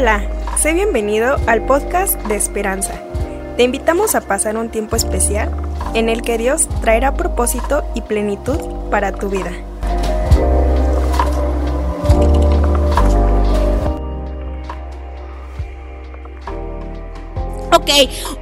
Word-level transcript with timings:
Hola, 0.00 0.22
sé 0.56 0.72
bienvenido 0.72 1.36
al 1.46 1.66
podcast 1.66 2.18
de 2.22 2.34
Esperanza. 2.34 2.94
Te 3.58 3.64
invitamos 3.64 4.14
a 4.14 4.22
pasar 4.22 4.56
un 4.56 4.70
tiempo 4.70 4.96
especial 4.96 5.54
en 5.92 6.08
el 6.08 6.22
que 6.22 6.38
Dios 6.38 6.70
traerá 6.80 7.12
propósito 7.12 7.84
y 7.94 8.00
plenitud 8.00 8.58
para 8.90 9.12
tu 9.12 9.28
vida. 9.28 9.52
Ok, 17.80 17.88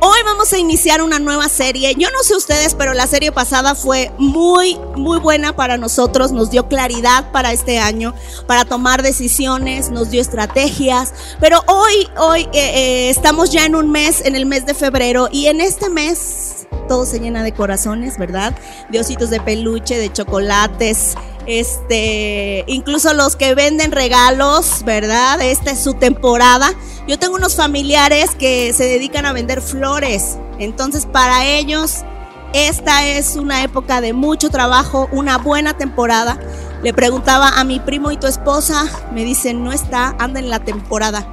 hoy 0.01 0.19
vamos 0.24 0.52
a 0.52 0.59
iniciar 0.59 1.01
una 1.01 1.20
nueva 1.20 1.48
serie. 1.48 1.95
Yo 1.97 2.09
no 2.10 2.24
sé 2.24 2.34
ustedes, 2.34 2.74
pero 2.74 2.92
la 2.92 3.06
serie 3.06 3.30
pasada 3.30 3.77
fue 3.77 4.11
muy, 4.19 4.77
muy 4.97 5.20
buena 5.20 5.55
para 5.55 5.77
nosotros. 5.77 6.33
Nos 6.33 6.51
dio 6.51 6.66
claridad 6.66 7.30
para 7.30 7.52
este 7.52 7.78
año, 7.78 8.14
para 8.48 8.64
tomar 8.64 9.05
decisiones, 9.05 9.91
nos 9.91 10.11
dio 10.11 10.20
estrategias. 10.20 11.14
Pero 11.38 11.62
hoy, 11.69 12.09
hoy 12.16 12.48
eh, 12.52 12.73
eh, 12.74 13.11
estamos 13.11 13.52
ya 13.52 13.64
en 13.64 13.77
un 13.77 13.92
mes, 13.92 14.23
en 14.24 14.34
el 14.34 14.45
mes 14.45 14.66
de 14.66 14.74
febrero, 14.74 15.28
y 15.30 15.47
en 15.47 15.61
este 15.61 15.89
mes 15.89 16.66
todo 16.89 17.06
se 17.06 17.20
llena 17.20 17.45
de 17.45 17.52
corazones, 17.52 18.19
¿verdad? 18.19 18.59
De 18.89 18.98
ositos 18.98 19.30
de 19.30 19.41
peluche, 19.41 19.98
de 19.98 20.12
chocolates, 20.12 21.14
este, 21.48 22.62
incluso 22.66 23.15
los 23.15 23.34
que 23.34 23.55
venden 23.55 23.91
regalos, 23.91 24.84
¿verdad? 24.84 25.41
Esta 25.41 25.70
es 25.70 25.83
su 25.83 25.95
temporada. 25.95 26.75
Yo 27.09 27.19
tengo 27.19 27.37
unos 27.37 27.56
familiares 27.56 28.34
que 28.39 28.75
se 28.75 28.84
dedican 28.84 29.25
a 29.25 29.33
vender 29.33 29.62
flores, 29.62 30.39
entonces 30.59 31.06
para 31.06 31.47
ellos 31.47 32.05
esta 32.53 33.06
es 33.06 33.37
una 33.37 33.62
época 33.62 34.00
de 34.03 34.12
mucho 34.12 34.50
trabajo, 34.50 35.09
una 35.11 35.39
buena 35.39 35.77
temporada. 35.77 36.39
Le 36.83 36.92
preguntaba 36.92 37.48
a 37.48 37.65
mi 37.65 37.81
primo 37.81 38.11
y 38.11 38.19
tu 38.19 38.27
esposa, 38.27 38.84
me 39.12 39.25
dicen, 39.25 39.65
no 39.65 39.72
está, 39.72 40.15
anda 40.19 40.41
en 40.41 40.50
la 40.50 40.61
temporada. 40.61 41.27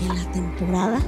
¿Y 0.00 0.06
en 0.06 0.16
la 0.16 0.32
temporada? 0.32 0.98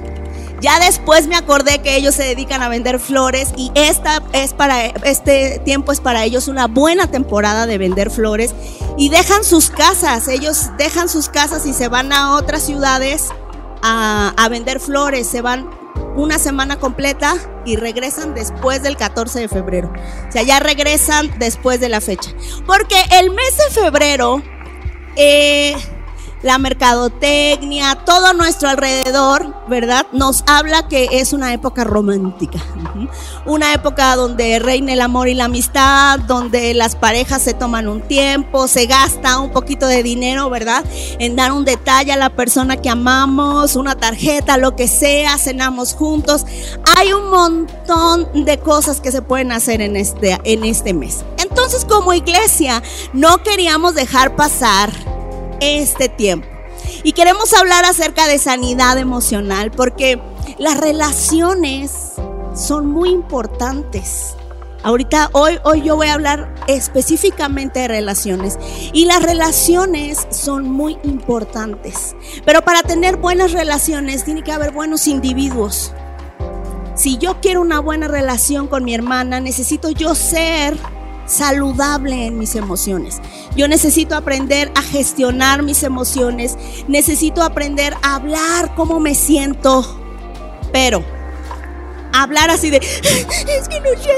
Ya 0.61 0.79
después 0.79 1.27
me 1.27 1.35
acordé 1.35 1.79
que 1.79 1.95
ellos 1.95 2.13
se 2.13 2.23
dedican 2.23 2.61
a 2.61 2.69
vender 2.69 2.99
flores 2.99 3.51
y 3.57 3.71
esta 3.73 4.21
es 4.31 4.53
para 4.53 4.85
este 4.85 5.59
tiempo 5.65 5.91
es 5.91 5.99
para 5.99 6.23
ellos 6.23 6.47
una 6.47 6.67
buena 6.67 7.07
temporada 7.07 7.65
de 7.65 7.79
vender 7.79 8.11
flores 8.11 8.53
y 8.95 9.09
dejan 9.09 9.43
sus 9.43 9.71
casas, 9.71 10.27
ellos 10.27 10.69
dejan 10.77 11.09
sus 11.09 11.29
casas 11.29 11.65
y 11.65 11.73
se 11.73 11.87
van 11.87 12.13
a 12.13 12.35
otras 12.35 12.61
ciudades 12.61 13.29
a, 13.81 14.47
vender 14.51 14.79
flores, 14.79 15.25
se 15.25 15.41
van 15.41 15.67
una 16.15 16.37
semana 16.37 16.77
completa 16.77 17.35
y 17.65 17.77
regresan 17.77 18.35
después 18.35 18.83
del 18.83 18.97
14 18.97 19.39
de 19.39 19.47
febrero. 19.47 19.91
O 20.27 20.31
sea, 20.31 20.43
ya 20.43 20.59
regresan 20.59 21.31
después 21.39 21.79
de 21.79 21.89
la 21.89 22.01
fecha. 22.01 22.31
Porque 22.67 23.01
el 23.13 23.31
mes 23.31 23.57
de 23.57 23.81
febrero 23.81 24.43
eh, 25.15 25.75
la 26.43 26.57
mercadotecnia, 26.57 27.95
todo 28.05 28.33
nuestro 28.33 28.69
alrededor, 28.69 29.53
¿verdad? 29.67 30.07
Nos 30.11 30.43
habla 30.47 30.87
que 30.87 31.07
es 31.11 31.33
una 31.33 31.53
época 31.53 31.83
romántica. 31.83 32.59
Una 33.45 33.73
época 33.73 34.15
donde 34.15 34.59
reina 34.59 34.93
el 34.93 35.01
amor 35.01 35.27
y 35.27 35.33
la 35.33 35.45
amistad, 35.45 36.19
donde 36.19 36.73
las 36.73 36.95
parejas 36.95 37.41
se 37.41 37.53
toman 37.53 37.87
un 37.87 38.01
tiempo, 38.01 38.67
se 38.67 38.85
gasta 38.85 39.39
un 39.39 39.51
poquito 39.51 39.87
de 39.87 40.03
dinero, 40.03 40.49
¿verdad? 40.49 40.83
En 41.19 41.35
dar 41.35 41.51
un 41.51 41.65
detalle 41.65 42.11
a 42.11 42.17
la 42.17 42.29
persona 42.29 42.77
que 42.77 42.89
amamos, 42.89 43.75
una 43.75 43.95
tarjeta, 43.95 44.57
lo 44.57 44.75
que 44.75 44.87
sea, 44.87 45.37
cenamos 45.37 45.93
juntos. 45.93 46.45
Hay 46.97 47.13
un 47.13 47.29
montón 47.29 48.45
de 48.45 48.59
cosas 48.59 48.99
que 48.99 49.11
se 49.11 49.21
pueden 49.21 49.51
hacer 49.51 49.81
en 49.81 49.95
este, 49.95 50.39
en 50.43 50.63
este 50.63 50.93
mes. 50.93 51.23
Entonces, 51.37 51.85
como 51.85 52.13
iglesia, 52.13 52.81
no 53.13 53.43
queríamos 53.43 53.95
dejar 53.95 54.35
pasar 54.35 54.91
este 55.61 56.09
tiempo. 56.09 56.47
Y 57.03 57.13
queremos 57.13 57.53
hablar 57.53 57.85
acerca 57.85 58.27
de 58.27 58.37
sanidad 58.37 58.97
emocional 58.97 59.71
porque 59.71 60.19
las 60.57 60.77
relaciones 60.77 62.13
son 62.53 62.87
muy 62.87 63.09
importantes. 63.09 64.35
Ahorita, 64.83 65.29
hoy, 65.33 65.59
hoy 65.63 65.83
yo 65.83 65.95
voy 65.95 66.07
a 66.07 66.15
hablar 66.15 66.55
específicamente 66.67 67.81
de 67.81 67.87
relaciones. 67.87 68.57
Y 68.93 69.05
las 69.05 69.21
relaciones 69.21 70.27
son 70.31 70.69
muy 70.69 70.97
importantes. 71.03 72.15
Pero 72.45 72.63
para 72.63 72.81
tener 72.81 73.17
buenas 73.17 73.51
relaciones 73.51 74.25
tiene 74.25 74.43
que 74.43 74.51
haber 74.51 74.71
buenos 74.71 75.07
individuos. 75.07 75.93
Si 76.95 77.17
yo 77.17 77.39
quiero 77.41 77.61
una 77.61 77.79
buena 77.79 78.07
relación 78.07 78.67
con 78.67 78.83
mi 78.83 78.93
hermana, 78.93 79.39
necesito 79.39 79.91
yo 79.91 80.15
ser 80.15 80.75
saludable 81.31 82.25
en 82.25 82.37
mis 82.37 82.55
emociones. 82.55 83.21
Yo 83.55 83.67
necesito 83.67 84.15
aprender 84.15 84.71
a 84.75 84.81
gestionar 84.81 85.63
mis 85.63 85.83
emociones. 85.83 86.57
Necesito 86.87 87.41
aprender 87.43 87.95
a 88.01 88.15
hablar 88.15 88.75
cómo 88.75 88.99
me 88.99 89.15
siento. 89.15 89.97
Pero 90.71 91.03
hablar 92.13 92.49
así 92.49 92.69
de, 92.69 92.77
es 92.77 93.67
que 93.67 93.79
no 93.79 93.89
sé. 94.01 94.11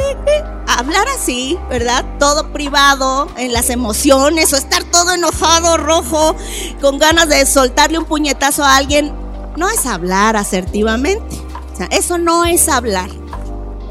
Hablar 0.67 1.07
así, 1.09 1.59
¿verdad? 1.69 2.05
Todo 2.19 2.51
privado, 2.51 3.27
en 3.37 3.53
las 3.53 3.69
emociones, 3.69 4.53
o 4.53 4.57
estar 4.57 4.83
todo 4.85 5.13
enojado, 5.13 5.77
rojo, 5.77 6.35
con 6.81 6.97
ganas 6.97 7.29
de 7.29 7.45
soltarle 7.45 7.99
un 7.99 8.05
puñetazo 8.05 8.63
a 8.63 8.77
alguien, 8.77 9.13
no 9.55 9.69
es 9.69 9.85
hablar 9.85 10.35
asertivamente. 10.35 11.37
O 11.73 11.75
sea, 11.75 11.87
eso 11.91 12.17
no 12.17 12.45
es 12.45 12.69
hablar. 12.69 13.09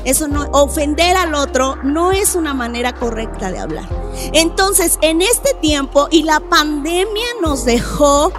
Eso 0.04 0.28
no, 0.28 0.42
ofender 0.52 1.16
al 1.16 1.34
otro 1.34 1.76
no 1.82 2.12
es 2.12 2.34
una 2.34 2.54
manera 2.54 2.94
correcta 2.94 3.50
de 3.50 3.58
hablar. 3.58 3.88
Entonces, 4.32 4.98
en 5.02 5.22
este 5.22 5.54
tiempo, 5.54 6.08
y 6.10 6.24
la 6.24 6.40
pandemia 6.40 7.26
nos 7.40 7.64
dejó 7.64 8.32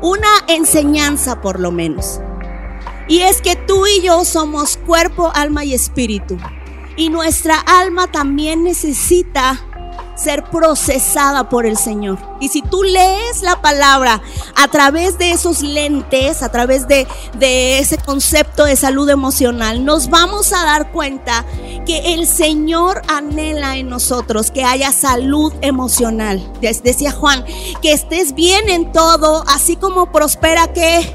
una 0.00 0.28
enseñanza 0.48 1.40
por 1.40 1.60
lo 1.60 1.70
menos. 1.70 2.20
Y 3.08 3.20
es 3.20 3.40
que 3.40 3.56
tú 3.56 3.86
y 3.86 4.02
yo 4.02 4.24
somos 4.24 4.76
cuerpo, 4.76 5.32
alma 5.34 5.64
y 5.64 5.74
espíritu. 5.74 6.36
Y 6.96 7.10
nuestra 7.10 7.58
alma 7.58 8.08
también 8.08 8.64
necesita 8.64 9.64
ser 10.18 10.44
procesada 10.44 11.48
por 11.48 11.64
el 11.64 11.76
Señor. 11.76 12.18
Y 12.40 12.48
si 12.48 12.62
tú 12.62 12.82
lees 12.82 13.42
la 13.42 13.60
palabra 13.60 14.20
a 14.56 14.68
través 14.68 15.16
de 15.18 15.30
esos 15.30 15.62
lentes, 15.62 16.42
a 16.42 16.50
través 16.50 16.88
de, 16.88 17.06
de, 17.38 17.78
ese 17.78 17.98
concepto 17.98 18.64
de 18.64 18.76
salud 18.76 19.08
emocional, 19.08 19.84
nos 19.84 20.10
vamos 20.10 20.52
a 20.52 20.64
dar 20.64 20.92
cuenta 20.92 21.44
que 21.86 22.14
el 22.14 22.26
Señor 22.26 23.02
anhela 23.08 23.76
en 23.76 23.88
nosotros 23.88 24.50
que 24.50 24.64
haya 24.64 24.92
salud 24.92 25.52
emocional. 25.60 26.52
Decía 26.60 27.12
Juan, 27.12 27.44
que 27.80 27.92
estés 27.92 28.34
bien 28.34 28.68
en 28.68 28.92
todo, 28.92 29.44
así 29.48 29.76
como 29.76 30.12
prospera 30.12 30.72
que 30.72 31.14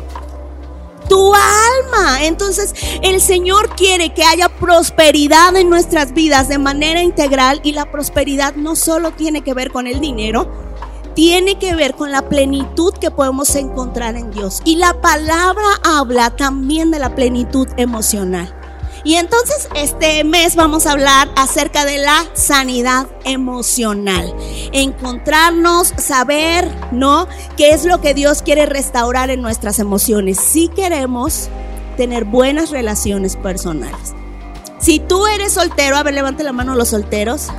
tu 1.14 1.32
alma. 1.36 2.26
Entonces 2.26 2.74
el 3.04 3.22
Señor 3.22 3.76
quiere 3.76 4.16
que 4.16 4.24
haya 4.24 4.50
prosperidad 4.50 5.56
en 5.56 5.70
nuestras 5.70 6.14
vidas 6.14 6.48
de 6.48 6.58
manera 6.58 7.04
integral 7.04 7.62
y 7.64 7.74
la 7.74 7.92
prosperidad 7.92 8.56
no 8.56 8.76
solo 8.76 9.12
tiene 9.12 9.42
que 9.42 9.54
ver 9.54 9.72
con 9.72 9.86
el 9.86 10.00
dinero, 10.00 10.50
tiene 11.14 11.60
que 11.60 11.76
ver 11.76 11.94
con 11.94 12.12
la 12.12 12.24
plenitud 12.24 12.96
que 12.96 13.12
podemos 13.12 13.56
encontrar 13.56 14.16
en 14.16 14.32
Dios. 14.32 14.64
Y 14.66 14.78
la 14.78 15.02
palabra 15.02 15.68
habla 15.84 16.36
también 16.36 16.90
de 16.90 16.98
la 16.98 17.14
plenitud 17.14 17.68
emocional. 17.78 18.63
Y 19.04 19.16
entonces 19.16 19.68
este 19.76 20.24
mes 20.24 20.56
vamos 20.56 20.86
a 20.86 20.94
hablar 20.94 21.30
acerca 21.36 21.84
de 21.84 21.98
la 21.98 22.26
sanidad 22.34 23.08
emocional. 23.26 24.34
Encontrarnos, 24.72 25.94
saber, 25.98 26.70
¿no? 26.92 27.28
¿Qué 27.58 27.72
es 27.72 27.84
lo 27.84 28.00
que 28.00 28.14
Dios 28.14 28.42
quiere 28.42 28.66
restaurar 28.66 29.30
en 29.30 29.42
nuestras 29.42 29.80
emociones? 29.80 30.40
Si 30.40 30.70
queremos 30.70 31.50
tener 31.98 32.24
buenas 32.24 32.70
relaciones 32.70 33.36
personales. 33.36 34.14
Si 34.80 35.00
tú 35.00 35.28
eres 35.28 35.54
soltero, 35.54 35.98
a 35.98 36.04
ver, 36.04 36.14
levante 36.14 36.44
la 36.44 36.54
mano 36.54 36.76
los 36.76 36.90
solteros. 36.90 37.50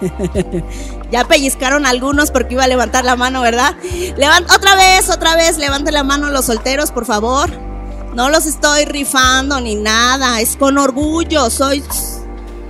ya 1.12 1.24
pellizcaron 1.28 1.86
algunos 1.86 2.32
porque 2.32 2.54
iba 2.54 2.64
a 2.64 2.68
levantar 2.68 3.04
la 3.04 3.14
mano, 3.14 3.40
¿verdad? 3.40 3.74
Levanta 4.16 4.56
otra 4.56 4.74
vez, 4.74 5.10
otra 5.10 5.36
vez, 5.36 5.58
levante 5.58 5.92
la 5.92 6.02
mano 6.02 6.30
los 6.30 6.46
solteros, 6.46 6.90
por 6.90 7.04
favor. 7.04 7.71
No 8.14 8.28
los 8.28 8.46
estoy 8.46 8.84
rifando 8.84 9.60
ni 9.60 9.74
nada, 9.74 10.40
es 10.40 10.56
con 10.56 10.78
orgullo, 10.78 11.48
soy... 11.50 11.82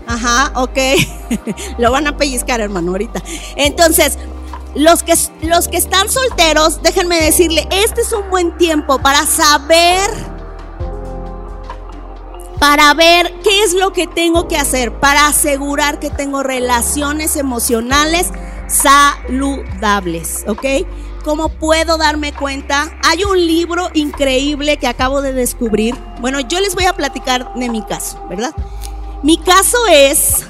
Ajá, 0.07 0.53
ok. 0.55 0.79
Lo 1.79 1.91
van 1.91 2.07
a 2.07 2.17
pellizcar, 2.17 2.61
hermano, 2.61 2.93
ahorita. 2.93 3.23
Entonces, 3.57 4.19
los 4.75 5.03
que, 5.03 5.15
los 5.43 5.69
que 5.69 5.77
están 5.77 6.09
solteros, 6.09 6.83
déjenme 6.83 7.21
decirle, 7.21 7.67
este 7.71 8.03
es 8.03 8.13
un 8.13 8.31
buen 8.31 8.57
tiempo 8.57 8.99
para 9.01 9.27
saber, 9.27 10.11
para 12.59 12.95
ver 12.95 13.33
qué 13.43 13.65
es 13.65 13.75
lo 13.75 13.93
que 13.93 14.07
tengo 14.07 14.49
que 14.49 14.57
hacer, 14.57 14.93
para 14.99 15.27
asegurar 15.27 15.99
que 15.99 16.11
tengo 16.11 16.43
relaciones 16.43 17.37
emocionales 17.37 18.29
saludables, 18.69 20.45
¿ok? 20.47 20.65
¿Cómo 21.25 21.49
puedo 21.49 21.99
darme 21.99 22.33
cuenta? 22.33 22.91
Hay 23.05 23.23
un 23.23 23.39
libro 23.39 23.91
increíble 23.95 24.77
que 24.79 24.89
acabo 24.89 25.23
de 25.23 25.33
descubrir. 25.33 25.95
Bueno, 26.21 26.41
yo 26.41 26.59
les 26.61 26.75
voy 26.75 26.87
a 26.87 26.95
platicar 26.95 27.55
de 27.55 27.69
mi 27.69 27.83
caso, 27.83 28.21
¿verdad? 28.29 28.53
Mi 29.23 29.39
caso 29.39 29.79
es 29.89 30.45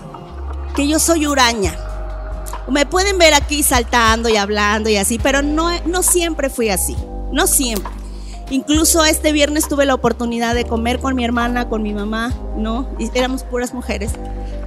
que 0.75 0.89
yo 0.89 0.99
soy 0.99 1.27
huraña. 1.27 1.77
Me 2.69 2.87
pueden 2.87 3.19
ver 3.19 3.35
aquí 3.35 3.63
saltando 3.63 4.31
y 4.31 4.37
hablando 4.37 4.89
y 4.89 4.97
así, 4.97 5.19
pero 5.19 5.43
no, 5.43 5.69
no 5.85 6.03
siempre 6.03 6.49
fui 6.49 6.71
así, 6.71 6.97
no 7.33 7.47
siempre. 7.47 7.93
Incluso 8.49 9.05
este 9.05 9.33
viernes 9.33 9.69
tuve 9.69 9.85
la 9.85 9.95
oportunidad 9.95 10.55
de 10.55 10.65
comer 10.65 11.01
con 11.01 11.15
mi 11.15 11.25
hermana, 11.25 11.69
con 11.69 11.83
mi 11.83 11.93
mamá, 11.93 12.33
¿no? 12.57 12.89
Y 12.99 13.11
éramos 13.15 13.45
puras 13.45 13.75
mujeres. 13.75 14.13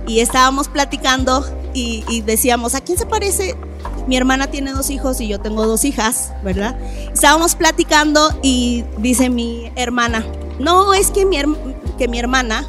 Y 0.08 0.20
estábamos 0.20 0.68
platicando 0.68 1.46
y, 1.74 2.22
decíamos, 2.22 2.76
¿a 2.76 2.82
quién 2.82 2.98
se 2.98 3.06
parece? 3.06 3.56
Mi 4.08 4.16
hermana 4.18 4.48
tiene 4.48 4.72
dos 4.72 4.90
hijos 4.90 5.20
y 5.20 5.28
yo 5.28 5.40
tengo 5.40 5.66
dos 5.66 5.84
hijas, 5.84 6.32
¿verdad? 6.44 6.80
Estábamos 7.12 7.56
platicando 7.56 8.38
y 8.42 8.84
dice 8.98 9.30
mi 9.30 9.72
hermana, 9.76 10.26
no, 10.60 10.94
es 10.94 11.12
que 11.12 11.26
mi, 11.26 11.38
que 11.98 12.08
mi 12.08 12.20
hermana 12.20 12.66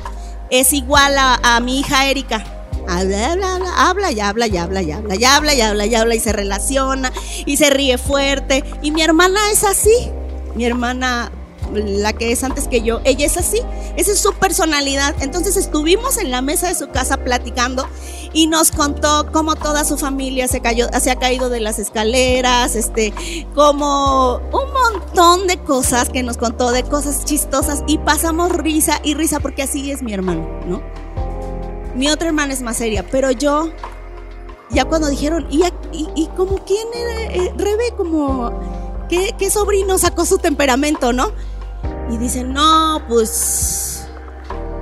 es 0.51 0.73
igual 0.73 1.19
a, 1.19 1.39
a 1.43 1.61
mi 1.61 1.81
hija 1.81 2.07
Erika 2.07 2.57
habla, 2.89 3.33
habla, 3.33 3.55
habla, 3.55 3.71
habla 3.77 4.13
y 4.13 4.21
habla 4.21 4.47
y 4.47 4.57
habla 4.57 4.83
y 4.83 4.93
habla 4.93 5.15
y 5.15 5.25
habla 5.25 5.55
y 5.55 5.61
habla 5.61 5.87
y 5.87 5.95
habla 5.95 6.15
y 6.15 6.21
se 6.21 6.33
relaciona 6.33 7.13
y 7.45 7.57
se 7.57 7.71
ríe 7.71 7.99
fuerte. 7.99 8.65
Y 8.83 8.91
mi 8.91 9.03
hermana 9.03 9.41
es 9.51 9.65
así. 9.65 10.11
Mi 10.55 10.65
hermana, 10.65 11.31
la 11.75 12.13
que 12.13 12.33
es 12.33 12.45
antes 12.45 12.69
que 12.69 12.83
yo, 12.83 13.01
ella 13.05 13.27
es 13.27 13.37
así. 13.37 13.61
Esa 13.97 14.13
es 14.13 14.19
su 14.19 14.33
personalidad. 14.35 15.15
Entonces 15.21 15.57
estuvimos 15.57 16.19
en 16.19 16.31
la 16.31 16.43
mesa 16.43 16.69
de 16.69 16.75
su 16.75 16.89
casa 16.89 17.19
platicando 17.19 17.87
y 18.33 18.47
nos 18.49 18.71
contó 18.71 19.31
cómo 19.33 19.57
toda 19.57 19.85
su 19.85 19.97
familia 19.97 20.47
se 20.49 20.61
cayó, 20.61 20.89
se 21.01 21.11
ha 21.11 21.17
caído 21.17 21.49
de 21.49 21.61
las 21.61 21.79
escaleras, 21.79 22.77
este, 22.77 23.15
como 23.55 24.37
un 24.37 24.73
montón 24.93 25.47
de 25.47 25.57
cosas 25.59 26.11
que 26.11 26.23
nos 26.23 26.37
contó, 26.37 26.71
de 26.71 26.83
cosas 26.83 27.25
chistosas 27.25 27.83
y 27.87 27.99
pasamos 27.99 28.53
risa 28.53 29.01
y 29.03 29.15
risa 29.15 29.41
porque 29.41 29.63
así 29.63 29.91
es 29.91 30.03
mi 30.03 30.13
hermano, 30.13 30.47
¿no? 30.67 30.83
Mi 31.95 32.11
otra 32.11 32.29
hermana 32.29 32.53
es 32.53 32.61
más 32.61 32.77
seria, 32.77 33.07
pero 33.11 33.31
yo, 33.31 33.71
ya 34.71 34.85
cuando 34.85 35.09
dijeron, 35.09 35.47
¿y, 35.51 35.63
y, 35.93 36.27
como 36.37 36.63
quién 36.67 36.87
era? 36.95 37.33
Eh, 37.33 37.55
Rebe, 37.57 37.93
como, 37.97 38.53
¿qué, 39.09 39.35
¿qué 39.39 39.49
sobrino 39.49 39.97
sacó 39.97 40.27
su 40.27 40.37
temperamento, 40.37 41.15
no? 41.15 41.33
Y 42.11 42.19
dicen, 42.19 42.53
no, 42.53 43.03
pues, 43.09 44.07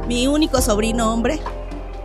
mi 0.06 0.26
único 0.26 0.60
sobrino 0.60 1.12
hombre. 1.12 1.40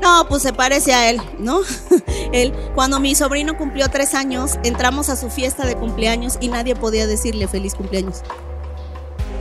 No, 0.02 0.26
pues 0.30 0.44
se 0.44 0.54
parece 0.54 0.94
a 0.94 1.10
él, 1.10 1.22
¿no? 1.40 1.60
él, 2.32 2.54
cuando 2.74 3.00
mi 3.00 3.16
sobrino 3.16 3.58
cumplió 3.58 3.90
tres 3.90 4.14
años, 4.14 4.58
entramos 4.64 5.10
a 5.10 5.18
su 5.18 5.30
fiesta 5.30 5.66
de 5.66 5.76
cumpleaños 5.76 6.38
y 6.40 6.48
nadie 6.48 6.76
podía 6.76 7.06
decirle 7.06 7.48
feliz 7.48 7.76
cumpleaños. 7.76 8.22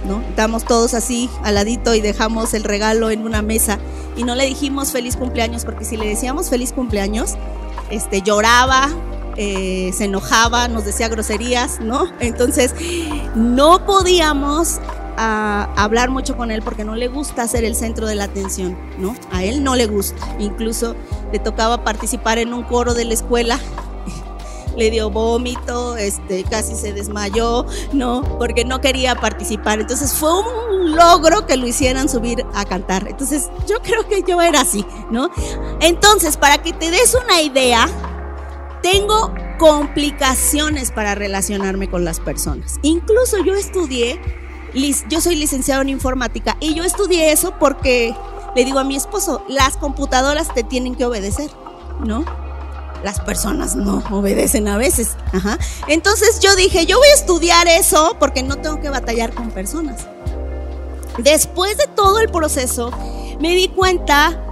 ¿no? 0.05 0.21
Estamos 0.23 0.65
todos 0.65 0.95
así 0.95 1.31
al 1.43 1.55
ladito 1.55 1.95
y 1.95 2.01
dejamos 2.01 2.55
el 2.55 2.65
regalo 2.65 3.11
en 3.11 3.25
una 3.25 3.43
mesa 3.43 3.79
y 4.17 4.25
no 4.25 4.35
le 4.35 4.47
dijimos 4.47 4.91
feliz 4.91 5.17
cumpleaños 5.17 5.65
porque 5.65 5.85
si 5.85 5.97
le 5.97 6.09
decíamos 6.09 6.49
feliz 6.49 6.73
cumpleaños, 6.73 7.35
este 7.91 8.23
lloraba, 8.23 8.89
eh, 9.37 9.93
se 9.95 10.05
enojaba, 10.05 10.67
nos 10.67 10.85
decía 10.85 11.09
groserías, 11.09 11.79
¿no? 11.81 12.07
Entonces 12.21 12.75
no 13.37 13.85
podíamos 13.87 14.81
a, 15.19 15.65
hablar 15.76 16.11
mucho 16.11 16.37
con 16.37 16.50
él 16.50 16.62
porque 16.62 16.85
no 16.85 16.97
le 16.97 17.09
gusta 17.09 17.47
ser 17.49 17.65
el 17.65 17.75
centro 17.75 18.06
de 18.06 18.15
la 18.15 18.25
atención, 18.25 18.79
¿no? 18.99 19.15
A 19.32 19.44
él 19.44 19.62
no 19.62 19.76
le 19.76 19.87
gusta. 19.87 20.37
Incluso 20.38 20.94
le 21.32 21.38
tocaba 21.38 21.85
participar 21.85 22.38
en 22.38 22.55
un 22.55 22.62
coro 22.62 22.94
de 22.94 23.05
la 23.05 23.15
escuela 23.15 23.59
le 24.76 24.91
dio 24.91 25.11
vómito, 25.11 25.97
este, 25.97 26.44
casi 26.44 26.75
se 26.76 26.93
desmayó, 26.93 27.67
¿no? 27.93 28.23
Porque 28.38 28.65
no 28.65 28.81
quería 28.81 29.17
participar. 29.17 29.81
Entonces 29.81 30.15
fue 30.15 30.31
un 30.41 30.94
logro 30.94 31.47
que 31.47 31.56
lo 31.56 31.67
hicieran 31.67 32.09
subir 32.09 32.47
a 32.55 32.64
cantar. 32.64 33.09
Entonces 33.09 33.50
yo 33.67 33.81
creo 33.82 34.06
que 34.09 34.23
yo 34.26 34.41
era 34.41 34.61
así, 34.61 34.87
¿no? 35.11 35.31
Entonces, 35.81 36.37
para 36.37 36.59
que 36.59 36.73
te 36.73 36.91
des 36.91 37.14
una 37.14 37.43
idea, 37.43 37.87
tengo 38.82 39.35
complicaciones 39.59 40.93
para 40.93 41.14
relacionarme 41.14 41.91
con 41.91 42.05
las 42.05 42.21
personas. 42.21 42.79
Incluso 42.82 43.43
yo 43.44 43.55
estudié, 43.55 44.21
yo 45.09 45.20
soy 45.20 45.37
licenciado 45.37 45.82
en 45.82 45.88
informática 45.88 46.56
y 46.61 46.75
yo 46.75 46.85
estudié 46.85 47.32
eso 47.32 47.55
porque 47.59 48.15
le 48.55 48.65
digo 48.65 48.79
a 48.79 48.85
mi 48.85 48.97
esposo, 48.97 49.43
las 49.49 49.76
computadoras 49.76 50.53
te 50.55 50.62
tienen 50.62 50.94
que 50.94 51.05
obedecer, 51.05 51.50
¿no? 52.05 52.25
las 53.03 53.20
personas 53.20 53.76
no 53.76 54.03
obedecen 54.11 54.69
a 54.69 54.76
veces. 54.76 55.17
Ajá. 55.32 55.59
Entonces 55.87 56.41
yo 56.41 56.55
dije, 56.56 56.87
yo 56.87 56.99
voy 56.99 57.09
a 57.09 57.15
estudiar 57.15 57.69
eso 57.69 58.17
porque 58.19 58.43
no 58.43 58.56
tengo 58.56 58.81
que 58.81 58.91
batallar 58.91 59.32
con 59.32 59.50
personas. 59.50 60.06
Después 61.19 61.76
de 61.76 61.87
todo 61.94 62.21
el 62.21 62.29
proceso, 62.29 62.91
me 63.41 63.55
di 63.55 63.69
cuenta, 63.69 64.44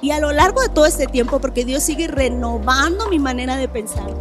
y 0.00 0.12
a 0.12 0.20
lo 0.20 0.32
largo 0.32 0.60
de 0.60 0.68
todo 0.68 0.86
este 0.86 1.06
tiempo, 1.06 1.40
porque 1.40 1.64
Dios 1.64 1.82
sigue 1.82 2.06
renovando 2.06 3.08
mi 3.08 3.18
manera 3.18 3.56
de 3.56 3.68
pensar, 3.68 4.14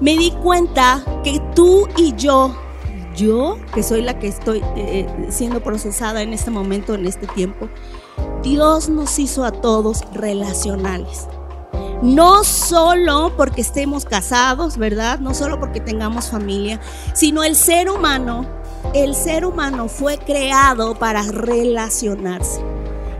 me 0.00 0.16
di 0.16 0.30
cuenta 0.30 1.02
que 1.24 1.40
tú 1.54 1.88
y 1.96 2.14
yo, 2.16 2.54
yo, 3.14 3.58
que 3.74 3.82
soy 3.82 4.02
la 4.02 4.18
que 4.18 4.28
estoy 4.28 4.62
eh, 4.76 5.06
siendo 5.30 5.62
procesada 5.62 6.22
en 6.22 6.32
este 6.32 6.50
momento, 6.50 6.94
en 6.94 7.06
este 7.06 7.26
tiempo, 7.26 7.68
Dios 8.42 8.88
nos 8.88 9.18
hizo 9.18 9.44
a 9.44 9.52
todos 9.52 10.02
relacionales. 10.12 11.28
No 12.02 12.42
solo 12.42 13.32
porque 13.36 13.60
estemos 13.60 14.04
casados, 14.04 14.76
¿verdad? 14.76 15.20
No 15.20 15.34
solo 15.34 15.60
porque 15.60 15.80
tengamos 15.80 16.30
familia, 16.30 16.80
sino 17.14 17.44
el 17.44 17.54
ser 17.54 17.88
humano, 17.88 18.44
el 18.92 19.14
ser 19.14 19.46
humano 19.46 19.88
fue 19.88 20.18
creado 20.18 20.96
para 20.96 21.22
relacionarse. 21.22 22.60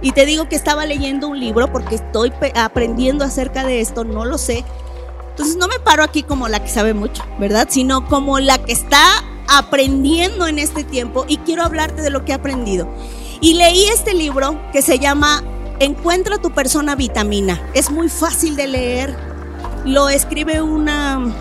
Y 0.01 0.11
te 0.11 0.27
digo 0.27 0.49
que 0.49 0.57
estaba 0.57 0.85
leyendo 0.85 1.29
un 1.29 1.39
libro 1.39 1.71
porque 1.71 1.95
estoy 1.95 2.33
aprendiendo 2.57 3.25
acerca 3.25 3.65
de 3.65 3.81
esto, 3.81 4.03
no 4.03 4.25
lo 4.25 4.37
sé. 4.37 4.65
Entonces 5.31 5.57
no 5.57 5.69
me 5.69 5.79
paro 5.79 6.03
aquí 6.03 6.25
como 6.25 6.49
la 6.49 6.61
que 6.61 6.69
sabe 6.69 6.93
mucho, 6.93 7.23
¿verdad? 7.39 7.69
Sino 7.71 8.09
como 8.09 8.41
la 8.41 8.59
que 8.59 8.73
está 8.73 9.23
aprendiendo 9.53 10.47
en 10.47 10.59
este 10.59 10.83
tiempo 10.83 11.27
y 11.29 11.37
quiero 11.39 11.63
hablarte 11.63 12.01
de 12.01 12.11
lo 12.11 12.25
que 12.25 12.33
he 12.33 12.35
aprendido. 12.35 12.89
Y 13.41 13.55
leí 13.55 13.85
este 13.85 14.15
libro 14.15 14.59
que 14.73 14.83
se 14.83 14.99
llama 14.99 15.43
Encuentra 15.79 16.39
tu 16.39 16.53
persona 16.53 16.95
vitamina. 16.95 17.71
Es 17.75 17.91
muy 17.91 18.09
fácil 18.09 18.57
de 18.57 18.69
leer. 18.69 19.17
Lo 19.85 20.09
escribe 20.09 20.63
una 20.63 21.35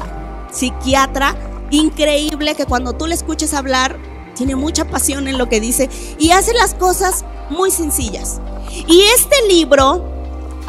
psiquiatra 0.51 1.35
increíble 1.69 2.55
que 2.55 2.65
cuando 2.65 2.93
tú 2.93 3.07
le 3.07 3.15
escuches 3.15 3.53
hablar, 3.53 3.97
tiene 4.35 4.55
mucha 4.55 4.85
pasión 4.85 5.27
en 5.27 5.37
lo 5.37 5.47
que 5.47 5.61
dice 5.61 5.89
y 6.17 6.31
hace 6.31 6.53
las 6.53 6.73
cosas 6.73 7.23
muy 7.49 7.71
sencillas. 7.71 8.41
Y 8.87 9.01
este 9.01 9.35
libro 9.47 10.03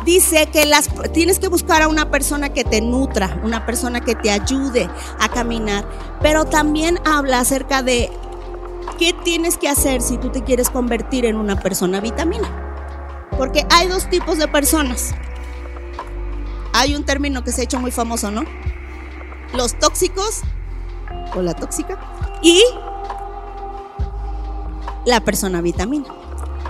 dice 0.05 0.47
que 0.47 0.67
las, 0.67 0.89
tienes 1.13 1.39
que 1.39 1.49
buscar 1.49 1.83
a 1.83 1.89
una 1.89 2.11
persona 2.11 2.51
que 2.51 2.65
te 2.65 2.81
nutra, 2.81 3.41
una 3.43 3.67
persona 3.67 4.01
que 4.01 4.15
te 4.15 4.31
ayude 4.31 4.89
a 5.21 5.29
caminar, 5.29 5.85
pero 6.21 6.45
también 6.45 6.99
habla 7.05 7.41
acerca 7.41 7.83
de 7.83 8.11
qué 8.99 9.13
tienes 9.13 9.57
que 9.57 9.69
hacer 9.69 10.03
si 10.03 10.19
tú 10.19 10.31
te 10.31 10.43
quieres 10.43 10.71
convertir 10.71 11.25
en 11.25 11.37
una 11.37 11.61
persona 11.61 12.01
vitamina. 12.01 12.49
Porque 13.37 13.67
hay 13.71 13.89
dos 13.89 14.09
tipos 14.11 14.39
de 14.39 14.49
personas. 14.49 15.15
Hay 16.73 16.95
un 16.95 17.05
término 17.05 17.45
que 17.45 17.53
se 17.53 17.63
ha 17.63 17.65
hecho 17.65 17.81
muy 17.81 17.91
famoso, 17.91 18.31
¿no? 18.31 18.45
Los 19.55 19.79
tóxicos 19.79 20.43
o 21.35 21.43
la 21.43 21.55
tóxica 21.55 21.99
y 22.43 22.63
la 25.05 25.21
persona 25.21 25.61
vitamina. 25.61 26.22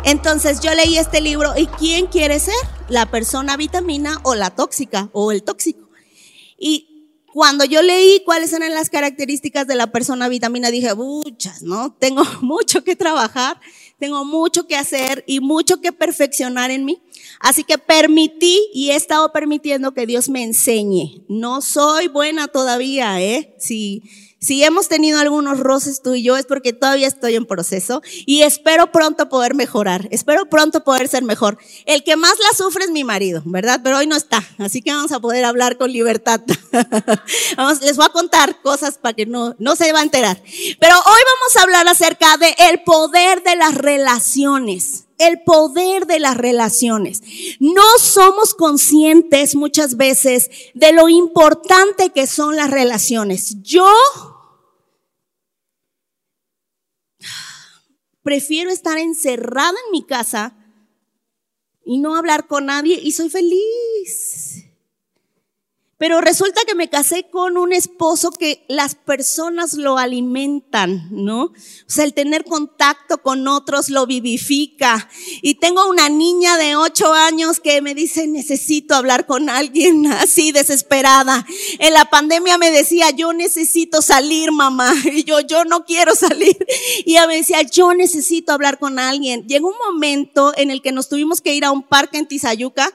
Entonces 0.05 0.61
yo 0.61 0.75
leí 0.75 0.99
este 0.99 1.21
libro 1.21 1.53
y 1.57 1.67
¿quién 1.67 2.07
quiere 2.07 2.39
ser? 2.39 2.55
La 2.89 3.11
persona 3.11 3.57
vitamina 3.57 4.21
o 4.25 4.35
la 4.35 4.51
tóxica 4.51 5.09
o 5.13 5.33
el 5.33 5.43
tóxico. 5.43 5.89
Y 6.59 6.89
cuando 7.33 7.65
yo 7.65 7.83
leí 7.83 8.23
cuáles 8.25 8.53
eran 8.53 8.75
las 8.75 8.91
características 8.91 9.67
de 9.67 9.75
la 9.75 9.93
persona 9.93 10.29
vitamina, 10.29 10.71
dije, 10.71 10.95
muchas, 10.95 11.63
¿no? 11.63 11.95
Tengo 11.95 12.25
mucho 12.43 12.85
que 12.85 12.97
trabajar 12.97 13.59
tengo 14.03 14.25
mucho 14.25 14.67
que 14.67 14.75
hacer 14.75 15.23
y 15.29 15.39
mucho 15.39 15.81
que 15.81 15.93
perfeccionar 15.93 16.73
en 16.73 16.85
mí. 16.85 17.01
Así 17.39 17.63
que 17.63 17.79
permití 17.79 18.59
y 18.75 18.91
he 18.91 18.97
estado 18.97 19.31
permitiendo 19.31 19.95
que 19.95 20.07
Dios 20.07 20.29
me 20.29 20.43
enseñe. 20.43 21.23
No 21.29 21.61
soy 21.61 22.09
buena 22.09 22.49
todavía, 22.49 23.23
¿eh? 23.23 23.55
Si, 23.61 24.03
si 24.43 24.65
hemos 24.65 24.89
tenido 24.89 25.21
algunos 25.21 25.61
roces 25.61 26.03
tú 26.03 26.15
y 26.15 26.25
yo 26.25 26.37
es 26.37 26.47
porque 26.47 26.73
todavía 26.73 27.07
estoy 27.07 27.37
en 27.37 27.47
proceso 27.47 28.03
y 28.27 28.43
espero 28.43 28.91
pronto 28.91 29.29
poder 29.29 29.55
mejorar. 29.55 30.09
Espero 30.11 30.47
pronto 30.47 30.83
poder 30.83 31.07
ser 31.07 31.23
mejor. 31.23 31.59
El 31.87 32.03
que 32.03 32.17
más 32.17 32.35
la 32.41 32.57
sufre 32.57 32.85
es 32.85 32.91
mi 32.91 33.05
marido, 33.05 33.43
¿verdad? 33.45 33.81
Pero 33.85 33.99
hoy 33.99 34.09
no 34.09 34.17
está. 34.17 34.43
Así 34.59 34.83
que 34.83 34.91
vamos 34.91 35.13
a 35.13 35.21
poder 35.21 35.45
hablar 35.45 35.79
con 35.79 35.93
libertad. 35.93 36.41
vamos, 37.57 37.83
les 37.83 37.97
voy 37.97 38.07
a 38.07 38.09
contar 38.09 38.61
cosas 38.63 38.99
para 38.99 39.15
que 39.15 39.27
no, 39.27 39.55
no 39.61 39.77
se 39.77 39.93
va 39.93 40.01
a 40.01 40.03
enterar. 40.03 40.43
Pero 40.81 40.97
hoy 40.97 41.21
vamos 41.37 41.57
a 41.57 41.63
hablar 41.63 41.87
acerca 41.87 42.37
de 42.37 42.53
el 42.69 42.83
poder 42.83 43.45
de 43.45 43.55
las 43.55 43.77
relaciones 43.77 45.05
el 45.19 45.41
poder 45.45 46.07
de 46.07 46.19
las 46.19 46.37
relaciones. 46.37 47.23
No 47.61 47.85
somos 48.01 48.55
conscientes 48.55 49.55
muchas 49.55 49.97
veces 49.97 50.51
de 50.75 50.93
lo 50.93 51.09
importante 51.09 52.11
que 52.11 52.27
son 52.27 52.57
las 52.57 52.71
relaciones. 52.71 53.63
Yo 53.63 53.87
Prefiero 58.23 58.71
estar 58.71 58.99
encerrada 58.99 59.75
en 59.87 59.93
mi 59.93 60.05
casa 60.05 60.57
y 61.85 61.99
no 61.99 62.17
hablar 62.17 62.47
con 62.47 62.67
nadie 62.67 63.01
y 63.03 63.13
soy 63.13 63.31
feliz. 63.31 64.72
Pero 66.03 66.21
resulta 66.21 66.63
que 66.67 66.75
me 66.75 66.91
casé 66.91 67.29
con 67.31 67.57
un 67.57 67.73
esposo 67.73 68.33
que 68.33 68.65
las 68.67 68.97
personas 68.97 69.75
lo 69.75 69.99
alimentan, 69.99 71.07
¿no? 71.13 71.43
O 71.45 71.53
sea, 71.87 72.03
el 72.03 72.13
tener 72.13 72.43
contacto 72.43 73.19
con 73.19 73.47
otros 73.47 73.89
lo 73.89 74.05
vivifica. 74.05 75.09
Y 75.43 75.61
tengo 75.61 75.89
una 75.89 76.09
niña 76.09 76.57
de 76.57 76.75
ocho 76.75 77.13
años 77.13 77.61
que 77.61 77.81
me 77.83 77.95
dice, 77.95 78.27
necesito 78.27 78.97
hablar 78.97 79.27
con 79.27 79.49
alguien 79.49 80.05
así 80.07 80.51
desesperada. 80.51 81.47
En 81.79 81.95
la 81.95 82.07
pandemia 82.07 82.59
me 82.59 82.73
decía, 82.73 83.11
yo 83.11 83.33
necesito 83.33 84.03
salir, 84.03 84.51
mamá. 84.51 84.93
Y 85.13 85.23
yo, 85.23 85.39
yo 85.39 85.65
no 85.65 85.85
quiero 85.85 86.17
salir. 86.17 86.57
Y 87.07 87.13
ella 87.13 87.29
me 87.29 87.37
decía, 87.37 87.63
yo 87.63 87.95
necesito 87.95 88.51
hablar 88.51 88.81
con 88.81 88.99
alguien. 88.99 89.47
Llegó 89.47 89.69
un 89.69 89.79
momento 89.79 90.53
en 90.57 90.73
el 90.73 90.83
que 90.83 90.91
nos 90.91 91.09
tuvimos 91.09 91.41
que 91.41 91.55
ir 91.55 91.65
a 91.65 91.71
un 91.71 91.85
parque 91.85 92.19
en 92.19 92.27
Tizayuca 92.27 92.93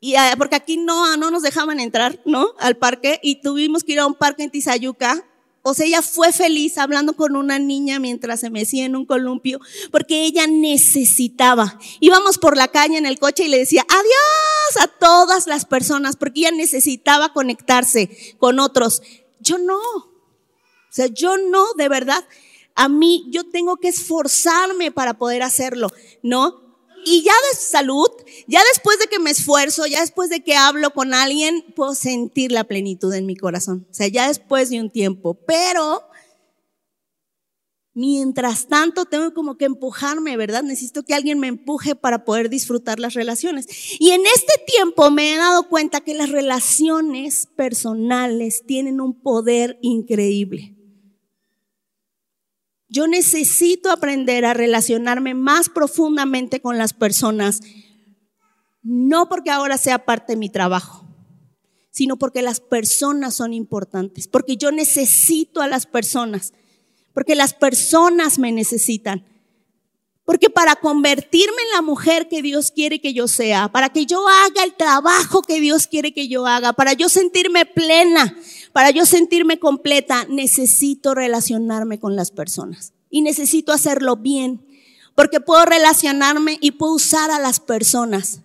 y 0.00 0.14
ah, 0.16 0.34
porque 0.38 0.56
aquí 0.56 0.78
no, 0.78 1.16
no 1.18 1.30
nos 1.30 1.42
dejaban 1.42 1.78
entrar, 1.78 2.20
¿no? 2.24 2.54
Al 2.58 2.78
parque 2.78 3.20
y 3.22 3.42
tuvimos 3.42 3.84
que 3.84 3.92
ir 3.92 4.00
a 4.00 4.06
un 4.06 4.14
parque 4.14 4.42
en 4.42 4.50
Tizayuca. 4.50 5.26
O 5.62 5.74
sea, 5.74 5.84
ella 5.84 6.00
fue 6.00 6.32
feliz 6.32 6.78
hablando 6.78 7.12
con 7.12 7.36
una 7.36 7.58
niña 7.58 7.98
mientras 7.98 8.40
se 8.40 8.48
mecía 8.48 8.86
en 8.86 8.96
un 8.96 9.04
columpio, 9.04 9.60
porque 9.90 10.24
ella 10.24 10.46
necesitaba. 10.46 11.78
Íbamos 12.00 12.38
por 12.38 12.56
la 12.56 12.68
calle 12.68 12.96
en 12.96 13.04
el 13.04 13.18
coche 13.18 13.44
y 13.44 13.48
le 13.48 13.58
decía 13.58 13.84
adiós 13.86 14.82
a 14.82 14.88
todas 14.88 15.46
las 15.46 15.66
personas, 15.66 16.16
porque 16.16 16.40
ella 16.40 16.50
necesitaba 16.52 17.34
conectarse 17.34 18.36
con 18.38 18.58
otros. 18.58 19.02
Yo 19.40 19.58
no. 19.58 19.76
O 19.76 20.92
sea, 20.92 21.08
yo 21.08 21.36
no, 21.36 21.74
de 21.74 21.90
verdad. 21.90 22.24
A 22.74 22.88
mí, 22.88 23.26
yo 23.28 23.44
tengo 23.44 23.76
que 23.76 23.88
esforzarme 23.88 24.90
para 24.90 25.18
poder 25.18 25.42
hacerlo, 25.42 25.90
¿no? 26.22 26.69
Y 27.04 27.22
ya 27.22 27.32
de 27.50 27.58
salud, 27.58 28.08
ya 28.46 28.62
después 28.72 28.98
de 28.98 29.06
que 29.06 29.18
me 29.18 29.30
esfuerzo, 29.30 29.86
ya 29.86 30.00
después 30.00 30.30
de 30.30 30.42
que 30.42 30.54
hablo 30.54 30.90
con 30.90 31.14
alguien, 31.14 31.64
puedo 31.74 31.94
sentir 31.94 32.52
la 32.52 32.64
plenitud 32.64 33.12
en 33.14 33.26
mi 33.26 33.36
corazón. 33.36 33.86
O 33.90 33.94
sea, 33.94 34.08
ya 34.08 34.28
después 34.28 34.70
de 34.70 34.80
un 34.80 34.90
tiempo. 34.90 35.34
Pero, 35.46 36.02
mientras 37.94 38.68
tanto, 38.68 39.04
tengo 39.04 39.32
como 39.34 39.56
que 39.56 39.66
empujarme, 39.66 40.36
¿verdad? 40.36 40.62
Necesito 40.62 41.02
que 41.02 41.14
alguien 41.14 41.38
me 41.38 41.48
empuje 41.48 41.94
para 41.94 42.24
poder 42.24 42.50
disfrutar 42.50 42.98
las 42.98 43.14
relaciones. 43.14 43.66
Y 43.98 44.10
en 44.10 44.22
este 44.26 44.54
tiempo 44.66 45.10
me 45.10 45.34
he 45.34 45.36
dado 45.38 45.68
cuenta 45.68 46.00
que 46.00 46.14
las 46.14 46.30
relaciones 46.30 47.46
personales 47.56 48.64
tienen 48.66 49.00
un 49.00 49.20
poder 49.20 49.78
increíble. 49.82 50.79
Yo 52.90 53.06
necesito 53.06 53.92
aprender 53.92 54.44
a 54.44 54.52
relacionarme 54.52 55.34
más 55.34 55.68
profundamente 55.68 56.60
con 56.60 56.76
las 56.76 56.92
personas, 56.92 57.60
no 58.82 59.28
porque 59.28 59.50
ahora 59.50 59.78
sea 59.78 60.04
parte 60.04 60.32
de 60.32 60.38
mi 60.38 60.50
trabajo, 60.50 61.06
sino 61.92 62.16
porque 62.16 62.42
las 62.42 62.58
personas 62.58 63.34
son 63.34 63.52
importantes, 63.52 64.26
porque 64.26 64.56
yo 64.56 64.72
necesito 64.72 65.62
a 65.62 65.68
las 65.68 65.86
personas, 65.86 66.52
porque 67.14 67.36
las 67.36 67.54
personas 67.54 68.40
me 68.40 68.50
necesitan. 68.50 69.24
Porque 70.30 70.48
para 70.48 70.76
convertirme 70.76 71.60
en 71.60 71.72
la 71.74 71.82
mujer 71.82 72.28
que 72.28 72.40
Dios 72.40 72.70
quiere 72.70 73.00
que 73.00 73.12
yo 73.12 73.26
sea, 73.26 73.66
para 73.66 73.88
que 73.88 74.06
yo 74.06 74.28
haga 74.28 74.62
el 74.62 74.74
trabajo 74.74 75.42
que 75.42 75.60
Dios 75.60 75.88
quiere 75.88 76.14
que 76.14 76.28
yo 76.28 76.46
haga, 76.46 76.72
para 76.72 76.92
yo 76.92 77.08
sentirme 77.08 77.66
plena, 77.66 78.38
para 78.72 78.92
yo 78.92 79.06
sentirme 79.06 79.58
completa, 79.58 80.26
necesito 80.28 81.16
relacionarme 81.16 81.98
con 81.98 82.14
las 82.14 82.30
personas. 82.30 82.92
Y 83.10 83.22
necesito 83.22 83.72
hacerlo 83.72 84.14
bien, 84.14 84.64
porque 85.16 85.40
puedo 85.40 85.64
relacionarme 85.64 86.58
y 86.60 86.70
puedo 86.70 86.92
usar 86.92 87.32
a 87.32 87.40
las 87.40 87.58
personas 87.58 88.42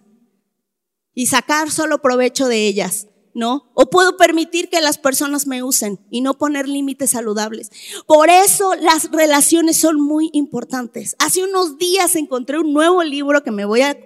y 1.14 1.28
sacar 1.28 1.70
solo 1.70 2.02
provecho 2.02 2.48
de 2.48 2.66
ellas. 2.66 3.10
¿No? 3.36 3.70
O 3.76 3.90
puedo 3.90 4.18
permitir 4.18 4.70
que 4.70 4.82
las 4.82 4.98
personas 4.98 5.46
me 5.46 5.62
usen 5.62 6.00
y 6.10 6.22
no 6.22 6.34
poner 6.34 6.68
límites 6.68 7.12
saludables. 7.12 7.70
Por 8.08 8.30
eso 8.30 8.74
las 8.76 9.12
relaciones 9.12 9.78
son 9.78 10.02
muy 10.02 10.32
importantes. 10.34 11.16
Hace 11.20 11.44
unos 11.44 11.78
días 11.78 12.16
encontré 12.16 12.58
un 12.58 12.74
nuevo 12.74 13.04
libro 13.04 13.44
que 13.44 13.52
me 13.52 13.66
voy 13.66 13.82
a 13.82 13.98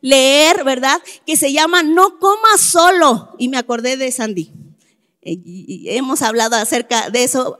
leer, 0.00 0.64
¿verdad? 0.64 1.02
Que 1.26 1.36
se 1.36 1.52
llama 1.52 1.82
No 1.82 2.18
comas 2.18 2.60
solo. 2.60 3.34
Y 3.38 3.48
me 3.48 3.58
acordé 3.58 3.96
de 3.96 4.10
Sandy. 4.12 4.52
Eh, 5.22 5.96
hemos 5.96 6.22
hablado 6.22 6.54
acerca 6.54 7.10
de 7.10 7.24
eso 7.24 7.56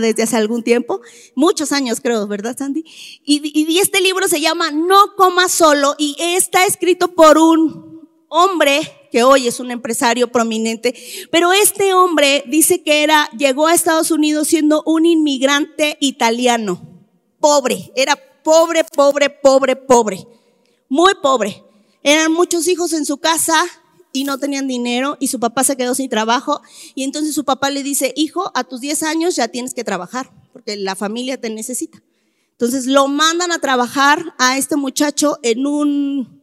desde 0.00 0.22
hace 0.24 0.36
algún 0.36 0.62
tiempo, 0.62 1.00
muchos 1.34 1.72
años 1.72 2.02
creo, 2.02 2.26
¿verdad, 2.26 2.54
Sandy? 2.58 2.84
Y, 3.24 3.78
este 3.80 4.02
libro 4.02 4.28
se 4.28 4.42
llama 4.42 4.70
No 4.70 5.16
comas 5.16 5.52
solo 5.52 5.94
y 5.96 6.14
está 6.18 6.66
escrito 6.66 7.14
por 7.14 7.38
un 7.38 8.06
hombre 8.28 9.05
que 9.16 9.22
hoy 9.22 9.48
es 9.48 9.60
un 9.60 9.70
empresario 9.70 10.30
prominente, 10.30 10.94
pero 11.30 11.50
este 11.50 11.94
hombre 11.94 12.44
dice 12.48 12.82
que 12.82 13.02
era, 13.02 13.30
llegó 13.30 13.66
a 13.66 13.72
Estados 13.72 14.10
Unidos 14.10 14.48
siendo 14.48 14.82
un 14.84 15.06
inmigrante 15.06 15.96
italiano, 16.00 16.82
pobre, 17.40 17.90
era 17.96 18.14
pobre, 18.44 18.84
pobre, 18.84 19.30
pobre, 19.30 19.74
pobre, 19.74 20.28
muy 20.90 21.14
pobre. 21.22 21.64
Eran 22.02 22.30
muchos 22.30 22.68
hijos 22.68 22.92
en 22.92 23.06
su 23.06 23.16
casa 23.16 23.54
y 24.12 24.24
no 24.24 24.36
tenían 24.36 24.68
dinero 24.68 25.16
y 25.18 25.28
su 25.28 25.40
papá 25.40 25.64
se 25.64 25.78
quedó 25.78 25.94
sin 25.94 26.10
trabajo 26.10 26.60
y 26.94 27.02
entonces 27.02 27.34
su 27.34 27.46
papá 27.46 27.70
le 27.70 27.82
dice, 27.82 28.12
hijo, 28.16 28.52
a 28.54 28.64
tus 28.64 28.82
10 28.82 29.02
años 29.04 29.34
ya 29.34 29.48
tienes 29.48 29.72
que 29.72 29.82
trabajar 29.82 30.30
porque 30.52 30.76
la 30.76 30.94
familia 30.94 31.40
te 31.40 31.48
necesita. 31.48 32.02
Entonces 32.50 32.84
lo 32.84 33.08
mandan 33.08 33.50
a 33.50 33.60
trabajar 33.60 34.34
a 34.36 34.58
este 34.58 34.76
muchacho 34.76 35.38
en 35.42 35.66
un 35.66 36.42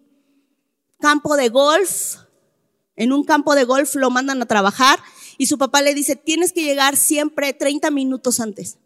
campo 1.00 1.36
de 1.38 1.50
golf 1.50 2.24
en 2.96 3.12
un 3.12 3.24
campo 3.24 3.56
de 3.56 3.64
golf 3.64 3.96
lo 3.96 4.10
mandan 4.10 4.42
a 4.42 4.46
trabajar 4.46 5.00
y 5.38 5.48
su 5.48 5.58
papá 5.58 5.82
le 5.82 5.94
dice, 5.94 6.16
tienes 6.16 6.54
que 6.54 6.64
llegar 6.64 6.96
siempre 6.96 7.54
30 7.54 7.92
minutos 7.92 8.40
antes. 8.40 8.78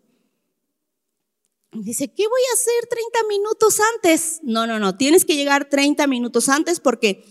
Dice, 1.74 2.08
¿qué 2.08 2.24
voy 2.28 2.42
a 2.50 2.54
hacer 2.54 2.90
30 2.90 3.20
minutos 3.28 3.78
antes? 3.96 4.40
No, 4.42 4.66
no, 4.66 4.80
no, 4.80 4.96
tienes 4.96 5.26
que 5.26 5.36
llegar 5.36 5.70
30 5.70 6.08
minutos 6.08 6.50
antes 6.50 6.80
porque 6.80 7.26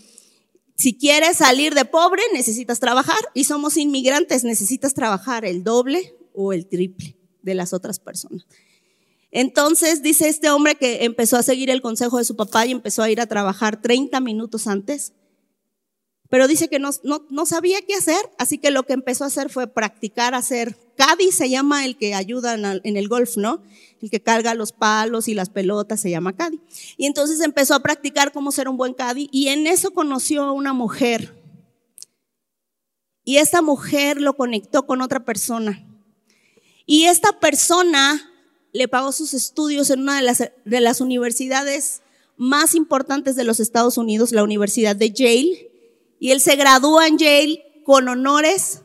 si 0.75 0.95
quieres 0.95 1.37
salir 1.37 1.73
de 1.73 1.85
pobre 1.85 2.21
necesitas 2.33 2.79
trabajar 2.79 3.17
y 3.33 3.45
somos 3.45 3.77
inmigrantes, 3.77 4.43
necesitas 4.43 4.93
trabajar 4.93 5.43
el 5.43 5.63
doble 5.63 6.15
o 6.33 6.53
el 6.53 6.67
triple 6.67 7.17
de 7.41 7.55
las 7.55 7.73
otras 7.73 7.99
personas. 7.99 8.45
Entonces 9.31 10.03
dice 10.03 10.29
este 10.29 10.51
hombre 10.51 10.75
que 10.75 11.03
empezó 11.03 11.35
a 11.35 11.43
seguir 11.43 11.69
el 11.69 11.81
consejo 11.81 12.19
de 12.19 12.25
su 12.25 12.35
papá 12.35 12.65
y 12.65 12.71
empezó 12.71 13.01
a 13.01 13.09
ir 13.09 13.19
a 13.19 13.27
trabajar 13.27 13.81
30 13.81 14.19
minutos 14.21 14.67
antes 14.67 15.13
pero 16.29 16.47
dice 16.47 16.67
que 16.67 16.79
no, 16.79 16.91
sabía 17.45 17.81
qué 17.81 17.93
hacer, 17.93 18.17
así 18.37 18.57
que 18.57 18.71
lo 18.71 18.83
que 18.83 18.93
empezó 18.93 19.23
a 19.23 19.27
hacer 19.27 19.49
fue 19.49 19.67
practicar 19.67 20.35
hacer 20.35 20.75
caddy, 20.97 21.31
se 21.31 21.49
llama 21.49 21.85
el 21.85 21.97
que 21.97 22.13
ayuda 22.13 22.55
en 22.55 22.97
el 22.97 23.07
golf, 23.07 23.37
¿no? 23.37 23.61
El 24.01 24.09
que 24.09 24.21
carga 24.21 24.53
los 24.53 24.73
palos 24.73 25.27
y 25.27 25.33
las 25.33 25.49
pelotas, 25.49 26.01
se 26.01 26.09
llama 26.09 26.35
caddy. 26.35 26.59
Y 26.97 27.05
entonces 27.05 27.39
empezó 27.39 27.75
a 27.75 27.79
practicar 27.81 28.33
cómo 28.33 28.51
ser 28.51 28.67
un 28.67 28.77
buen 28.77 28.93
caddy 28.93 29.29
y 29.31 29.47
en 29.47 29.67
eso 29.67 29.91
conoció 29.91 30.43
a 30.43 30.51
una 30.51 30.73
mujer. 30.73 31.33
Y 33.23 33.37
esta 33.37 33.61
mujer 33.61 34.21
lo 34.21 34.35
conectó 34.35 34.85
con 34.85 35.01
otra 35.01 35.23
persona. 35.23 35.85
Y 36.85 37.05
esta 37.05 37.39
persona 37.39 38.31
le 38.73 38.87
pagó 38.87 39.11
sus 39.11 39.33
estudios 39.33 39.89
en 39.89 40.01
una 40.01 40.21
de 40.21 40.81
las 40.81 41.01
universidades 41.01 42.01
más 42.37 42.75
importantes 42.75 43.35
de 43.35 43.43
los 43.43 43.59
Estados 43.59 43.97
Unidos, 43.97 44.31
la 44.31 44.43
Universidad 44.43 44.95
de 44.95 45.11
Yale 45.11 45.76
y 46.19 46.31
él 46.31 46.41
se 46.41 46.55
gradúa 46.55 47.07
en 47.07 47.17
Yale 47.17 47.81
con 47.85 48.07
honores 48.07 48.81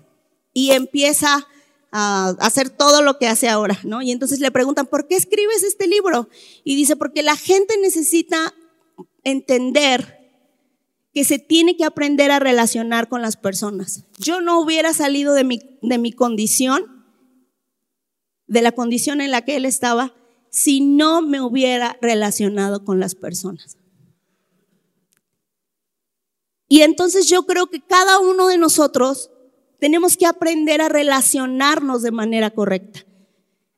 y 0.53 0.73
empieza 0.73 1.47
a 1.91 2.31
hacer 2.41 2.71
todo 2.71 3.03
lo 3.03 3.19
que 3.19 3.29
hace 3.29 3.49
ahora, 3.49 3.79
¿no? 3.85 4.01
Y 4.01 4.13
entonces 4.13 4.41
le 4.41 4.51
preguntan, 4.51 4.87
¿por 4.87 5.07
qué 5.07 5.17
escribes 5.17 5.63
este 5.63 5.87
libro? 5.87 6.29
Y 6.65 6.75
dice, 6.75 6.97
porque 6.97 7.23
la 7.23 7.37
gente 7.37 7.75
necesita 7.81 8.55
entender 9.25 10.19
que 11.13 11.25
se 11.25 11.39
tiene 11.39 11.77
que 11.77 11.85
aprender 11.85 12.31
a 12.31 12.39
relacionar 12.39 13.09
con 13.09 13.21
las 13.21 13.37
personas. 13.37 14.05
Yo 14.19 14.41
no 14.41 14.59
hubiera 14.61 14.95
salido 14.95 15.35
de 15.35 15.45
mi, 15.45 15.61
de 15.83 15.99
mi 15.99 16.13
condición, 16.13 17.05
de 18.47 18.63
la 18.63 18.73
condición 18.73 19.21
en 19.21 19.31
la 19.31 19.43
que 19.43 19.57
él 19.57 19.67
estaba, 19.67 20.15
si 20.51 20.81
no 20.81 21.21
me 21.21 21.41
hubiera 21.41 21.99
relacionado 22.01 22.85
con 22.85 23.01
las 23.01 23.15
personas. 23.15 23.77
Y 26.73 26.81
entonces 26.81 27.27
yo 27.27 27.43
creo 27.43 27.67
que 27.67 27.83
cada 27.83 28.19
uno 28.19 28.47
de 28.47 28.57
nosotros 28.57 29.29
tenemos 29.79 30.17
que 30.17 30.25
aprender 30.25 30.81
a 30.81 30.89
relacionarnos 30.89 32.01
de 32.01 32.13
manera 32.13 32.49
correcta, 32.49 33.05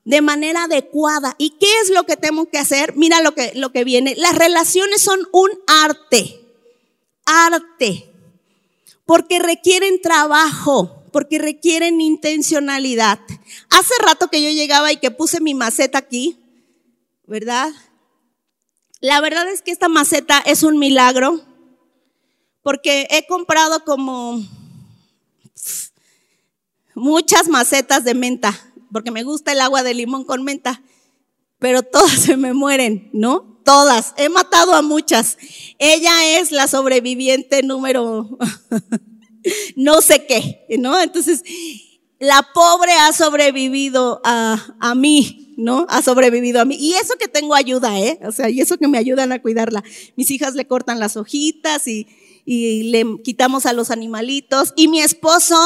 de 0.05 0.23
manera 0.23 0.63
adecuada. 0.63 1.35
¿Y 1.37 1.59
qué 1.59 1.67
es 1.83 1.91
lo 1.91 2.07
que 2.07 2.17
tenemos 2.17 2.47
que 2.53 2.59
hacer? 2.59 2.95
Mira 2.95 3.21
lo 3.21 3.35
que, 3.35 3.51
lo 3.57 3.73
que 3.73 3.83
viene. 3.83 4.15
Las 4.15 4.39
relaciones 4.39 5.03
son 5.03 5.19
un 5.33 5.51
arte, 5.67 6.41
arte, 7.25 8.13
porque 9.05 9.41
requieren 9.41 10.01
trabajo, 10.01 11.03
porque 11.11 11.41
requieren 11.41 12.01
intencionalidad. 12.01 13.19
Hace 13.71 13.95
rato 14.07 14.29
que 14.29 14.41
yo 14.41 14.51
llegaba 14.51 14.93
y 14.93 14.99
que 14.99 15.11
puse 15.11 15.41
mi 15.41 15.55
maceta 15.55 15.99
aquí, 15.99 16.39
¿verdad? 17.27 17.73
La 19.01 19.21
verdad 19.21 19.49
es 19.49 19.63
que 19.63 19.73
esta 19.73 19.89
maceta 19.89 20.39
es 20.47 20.63
un 20.63 20.79
milagro 20.79 21.54
porque 22.65 23.07
he 23.11 23.25
comprado 23.27 23.85
como 23.85 24.43
muchas 26.95 27.47
macetas 27.47 28.03
de 28.03 28.15
menta, 28.15 28.59
porque 28.91 29.13
me 29.13 29.23
gusta 29.23 29.53
el 29.53 29.61
agua 29.61 29.85
de 29.85 29.95
limón 29.95 30.25
con 30.25 30.43
menta, 30.43 30.83
pero 31.61 31.85
todas 31.85 32.11
se 32.21 32.37
me 32.37 32.55
mueren, 32.55 33.11
¿no? 33.13 33.61
Todas. 33.65 34.13
He 34.17 34.29
matado 34.29 34.75
a 34.75 34.83
muchas. 34.83 35.39
Ella 35.79 36.39
es 36.39 36.53
la 36.53 36.67
sobreviviente 36.67 37.63
número 37.63 38.37
no 39.77 40.01
sé 40.01 40.27
qué, 40.27 40.67
¿no? 40.79 41.01
Entonces, 41.01 41.43
la 42.19 42.47
pobre 42.55 42.93
ha 42.93 43.13
sobrevivido 43.13 44.21
a, 44.25 44.95
mí, 44.97 45.55
¿no? 45.59 45.87
Ha 45.91 46.03
sobrevivido 46.03 46.61
a 46.61 46.65
mí. 46.65 46.77
Y 46.79 46.95
eso 46.95 47.15
que 47.19 47.29
tengo 47.29 47.55
ayuda, 47.55 47.99
¿eh? 47.99 48.19
O 48.25 48.33
sea, 48.33 48.49
y 48.49 48.61
eso 48.61 48.79
que 48.79 48.89
me 48.89 48.99
ayudan 48.99 49.33
a 49.33 49.43
cuidarla. 49.43 49.85
Mis 50.17 50.31
hijas 50.31 50.55
le 50.55 50.67
cortan 50.67 50.99
las 50.99 51.17
hojitas 51.17 51.87
y, 51.87 52.07
y 52.45 52.85
le 52.85 53.05
quitamos 53.23 53.67
a 53.67 53.73
los 53.73 53.91
animalitos. 53.91 54.73
Y 54.77 54.89
mi 54.89 55.01
esposo 55.01 55.57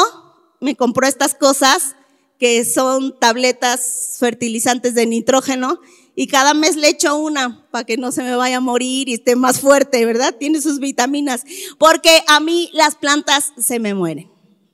me 0.61 0.77
compró 0.77 1.07
estas 1.07 1.35
cosas 1.35 1.97
que 2.39 2.65
son 2.65 3.19
tabletas 3.19 4.17
fertilizantes 4.19 4.95
de 4.95 5.07
nitrógeno 5.07 5.81
y 6.15 6.27
cada 6.27 6.53
mes 6.53 6.77
le 6.77 6.89
echo 6.89 7.17
una 7.17 7.69
para 7.71 7.85
que 7.85 7.97
no 7.97 8.11
se 8.11 8.23
me 8.23 8.35
vaya 8.35 8.57
a 8.57 8.61
morir 8.61 9.09
y 9.09 9.15
esté 9.15 9.37
más 9.37 9.61
fuerte, 9.61 10.05
¿verdad? 10.05 10.35
Tiene 10.37 10.61
sus 10.61 10.81
vitaminas, 10.81 11.45
porque 11.79 12.23
a 12.27 12.41
mí 12.41 12.71
las 12.73 12.97
plantas 12.97 13.53
se 13.57 13.79
me 13.79 13.95
mueren, 13.95 14.29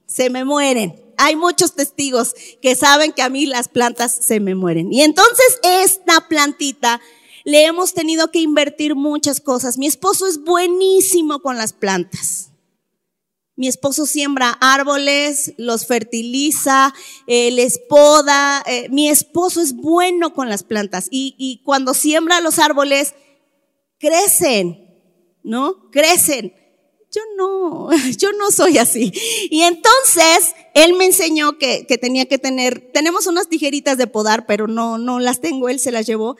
se 0.06 0.30
me 0.30 0.44
mueren. 0.44 1.02
Hay 1.18 1.36
muchos 1.36 1.74
testigos 1.74 2.34
que 2.62 2.74
saben 2.74 3.12
que 3.12 3.20
a 3.20 3.28
mí 3.28 3.44
las 3.46 3.68
plantas 3.68 4.10
se 4.10 4.40
me 4.40 4.54
mueren. 4.54 4.90
Y 4.90 5.02
entonces 5.02 5.60
esta 5.62 6.28
plantita 6.28 7.00
le 7.44 7.66
hemos 7.66 7.92
tenido 7.92 8.30
que 8.30 8.40
invertir 8.40 8.94
muchas 8.94 9.40
cosas. 9.40 9.78
Mi 9.78 9.86
esposo 9.86 10.26
es 10.26 10.42
buenísimo 10.42 11.40
con 11.40 11.56
las 11.56 11.72
plantas. 11.72 12.50
Mi 13.56 13.68
esposo 13.68 14.04
siembra 14.04 14.50
árboles, 14.60 15.54
los 15.58 15.86
fertiliza, 15.86 16.92
eh, 17.28 17.52
les 17.52 17.78
poda. 17.78 18.64
Eh, 18.66 18.88
mi 18.88 19.08
esposo 19.08 19.60
es 19.60 19.76
bueno 19.76 20.34
con 20.34 20.48
las 20.48 20.64
plantas 20.64 21.06
y, 21.10 21.36
y 21.38 21.62
cuando 21.62 21.94
siembra 21.94 22.40
los 22.40 22.58
árboles, 22.58 23.14
crecen, 23.98 25.00
¿no? 25.44 25.88
Crecen. 25.92 26.52
Yo 27.12 27.20
no, 27.36 27.90
yo 28.18 28.32
no 28.32 28.50
soy 28.50 28.78
así. 28.78 29.12
Y 29.50 29.62
entonces 29.62 30.54
él 30.74 30.94
me 30.94 31.04
enseñó 31.04 31.56
que, 31.58 31.86
que 31.86 31.96
tenía 31.96 32.26
que 32.26 32.38
tener, 32.38 32.90
tenemos 32.92 33.28
unas 33.28 33.48
tijeritas 33.48 33.98
de 33.98 34.08
podar, 34.08 34.46
pero 34.46 34.66
no, 34.66 34.98
no 34.98 35.20
las 35.20 35.40
tengo, 35.40 35.68
él 35.68 35.78
se 35.78 35.92
las 35.92 36.06
llevó. 36.06 36.36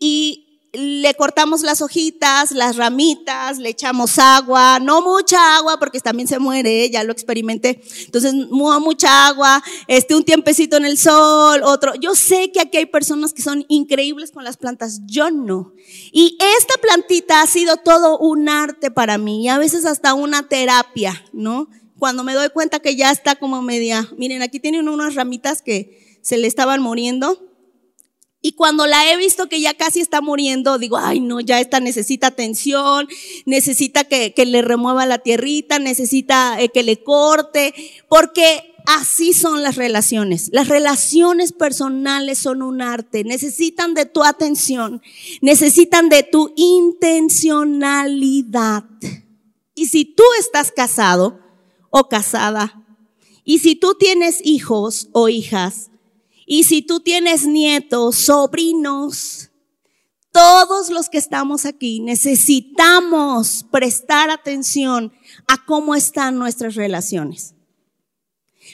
Y 0.00 0.45
le 0.76 1.14
cortamos 1.14 1.62
las 1.62 1.80
hojitas, 1.80 2.52
las 2.52 2.76
ramitas, 2.76 3.58
le 3.58 3.70
echamos 3.70 4.18
agua, 4.18 4.78
no 4.78 5.02
mucha 5.02 5.56
agua 5.56 5.78
porque 5.78 6.00
también 6.00 6.28
se 6.28 6.38
muere, 6.38 6.88
ya 6.90 7.04
lo 7.04 7.12
experimenté. 7.12 7.82
Entonces, 8.04 8.34
mucha 8.34 9.26
agua, 9.26 9.62
este, 9.88 10.14
un 10.14 10.24
tiempecito 10.24 10.76
en 10.76 10.84
el 10.84 10.98
sol, 10.98 11.62
otro. 11.64 11.94
Yo 11.94 12.14
sé 12.14 12.52
que 12.52 12.60
aquí 12.60 12.78
hay 12.78 12.86
personas 12.86 13.32
que 13.32 13.42
son 13.42 13.64
increíbles 13.68 14.30
con 14.30 14.44
las 14.44 14.56
plantas, 14.56 15.00
yo 15.06 15.30
no. 15.30 15.72
Y 16.12 16.36
esta 16.58 16.74
plantita 16.80 17.42
ha 17.42 17.46
sido 17.46 17.76
todo 17.78 18.18
un 18.18 18.48
arte 18.48 18.90
para 18.90 19.18
mí 19.18 19.44
y 19.44 19.48
a 19.48 19.58
veces 19.58 19.84
hasta 19.84 20.14
una 20.14 20.48
terapia, 20.48 21.24
¿no? 21.32 21.68
Cuando 21.98 22.24
me 22.24 22.34
doy 22.34 22.50
cuenta 22.50 22.80
que 22.80 22.94
ya 22.94 23.10
está 23.10 23.36
como 23.36 23.62
media, 23.62 24.08
miren, 24.18 24.42
aquí 24.42 24.60
tienen 24.60 24.88
unas 24.88 25.14
ramitas 25.14 25.62
que 25.62 26.18
se 26.20 26.36
le 26.36 26.46
estaban 26.46 26.82
muriendo 26.82 27.45
y 28.42 28.52
cuando 28.52 28.86
la 28.86 29.10
he 29.10 29.16
visto 29.16 29.48
que 29.48 29.60
ya 29.60 29.74
casi 29.74 30.00
está 30.00 30.20
muriendo, 30.20 30.78
digo, 30.78 30.98
ay 30.98 31.20
no, 31.20 31.40
ya 31.40 31.60
esta 31.60 31.80
necesita 31.80 32.28
atención, 32.28 33.08
necesita 33.44 34.04
que, 34.04 34.32
le 34.46 34.62
remueva 34.62 35.06
la 35.06 35.18
tierrita, 35.18 35.78
necesita 35.78 36.60
eh, 36.60 36.68
que 36.68 36.84
le 36.84 37.02
corte, 37.02 37.74
porque 38.08 38.74
así 38.86 39.32
son 39.32 39.62
las 39.62 39.76
relaciones. 39.76 40.50
Las 40.52 40.68
relaciones 40.68 41.52
personales 41.52 42.38
son 42.38 42.60
un 42.62 42.82
arte, 42.82 43.24
necesitan 43.24 43.94
de 43.94 44.06
tu 44.06 44.22
atención, 44.22 45.02
necesitan 45.40 46.08
de 46.08 46.22
tu 46.22 46.52
intencionalidad. 46.56 48.84
Y 49.74 49.86
si 49.86 50.04
tú 50.04 50.22
estás 50.38 50.70
casado 50.70 51.40
o 51.90 52.08
casada, 52.08 52.84
y 53.44 53.58
si 53.60 53.76
tú 53.76 53.94
tienes 53.98 54.40
hijos 54.44 55.08
o 55.12 55.28
hijas, 55.28 55.90
y 56.46 56.64
si 56.64 56.80
tú 56.80 57.00
tienes 57.00 57.44
nietos, 57.44 58.16
sobrinos, 58.16 59.50
todos 60.30 60.90
los 60.90 61.08
que 61.08 61.18
estamos 61.18 61.66
aquí 61.66 61.98
necesitamos 62.00 63.66
prestar 63.70 64.30
atención 64.30 65.12
a 65.48 65.64
cómo 65.64 65.94
están 65.94 66.38
nuestras 66.38 66.76
relaciones. 66.76 67.54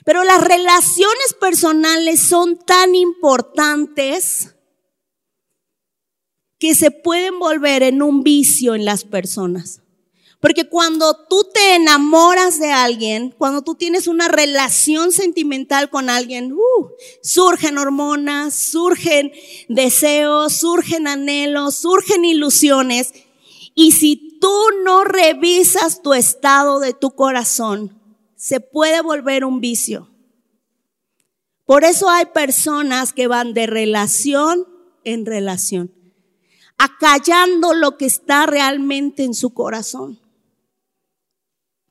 Pero 0.04 0.22
las 0.24 0.42
relaciones 0.42 1.34
personales 1.40 2.20
son 2.20 2.58
tan 2.58 2.94
importantes 2.94 4.54
que 6.58 6.74
se 6.74 6.90
pueden 6.90 7.38
volver 7.38 7.82
en 7.82 8.02
un 8.02 8.22
vicio 8.22 8.74
en 8.74 8.84
las 8.84 9.04
personas. 9.04 9.82
Porque 10.42 10.68
cuando 10.68 11.14
tú 11.30 11.46
te 11.54 11.76
enamoras 11.76 12.58
de 12.58 12.72
alguien, 12.72 13.32
cuando 13.38 13.62
tú 13.62 13.76
tienes 13.76 14.08
una 14.08 14.26
relación 14.26 15.12
sentimental 15.12 15.88
con 15.88 16.10
alguien, 16.10 16.52
uh, 16.52 16.88
surgen 17.22 17.78
hormonas, 17.78 18.52
surgen 18.52 19.30
deseos, 19.68 20.56
surgen 20.56 21.06
anhelos, 21.06 21.76
surgen 21.76 22.24
ilusiones. 22.24 23.12
Y 23.76 23.92
si 23.92 24.40
tú 24.40 24.52
no 24.84 25.04
revisas 25.04 26.02
tu 26.02 26.12
estado 26.12 26.80
de 26.80 26.92
tu 26.92 27.12
corazón, 27.12 27.96
se 28.34 28.58
puede 28.58 29.00
volver 29.00 29.44
un 29.44 29.60
vicio. 29.60 30.10
Por 31.66 31.84
eso 31.84 32.10
hay 32.10 32.26
personas 32.26 33.12
que 33.12 33.28
van 33.28 33.54
de 33.54 33.68
relación 33.68 34.66
en 35.04 35.24
relación, 35.24 35.94
acallando 36.78 37.74
lo 37.74 37.96
que 37.96 38.06
está 38.06 38.46
realmente 38.46 39.22
en 39.22 39.34
su 39.34 39.54
corazón. 39.54 40.18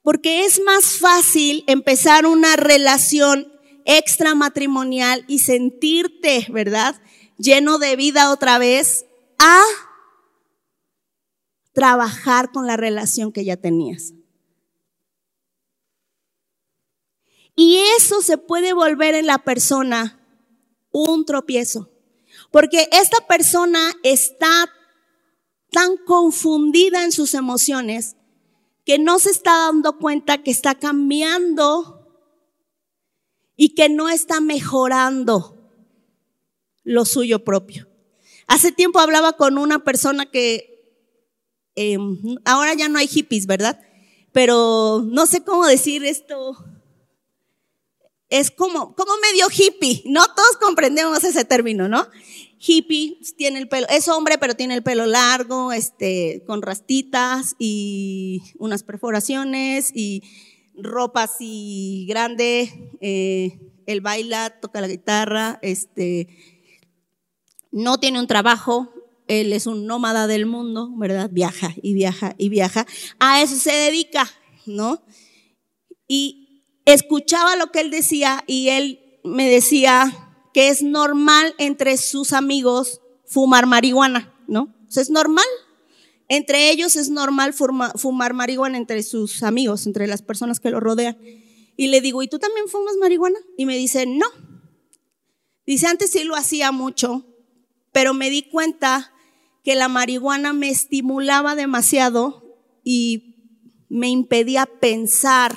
Porque 0.01 0.45
es 0.45 0.61
más 0.63 0.97
fácil 0.97 1.63
empezar 1.67 2.25
una 2.25 2.55
relación 2.55 3.51
extramatrimonial 3.85 5.25
y 5.27 5.39
sentirte, 5.39 6.47
¿verdad? 6.49 7.01
Lleno 7.37 7.77
de 7.77 7.95
vida 7.95 8.31
otra 8.31 8.57
vez 8.57 9.05
a 9.37 9.61
trabajar 11.73 12.51
con 12.51 12.67
la 12.67 12.77
relación 12.77 13.31
que 13.31 13.45
ya 13.45 13.57
tenías. 13.57 14.13
Y 17.55 17.77
eso 17.97 18.21
se 18.21 18.37
puede 18.37 18.73
volver 18.73 19.15
en 19.15 19.27
la 19.27 19.39
persona 19.39 20.19
un 20.91 21.25
tropiezo. 21.25 21.89
Porque 22.49 22.89
esta 22.91 23.27
persona 23.27 23.93
está 24.03 24.71
tan 25.71 25.97
confundida 26.05 27.03
en 27.03 27.11
sus 27.11 27.33
emociones 27.33 28.15
que 28.85 28.97
no 28.99 29.19
se 29.19 29.29
está 29.29 29.57
dando 29.57 29.97
cuenta 29.97 30.43
que 30.43 30.51
está 30.51 30.75
cambiando 30.75 32.07
y 33.55 33.75
que 33.75 33.89
no 33.89 34.09
está 34.09 34.41
mejorando 34.41 35.57
lo 36.83 37.05
suyo 37.05 37.43
propio. 37.43 37.87
Hace 38.47 38.71
tiempo 38.71 38.99
hablaba 38.99 39.33
con 39.33 39.57
una 39.57 39.83
persona 39.83 40.25
que 40.25 40.97
em, 41.75 42.17
ahora 42.43 42.73
ya 42.73 42.89
no 42.89 42.97
hay 42.97 43.07
hippies, 43.07 43.45
¿verdad? 43.45 43.79
Pero 44.31 45.03
no 45.05 45.25
sé 45.25 45.43
cómo 45.43 45.65
decir 45.65 46.03
esto. 46.03 46.57
Es 48.29 48.49
como, 48.49 48.95
como 48.95 49.11
medio 49.17 49.47
hippie. 49.49 50.03
No 50.05 50.25
todos 50.33 50.57
comprendemos 50.59 51.23
ese 51.23 51.45
término, 51.45 51.87
¿no? 51.87 52.07
Hippie, 52.65 53.19
tiene 53.37 53.59
el 53.59 53.67
pelo, 53.67 53.87
es 53.89 54.07
hombre, 54.07 54.37
pero 54.37 54.55
tiene 54.55 54.75
el 54.75 54.83
pelo 54.83 55.05
largo, 55.05 55.71
este, 55.71 56.43
con 56.45 56.61
rastitas 56.61 57.55
y 57.57 58.41
unas 58.59 58.83
perforaciones 58.83 59.91
y 59.95 60.23
ropa 60.75 61.23
así 61.23 62.05
grande, 62.07 62.95
eh, 63.01 63.59
él 63.85 64.01
baila, 64.01 64.59
toca 64.61 64.81
la 64.81 64.87
guitarra, 64.87 65.59
este, 65.61 66.27
no 67.71 67.99
tiene 67.99 68.19
un 68.19 68.27
trabajo, 68.27 68.93
él 69.27 69.53
es 69.53 69.65
un 69.65 69.87
nómada 69.87 70.27
del 70.27 70.45
mundo, 70.45 70.89
¿verdad? 70.95 71.29
Viaja 71.31 71.73
y 71.81 71.93
viaja 71.93 72.35
y 72.37 72.49
viaja. 72.49 72.85
A 73.19 73.41
eso 73.41 73.55
se 73.55 73.71
dedica, 73.71 74.29
¿no? 74.65 75.03
Y 76.07 76.65
escuchaba 76.85 77.55
lo 77.55 77.71
que 77.71 77.79
él 77.79 77.91
decía 77.91 78.43
y 78.45 78.69
él 78.69 78.99
me 79.23 79.49
decía, 79.49 80.30
que 80.53 80.69
es 80.69 80.83
normal 80.83 81.55
entre 81.57 81.97
sus 81.97 82.33
amigos 82.33 83.01
fumar 83.25 83.65
marihuana, 83.65 84.33
¿no? 84.47 84.73
es 84.99 85.09
normal. 85.09 85.45
Entre 86.27 86.71
ellos 86.71 86.95
es 86.95 87.09
normal 87.09 87.53
fumar 87.53 88.33
marihuana 88.33 88.77
entre 88.77 89.03
sus 89.03 89.43
amigos, 89.43 89.85
entre 89.85 90.07
las 90.07 90.21
personas 90.21 90.59
que 90.59 90.69
lo 90.69 90.79
rodean. 90.79 91.17
Y 91.75 91.87
le 91.87 92.01
digo, 92.01 92.23
¿y 92.23 92.27
tú 92.27 92.39
también 92.39 92.67
fumas 92.67 92.95
marihuana? 92.97 93.39
Y 93.57 93.65
me 93.65 93.77
dice, 93.77 94.05
no. 94.05 94.27
Dice, 95.65 95.87
antes 95.87 96.11
sí 96.11 96.23
lo 96.23 96.35
hacía 96.35 96.71
mucho, 96.71 97.25
pero 97.91 98.13
me 98.13 98.29
di 98.29 98.43
cuenta 98.43 99.13
que 99.63 99.75
la 99.75 99.87
marihuana 99.87 100.53
me 100.53 100.69
estimulaba 100.69 101.55
demasiado 101.55 102.43
y 102.83 103.31
me 103.89 104.09
impedía 104.09 104.65
pensar 104.65 105.55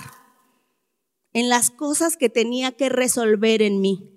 en 1.32 1.48
las 1.48 1.70
cosas 1.70 2.16
que 2.16 2.28
tenía 2.28 2.72
que 2.72 2.88
resolver 2.88 3.62
en 3.62 3.80
mí. 3.80 4.13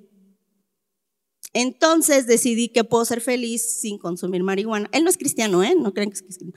Entonces 1.59 2.27
decidí 2.27 2.69
que 2.69 2.83
puedo 2.83 3.03
ser 3.03 3.19
feliz 3.19 3.79
sin 3.79 3.97
consumir 3.97 4.43
marihuana. 4.43 4.91
Él 4.91 5.03
no 5.03 5.09
es 5.09 5.17
cristiano, 5.17 5.63
¿eh? 5.63 5.73
No 5.75 5.91
creen 5.91 6.11
que 6.11 6.17
es 6.17 6.21
cristiano. 6.21 6.53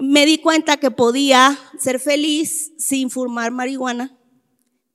Me 0.00 0.24
di 0.24 0.38
cuenta 0.38 0.78
que 0.78 0.90
podía 0.90 1.58
ser 1.78 2.00
feliz 2.00 2.72
sin 2.78 3.10
fumar 3.10 3.50
marihuana, 3.50 4.18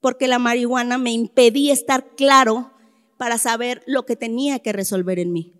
porque 0.01 0.27
la 0.27 0.39
marihuana 0.39 0.97
me 0.97 1.11
impedía 1.11 1.73
estar 1.73 2.15
claro 2.15 2.73
para 3.19 3.37
saber 3.37 3.83
lo 3.85 4.03
que 4.03 4.15
tenía 4.15 4.57
que 4.57 4.73
resolver 4.73 5.19
en 5.19 5.31
mí. 5.31 5.53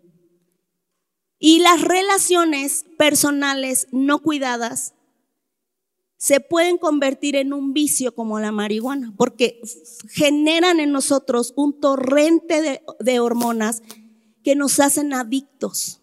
Y 1.38 1.60
las 1.60 1.84
relaciones 1.84 2.86
personales 2.97 3.86
no 3.91 4.23
cuidadas 4.23 4.95
se 6.19 6.41
pueden 6.41 6.77
convertir 6.77 7.38
en 7.38 7.53
un 7.53 7.71
vicio 7.73 8.13
como 8.13 8.41
la 8.41 8.51
marihuana, 8.51 9.13
porque 9.15 9.62
generan 10.10 10.82
en 10.82 10.91
nosotros 10.91 11.53
un 11.55 11.79
torrente 11.79 12.84
de, 12.99 13.19
hormonas 13.21 13.82
que 14.43 14.53
nos 14.53 14.82
hacen 14.82 15.13
adictos. 15.13 16.01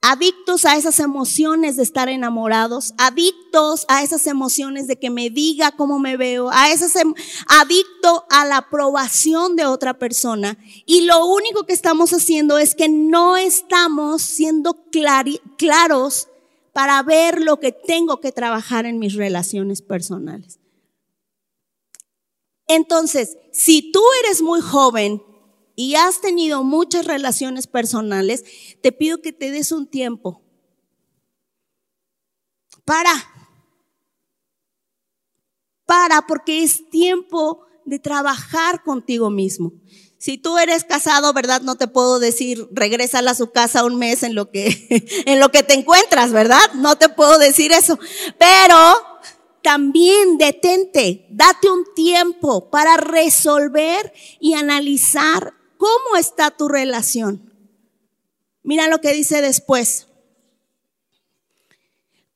Adictos 0.00 0.64
a 0.64 0.76
esas 0.76 0.98
emociones 0.98 1.76
de 1.76 1.82
estar 1.82 2.08
enamorados, 2.08 2.94
adictos 2.96 3.84
a 3.88 4.02
esas 4.02 4.26
emociones 4.26 4.86
de 4.86 4.98
que 4.98 5.10
me 5.10 5.28
diga 5.28 5.72
cómo 5.72 5.98
me 5.98 6.16
veo, 6.16 6.50
em, 6.50 7.14
adicto 7.48 8.24
a 8.30 8.46
la 8.46 8.56
aprobación 8.56 9.56
de 9.56 9.66
otra 9.66 9.98
persona. 9.98 10.56
Y 10.86 11.02
lo 11.02 11.26
único 11.26 11.64
que 11.64 11.74
estamos 11.74 12.14
haciendo 12.14 12.56
es 12.56 12.74
que 12.74 12.88
no 12.88 13.36
estamos 13.36 14.22
siendo 14.22 14.86
claros 15.58 16.28
para 16.72 17.02
ver 17.02 17.40
lo 17.40 17.60
que 17.60 17.72
tengo 17.72 18.20
que 18.20 18.32
trabajar 18.32 18.86
en 18.86 18.98
mis 18.98 19.14
relaciones 19.14 19.82
personales. 19.82 20.58
Entonces, 22.66 23.36
si 23.52 23.92
tú 23.92 24.00
eres 24.24 24.40
muy 24.40 24.60
joven 24.60 25.22
y 25.76 25.94
has 25.94 26.20
tenido 26.20 26.64
muchas 26.64 27.06
relaciones 27.06 27.66
personales, 27.66 28.44
te 28.80 28.92
pido 28.92 29.20
que 29.20 29.32
te 29.32 29.50
des 29.50 29.72
un 29.72 29.86
tiempo 29.86 30.42
para, 32.84 33.12
para, 35.84 36.26
porque 36.26 36.62
es 36.62 36.88
tiempo 36.90 37.66
de 37.84 37.98
trabajar 37.98 38.82
contigo 38.82 39.30
mismo. 39.30 39.72
Si 40.22 40.38
tú 40.38 40.56
eres 40.56 40.84
casado, 40.84 41.32
¿verdad? 41.32 41.62
No 41.62 41.74
te 41.74 41.88
puedo 41.88 42.20
decir, 42.20 42.68
regresa 42.70 43.18
a 43.18 43.34
su 43.34 43.50
casa 43.50 43.82
un 43.82 43.98
mes 43.98 44.22
en 44.22 44.36
lo 44.36 44.52
que, 44.52 44.86
en 45.26 45.40
lo 45.40 45.50
que 45.50 45.64
te 45.64 45.74
encuentras, 45.74 46.30
¿verdad? 46.30 46.62
No 46.74 46.96
te 46.96 47.08
puedo 47.08 47.38
decir 47.38 47.72
eso. 47.72 47.98
Pero 48.38 48.76
también 49.64 50.38
detente, 50.38 51.26
date 51.28 51.68
un 51.68 51.92
tiempo 51.96 52.70
para 52.70 52.98
resolver 52.98 54.12
y 54.38 54.54
analizar 54.54 55.54
cómo 55.76 56.16
está 56.16 56.52
tu 56.52 56.68
relación. 56.68 57.52
Mira 58.62 58.86
lo 58.86 59.00
que 59.00 59.14
dice 59.14 59.42
después. 59.42 60.06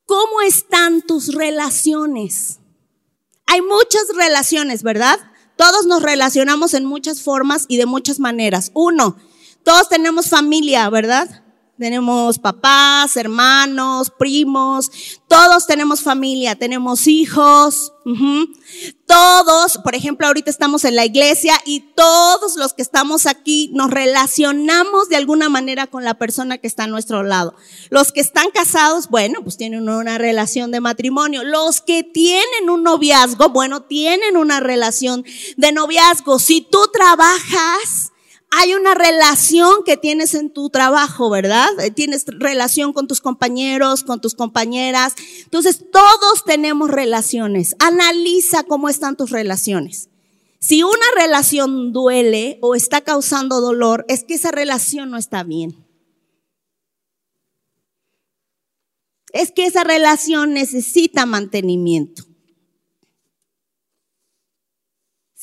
¿Cómo 0.06 0.40
están 0.40 1.02
tus 1.02 1.32
relaciones? 1.32 2.58
Hay 3.46 3.62
muchas 3.62 4.08
relaciones, 4.16 4.82
¿verdad? 4.82 5.20
Todos 5.56 5.86
nos 5.86 6.02
relacionamos 6.02 6.74
en 6.74 6.84
muchas 6.84 7.22
formas 7.22 7.64
y 7.68 7.78
de 7.78 7.86
muchas 7.86 8.20
maneras. 8.20 8.70
Uno, 8.74 9.16
todos 9.64 9.88
tenemos 9.88 10.28
familia, 10.28 10.88
¿verdad? 10.90 11.45
Tenemos 11.78 12.38
papás, 12.38 13.16
hermanos, 13.16 14.10
primos, 14.18 14.90
todos 15.28 15.66
tenemos 15.66 16.00
familia, 16.02 16.54
tenemos 16.56 17.06
hijos, 17.06 17.92
todos, 19.06 19.78
por 19.84 19.94
ejemplo, 19.94 20.26
ahorita 20.26 20.48
estamos 20.48 20.84
en 20.84 20.96
la 20.96 21.04
iglesia 21.04 21.60
y 21.66 21.80
todos 21.94 22.56
los 22.56 22.72
que 22.72 22.80
estamos 22.80 23.26
aquí 23.26 23.70
nos 23.74 23.90
relacionamos 23.90 25.08
de 25.10 25.16
alguna 25.16 25.48
manera 25.48 25.86
con 25.86 26.04
la 26.04 26.14
persona 26.14 26.56
que 26.58 26.66
está 26.66 26.84
a 26.84 26.86
nuestro 26.86 27.22
lado. 27.22 27.54
Los 27.90 28.12
que 28.12 28.20
están 28.20 28.50
casados, 28.54 29.08
bueno, 29.08 29.40
pues 29.42 29.56
tienen 29.56 29.88
una 29.88 30.18
relación 30.18 30.70
de 30.70 30.80
matrimonio. 30.80 31.44
Los 31.44 31.80
que 31.80 32.04
tienen 32.04 32.70
un 32.70 32.84
noviazgo, 32.84 33.50
bueno, 33.50 33.82
tienen 33.82 34.36
una 34.36 34.60
relación 34.60 35.24
de 35.56 35.72
noviazgo. 35.72 36.38
Si 36.38 36.62
tú 36.62 36.78
trabajas, 36.92 38.12
hay 38.58 38.72
una 38.74 38.94
relación 38.94 39.84
que 39.84 39.98
tienes 39.98 40.34
en 40.34 40.50
tu 40.50 40.70
trabajo, 40.70 41.28
¿verdad? 41.28 41.68
Eh, 41.78 41.90
tienes 41.90 42.24
relación 42.26 42.94
con 42.94 43.06
tus 43.06 43.20
compañeros, 43.20 44.02
con 44.02 44.20
tus 44.22 44.34
compañeras. 44.34 45.14
Entonces, 45.44 45.84
todos 45.92 46.44
tenemos 46.46 46.90
relaciones. 46.90 47.76
Analiza 47.78 48.62
cómo 48.62 48.88
están 48.88 49.16
tus 49.16 49.30
relaciones. 49.30 50.08
Si 50.58 50.82
una 50.82 51.06
relación 51.18 51.92
duele 51.92 52.58
o 52.62 52.74
está 52.74 53.02
causando 53.02 53.60
dolor, 53.60 54.06
es 54.08 54.24
que 54.24 54.34
esa 54.34 54.52
relación 54.52 55.10
no 55.10 55.18
está 55.18 55.42
bien. 55.42 55.86
Es 59.34 59.52
que 59.52 59.66
esa 59.66 59.84
relación 59.84 60.54
necesita 60.54 61.26
mantenimiento. 61.26 62.24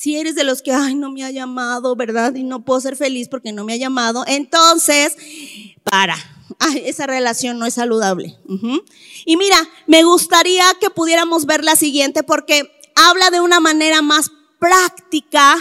Si 0.04 0.18
eres 0.18 0.34
de 0.34 0.44
los 0.44 0.60
que, 0.60 0.70
ay, 0.70 0.94
no 0.96 1.10
me 1.10 1.24
ha 1.24 1.30
llamado, 1.30 1.96
¿verdad? 1.96 2.34
Y 2.34 2.42
no 2.42 2.62
puedo 2.62 2.78
ser 2.78 2.94
feliz 2.94 3.28
porque 3.30 3.52
no 3.52 3.64
me 3.64 3.72
ha 3.72 3.78
llamado, 3.78 4.22
entonces, 4.26 5.16
para. 5.82 6.14
Ay, 6.58 6.82
esa 6.84 7.06
relación 7.06 7.58
no 7.58 7.64
es 7.64 7.72
saludable. 7.72 8.38
Y 9.24 9.38
mira, 9.38 9.56
me 9.86 10.04
gustaría 10.04 10.66
que 10.78 10.90
pudiéramos 10.90 11.46
ver 11.46 11.64
la 11.64 11.74
siguiente 11.74 12.22
porque 12.22 12.70
habla 12.94 13.30
de 13.30 13.40
una 13.40 13.60
manera 13.60 14.02
más 14.02 14.30
práctica 14.58 15.56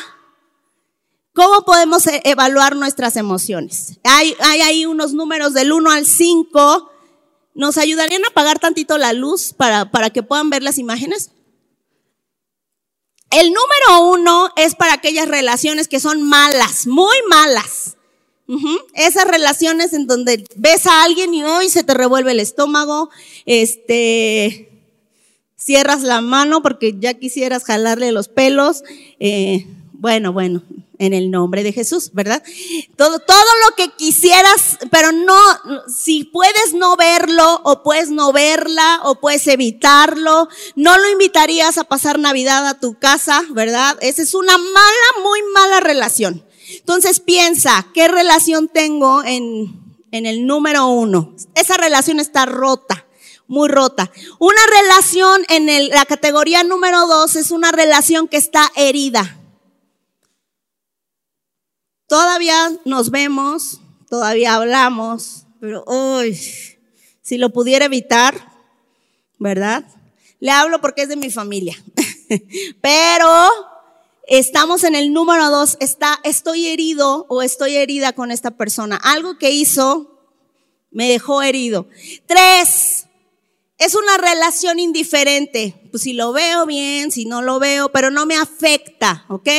cómo 1.34 1.64
podemos 1.64 2.06
e-, 2.08 2.20
evaluar 2.26 2.76
nuestras 2.76 3.16
emociones. 3.16 4.02
Hay, 4.04 4.36
hay 4.42 4.60
ahí 4.60 4.86
unos 4.86 5.14
números 5.14 5.54
del 5.54 5.72
1 5.72 5.90
al 5.90 6.06
5. 6.06 6.92
¿Nos 7.54 7.78
ayudarían 7.78 8.26
a 8.26 8.28
apagar 8.28 8.60
tantito 8.60 8.98
la 8.98 9.14
luz 9.14 9.54
para, 9.54 9.90
para 9.90 10.10
que 10.10 10.22
puedan 10.22 10.50
ver 10.50 10.64
las 10.64 10.80
imágenes? 10.80 11.32
El 13.34 13.48
número 13.48 14.12
uno 14.12 14.50
es 14.56 14.76
para 14.76 14.94
aquellas 14.94 15.28
relaciones 15.28 15.88
que 15.88 16.00
son 16.00 16.22
malas, 16.22 16.86
muy 16.86 17.16
malas. 17.30 17.98
Esas 18.94 19.26
relaciones 19.28 19.94
en 19.94 20.06
donde 20.06 20.46
ves 20.56 20.86
a 20.86 21.04
alguien 21.04 21.34
y 21.34 21.44
hoy 21.44 21.70
se 21.70 21.84
te 21.84 21.96
revuelve 21.96 22.34
el 22.34 22.40
estómago, 22.40 23.10
este, 23.48 24.70
cierras 25.56 26.04
la 26.04 26.22
mano 26.22 26.62
porque 26.62 26.96
ya 27.00 27.16
quisieras 27.16 27.64
jalarle 27.64 28.12
los 28.12 28.28
pelos. 28.28 28.84
Eh, 29.20 29.66
bueno, 29.94 30.32
bueno, 30.32 30.62
en 31.04 31.14
el 31.14 31.30
nombre 31.30 31.64
de 31.64 31.74
Jesús, 31.74 32.12
¿verdad? 32.14 32.42
Todo, 32.96 33.20
todo 33.20 33.50
lo 33.68 33.76
que 33.76 33.90
quisieras, 33.90 34.78
pero 34.90 35.12
no, 35.12 35.38
si 35.88 36.24
puedes 36.24 36.74
no 36.74 36.96
verlo 36.96 37.62
o 37.64 37.84
puedes 37.84 38.10
no 38.10 38.32
verla 38.32 39.02
o 39.04 39.20
puedes 39.20 39.46
evitarlo, 39.48 40.48
no 40.76 40.98
lo 40.98 41.10
invitarías 41.10 41.78
a 41.78 41.84
pasar 41.84 42.20
Navidad 42.20 42.66
a 42.66 42.80
tu 42.80 42.98
casa, 42.98 43.44
¿verdad? 43.50 43.98
Esa 44.02 44.22
es 44.22 44.34
una 44.34 44.58
mala, 44.58 45.24
muy 45.24 45.40
mala 45.54 45.82
relación. 45.82 46.46
Entonces 46.78 47.20
piensa, 47.20 47.88
¿qué 47.94 48.08
relación 48.08 48.70
tengo 48.70 49.24
en, 49.24 49.98
en 50.12 50.26
el 50.26 50.48
número 50.48 50.88
uno? 50.88 51.36
Esa 51.54 51.76
relación 51.76 52.20
está 52.20 52.46
rota 52.46 53.06
muy 53.48 53.68
rota. 53.68 54.10
Una 54.40 54.62
relación 54.80 55.46
en 55.50 55.90
la 55.90 56.06
categoría 56.06 56.64
número 56.64 57.06
dos 57.08 57.36
es 57.36 57.52
una 57.52 57.72
relación 57.72 58.28
que 58.28 58.38
está 58.38 58.72
herida. 58.76 59.38
Todavía 62.14 62.72
nos 62.86 63.10
vemos, 63.10 63.82
todavía 64.08 64.54
hablamos, 64.54 65.48
pero 65.60 65.84
uy, 65.88 66.40
si 67.24 67.40
lo 67.40 67.50
pudiera 67.50 67.86
evitar, 67.86 68.36
¿verdad? 69.40 69.84
Le 70.40 70.52
hablo 70.52 70.80
porque 70.80 71.02
es 71.02 71.10
de 71.10 71.16
mi 71.16 71.32
familia. 71.32 71.76
pero 72.82 73.50
estamos 74.28 74.84
en 74.84 74.94
el 74.94 75.12
número 75.12 75.50
dos, 75.50 75.76
está, 75.80 76.20
estoy 76.24 76.68
herido 76.68 77.26
o 77.30 77.42
estoy 77.42 77.78
herida 77.78 78.14
con 78.14 78.30
esta 78.30 78.52
persona. 78.52 78.96
Algo 78.98 79.40
que 79.40 79.50
hizo 79.50 80.22
me 80.92 81.10
dejó 81.10 81.42
herido. 81.42 81.88
Tres, 82.28 83.08
es 83.80 83.96
una 83.96 84.18
relación 84.18 84.80
indiferente. 84.80 85.90
Pues 85.90 86.04
si 86.04 86.14
lo 86.14 86.32
veo 86.32 86.66
bien, 86.66 87.12
si 87.12 87.26
no 87.26 87.42
lo 87.42 87.60
veo, 87.60 87.92
pero 87.92 88.12
no 88.12 88.26
me 88.28 88.36
afecta, 88.36 89.26
¿ok? 89.30 89.50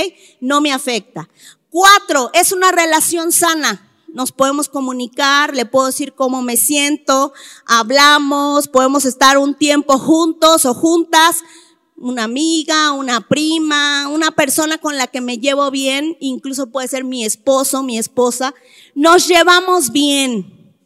No 0.41 0.61
me 0.61 0.73
afecta. 0.73 1.29
Cuatro, 1.75 2.31
es 2.35 2.53
una 2.53 2.71
relación 2.71 3.33
sana. 3.33 3.91
Nos 4.07 4.31
podemos 4.31 4.69
comunicar, 4.69 5.57
le 5.57 5.67
puedo 5.67 5.87
decir 5.87 6.15
cómo 6.15 6.41
me 6.41 6.57
siento, 6.57 7.33
hablamos, 7.67 8.69
podemos 8.69 9.05
estar 9.05 9.39
un 9.39 9.57
tiempo 9.57 9.99
juntos 9.99 10.67
o 10.67 10.73
juntas, 10.73 11.43
una 11.97 12.23
amiga, 12.23 12.93
una 12.93 13.23
prima, 13.23 14.07
una 14.07 14.31
persona 14.31 14.79
con 14.79 14.97
la 14.97 15.09
que 15.09 15.21
me 15.21 15.39
llevo 15.39 15.69
bien, 15.73 16.17
incluso 16.21 16.71
puede 16.71 16.87
ser 16.87 17.03
mi 17.03 17.25
esposo, 17.25 17.83
mi 17.83 17.99
esposa. 17.99 18.55
Nos 18.95 19.27
llevamos 19.27 19.91
bien. 19.91 20.77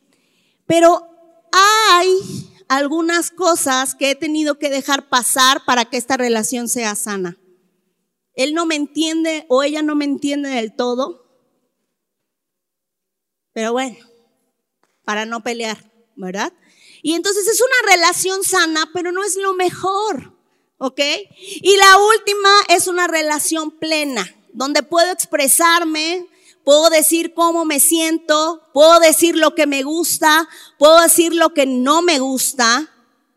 Pero 0.65 1.07
hay 1.53 2.49
algunas 2.67 3.31
cosas 3.31 3.95
que 3.95 4.13
he 4.13 4.15
tenido 4.15 4.59
que 4.59 4.71
dejar 4.71 5.11
pasar 5.11 5.67
para 5.67 5.85
que 5.85 5.99
esta 5.99 6.17
relación 6.17 6.67
sea 6.67 6.95
sana. 6.95 7.37
Él 8.39 8.55
no 8.55 8.67
me 8.67 8.77
entiende 8.77 9.45
o 9.49 9.65
ella 9.65 9.83
no 9.83 9.97
me 9.97 10.05
entiende 10.05 10.49
del 10.49 10.75
todo. 10.75 11.27
Pero 13.53 13.73
bueno, 13.73 13.97
para 15.05 15.27
no 15.27 15.43
pelear, 15.43 15.91
¿verdad? 16.15 16.53
Y 17.03 17.15
entonces 17.15 17.49
es 17.49 17.61
una 17.61 17.93
relación 17.95 18.45
sana, 18.45 18.91
pero 18.95 19.11
no 19.11 19.25
es 19.25 19.35
lo 19.35 19.55
mejor, 19.55 20.39
¿ok? 20.79 21.01
Y 21.37 21.77
la 21.77 21.99
última 21.99 22.49
es 22.69 22.87
una 22.87 23.09
relación 23.09 23.73
plena, 23.73 24.25
donde 24.53 24.85
puedo 24.85 25.11
expresarme, 25.11 26.29
puedo 26.65 26.91
decir 26.91 27.35
cómo 27.35 27.65
me 27.65 27.81
siento, 27.81 28.63
puedo 28.73 29.01
decir 29.01 29.35
lo 29.35 29.57
que 29.57 29.67
me 29.67 29.83
gusta, 29.83 30.49
puedo 30.79 31.01
decir 31.01 31.35
lo 31.35 31.55
que 31.55 31.67
no 31.67 32.03
me 32.03 32.21
gusta, 32.21 32.89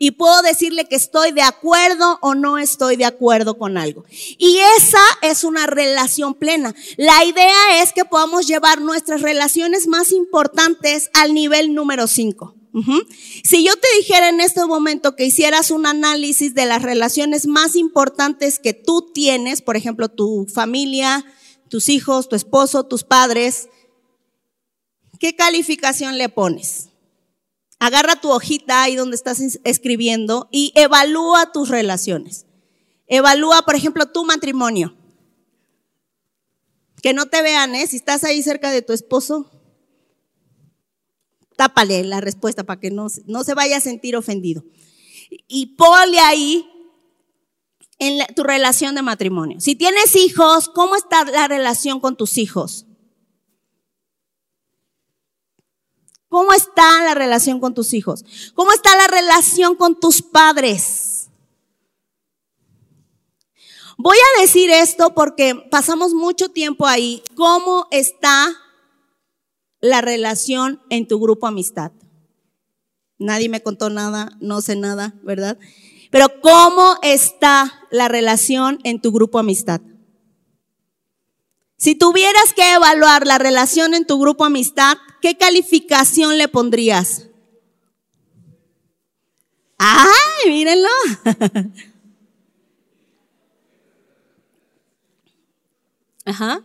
y 0.03 0.09
puedo 0.09 0.41
decirle 0.41 0.85
que 0.85 0.95
estoy 0.95 1.31
de 1.31 1.43
acuerdo 1.43 2.17
o 2.23 2.33
no 2.33 2.57
estoy 2.57 2.95
de 2.95 3.05
acuerdo 3.05 3.59
con 3.59 3.77
algo. 3.77 4.03
Y 4.39 4.57
esa 4.79 5.03
es 5.21 5.43
una 5.43 5.67
relación 5.67 6.33
plena. 6.33 6.73
La 6.97 7.23
idea 7.23 7.83
es 7.83 7.93
que 7.93 8.03
podamos 8.03 8.47
llevar 8.47 8.81
nuestras 8.81 9.21
relaciones 9.21 9.85
más 9.85 10.11
importantes 10.11 11.11
al 11.13 11.35
nivel 11.35 11.75
número 11.75 12.07
5. 12.07 12.55
Si 13.43 13.63
yo 13.63 13.75
te 13.75 13.87
dijera 13.97 14.29
en 14.29 14.39
este 14.39 14.65
momento 14.65 15.15
que 15.15 15.25
hicieras 15.25 15.69
un 15.69 15.85
análisis 15.85 16.55
de 16.55 16.65
las 16.65 16.81
relaciones 16.81 17.45
más 17.45 17.75
importantes 17.75 18.57
que 18.57 18.73
tú 18.73 19.11
tienes, 19.13 19.61
por 19.61 19.77
ejemplo, 19.77 20.09
tu 20.09 20.47
familia, 20.51 21.23
tus 21.69 21.89
hijos, 21.89 22.27
tu 22.27 22.35
esposo, 22.35 22.87
tus 22.87 23.03
padres, 23.03 23.69
¿qué 25.19 25.35
calificación 25.35 26.17
le 26.17 26.27
pones? 26.27 26.90
Agarra 27.81 28.15
tu 28.15 28.29
hojita 28.29 28.83
ahí 28.83 28.95
donde 28.95 29.15
estás 29.15 29.41
escribiendo 29.63 30.47
y 30.51 30.71
evalúa 30.75 31.51
tus 31.51 31.67
relaciones. 31.69 32.45
Evalúa, 33.07 33.63
por 33.63 33.73
ejemplo, 33.73 34.05
tu 34.05 34.23
matrimonio. 34.23 34.95
Que 37.01 37.13
no 37.13 37.25
te 37.25 37.41
vean, 37.41 37.73
¿eh? 37.73 37.87
Si 37.87 37.95
estás 37.95 38.23
ahí 38.23 38.43
cerca 38.43 38.69
de 38.69 38.83
tu 38.83 38.93
esposo, 38.93 39.49
tápale 41.55 42.03
la 42.03 42.21
respuesta 42.21 42.63
para 42.63 42.79
que 42.79 42.91
no, 42.91 43.07
no 43.25 43.43
se 43.43 43.55
vaya 43.55 43.77
a 43.77 43.81
sentir 43.81 44.15
ofendido. 44.15 44.63
Y 45.47 45.75
ponle 45.75 46.19
ahí 46.19 46.69
en 47.97 48.19
tu 48.35 48.43
relación 48.43 48.93
de 48.93 49.01
matrimonio. 49.01 49.59
Si 49.59 49.73
tienes 49.73 50.15
hijos, 50.15 50.69
¿cómo 50.69 50.95
está 50.95 51.23
la 51.23 51.47
relación 51.47 51.99
con 51.99 52.15
tus 52.15 52.37
hijos? 52.37 52.85
¿Cómo 56.31 56.53
está 56.53 57.03
la 57.03 57.13
relación 57.13 57.59
con 57.59 57.73
tus 57.73 57.93
hijos? 57.93 58.23
¿Cómo 58.55 58.71
está 58.71 58.95
la 58.95 59.07
relación 59.07 59.75
con 59.75 59.99
tus 59.99 60.21
padres? 60.21 61.29
Voy 63.97 64.15
a 64.15 64.41
decir 64.41 64.69
esto 64.69 65.13
porque 65.13 65.55
pasamos 65.69 66.13
mucho 66.13 66.47
tiempo 66.47 66.87
ahí. 66.87 67.21
¿Cómo 67.35 67.85
está 67.91 68.47
la 69.81 69.99
relación 69.99 70.81
en 70.89 71.05
tu 71.05 71.19
grupo 71.19 71.47
amistad? 71.47 71.91
Nadie 73.19 73.49
me 73.49 73.61
contó 73.61 73.89
nada, 73.89 74.31
no 74.39 74.61
sé 74.61 74.77
nada, 74.77 75.13
¿verdad? 75.23 75.59
Pero 76.11 76.39
¿cómo 76.39 76.95
está 77.01 77.85
la 77.91 78.07
relación 78.07 78.79
en 78.85 79.01
tu 79.01 79.11
grupo 79.11 79.37
amistad? 79.37 79.81
Si 81.75 81.93
tuvieras 81.95 82.53
que 82.55 82.75
evaluar 82.75 83.27
la 83.27 83.37
relación 83.37 83.93
en 83.95 84.07
tu 84.07 84.17
grupo 84.17 84.45
amistad, 84.45 84.97
¿qué 85.21 85.37
calificación 85.37 86.37
le 86.37 86.47
pondrías? 86.47 87.27
¡Ay, 89.77 90.49
mírenlo! 90.49 90.89
Ajá. 96.25 96.63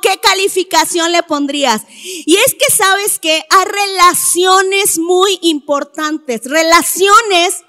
¿Qué 0.00 0.20
calificación 0.20 1.10
le 1.10 1.22
pondrías? 1.24 1.82
Y 2.24 2.36
es 2.36 2.54
que 2.54 2.72
sabes 2.72 3.18
que 3.18 3.44
hay 3.50 3.64
relaciones 3.64 4.98
muy 4.98 5.38
importantes, 5.42 6.42
relaciones 6.44 7.64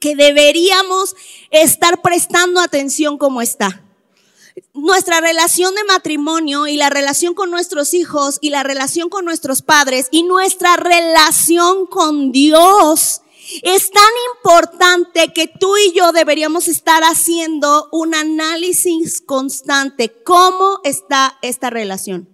que 0.00 0.16
deberíamos 0.16 1.14
estar 1.50 2.00
prestando 2.00 2.60
atención 2.60 3.18
como 3.18 3.42
está 3.42 3.83
nuestra 4.74 5.20
relación 5.20 5.74
de 5.74 5.84
matrimonio 5.84 6.66
y 6.66 6.76
la 6.76 6.90
relación 6.90 7.34
con 7.34 7.50
nuestros 7.50 7.94
hijos 7.94 8.38
y 8.40 8.50
la 8.50 8.64
relación 8.64 9.08
con 9.08 9.24
nuestros 9.24 9.62
padres 9.62 10.08
y 10.10 10.24
nuestra 10.24 10.76
relación 10.76 11.86
con 11.86 12.32
Dios 12.32 13.22
es 13.62 13.90
tan 13.90 14.02
importante 14.34 15.32
que 15.32 15.46
tú 15.46 15.76
y 15.76 15.92
yo 15.92 16.12
deberíamos 16.12 16.66
estar 16.66 17.02
haciendo 17.02 17.88
un 17.92 18.14
análisis 18.14 19.20
constante. 19.20 20.22
¿Cómo 20.24 20.80
está 20.82 21.38
esta 21.42 21.70
relación? 21.70 22.28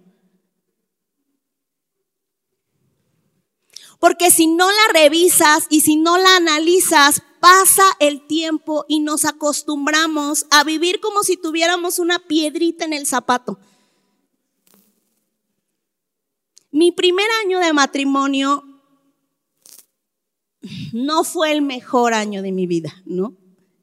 Porque 3.99 4.31
si 4.31 4.47
no 4.47 4.67
la 4.71 4.93
revisas 4.93 5.67
y 5.69 5.81
si 5.81 5.95
no 5.95 6.17
la 6.17 6.37
analizas, 6.37 7.21
pasa 7.41 7.83
el 7.99 8.25
tiempo 8.27 8.85
y 8.87 8.99
nos 8.99 9.25
acostumbramos 9.25 10.45
a 10.51 10.63
vivir 10.63 11.01
como 11.01 11.23
si 11.23 11.35
tuviéramos 11.35 11.97
una 11.97 12.19
piedrita 12.19 12.85
en 12.85 12.93
el 12.93 13.07
zapato. 13.07 13.59
Mi 16.71 16.91
primer 16.91 17.25
año 17.43 17.59
de 17.59 17.73
matrimonio 17.73 18.63
no 20.93 21.23
fue 21.23 21.51
el 21.51 21.63
mejor 21.63 22.13
año 22.13 22.43
de 22.43 22.51
mi 22.51 22.67
vida, 22.67 23.01
¿no? 23.05 23.35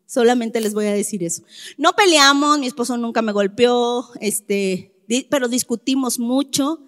Solamente 0.06 0.60
les 0.60 0.72
voy 0.72 0.86
a 0.86 0.92
decir 0.92 1.24
eso. 1.24 1.42
No 1.76 1.94
peleamos, 1.94 2.60
mi 2.60 2.68
esposo 2.68 2.96
nunca 2.96 3.22
me 3.22 3.32
golpeó, 3.32 4.08
este, 4.20 4.94
pero 5.28 5.48
discutimos 5.48 6.20
mucho. 6.20 6.80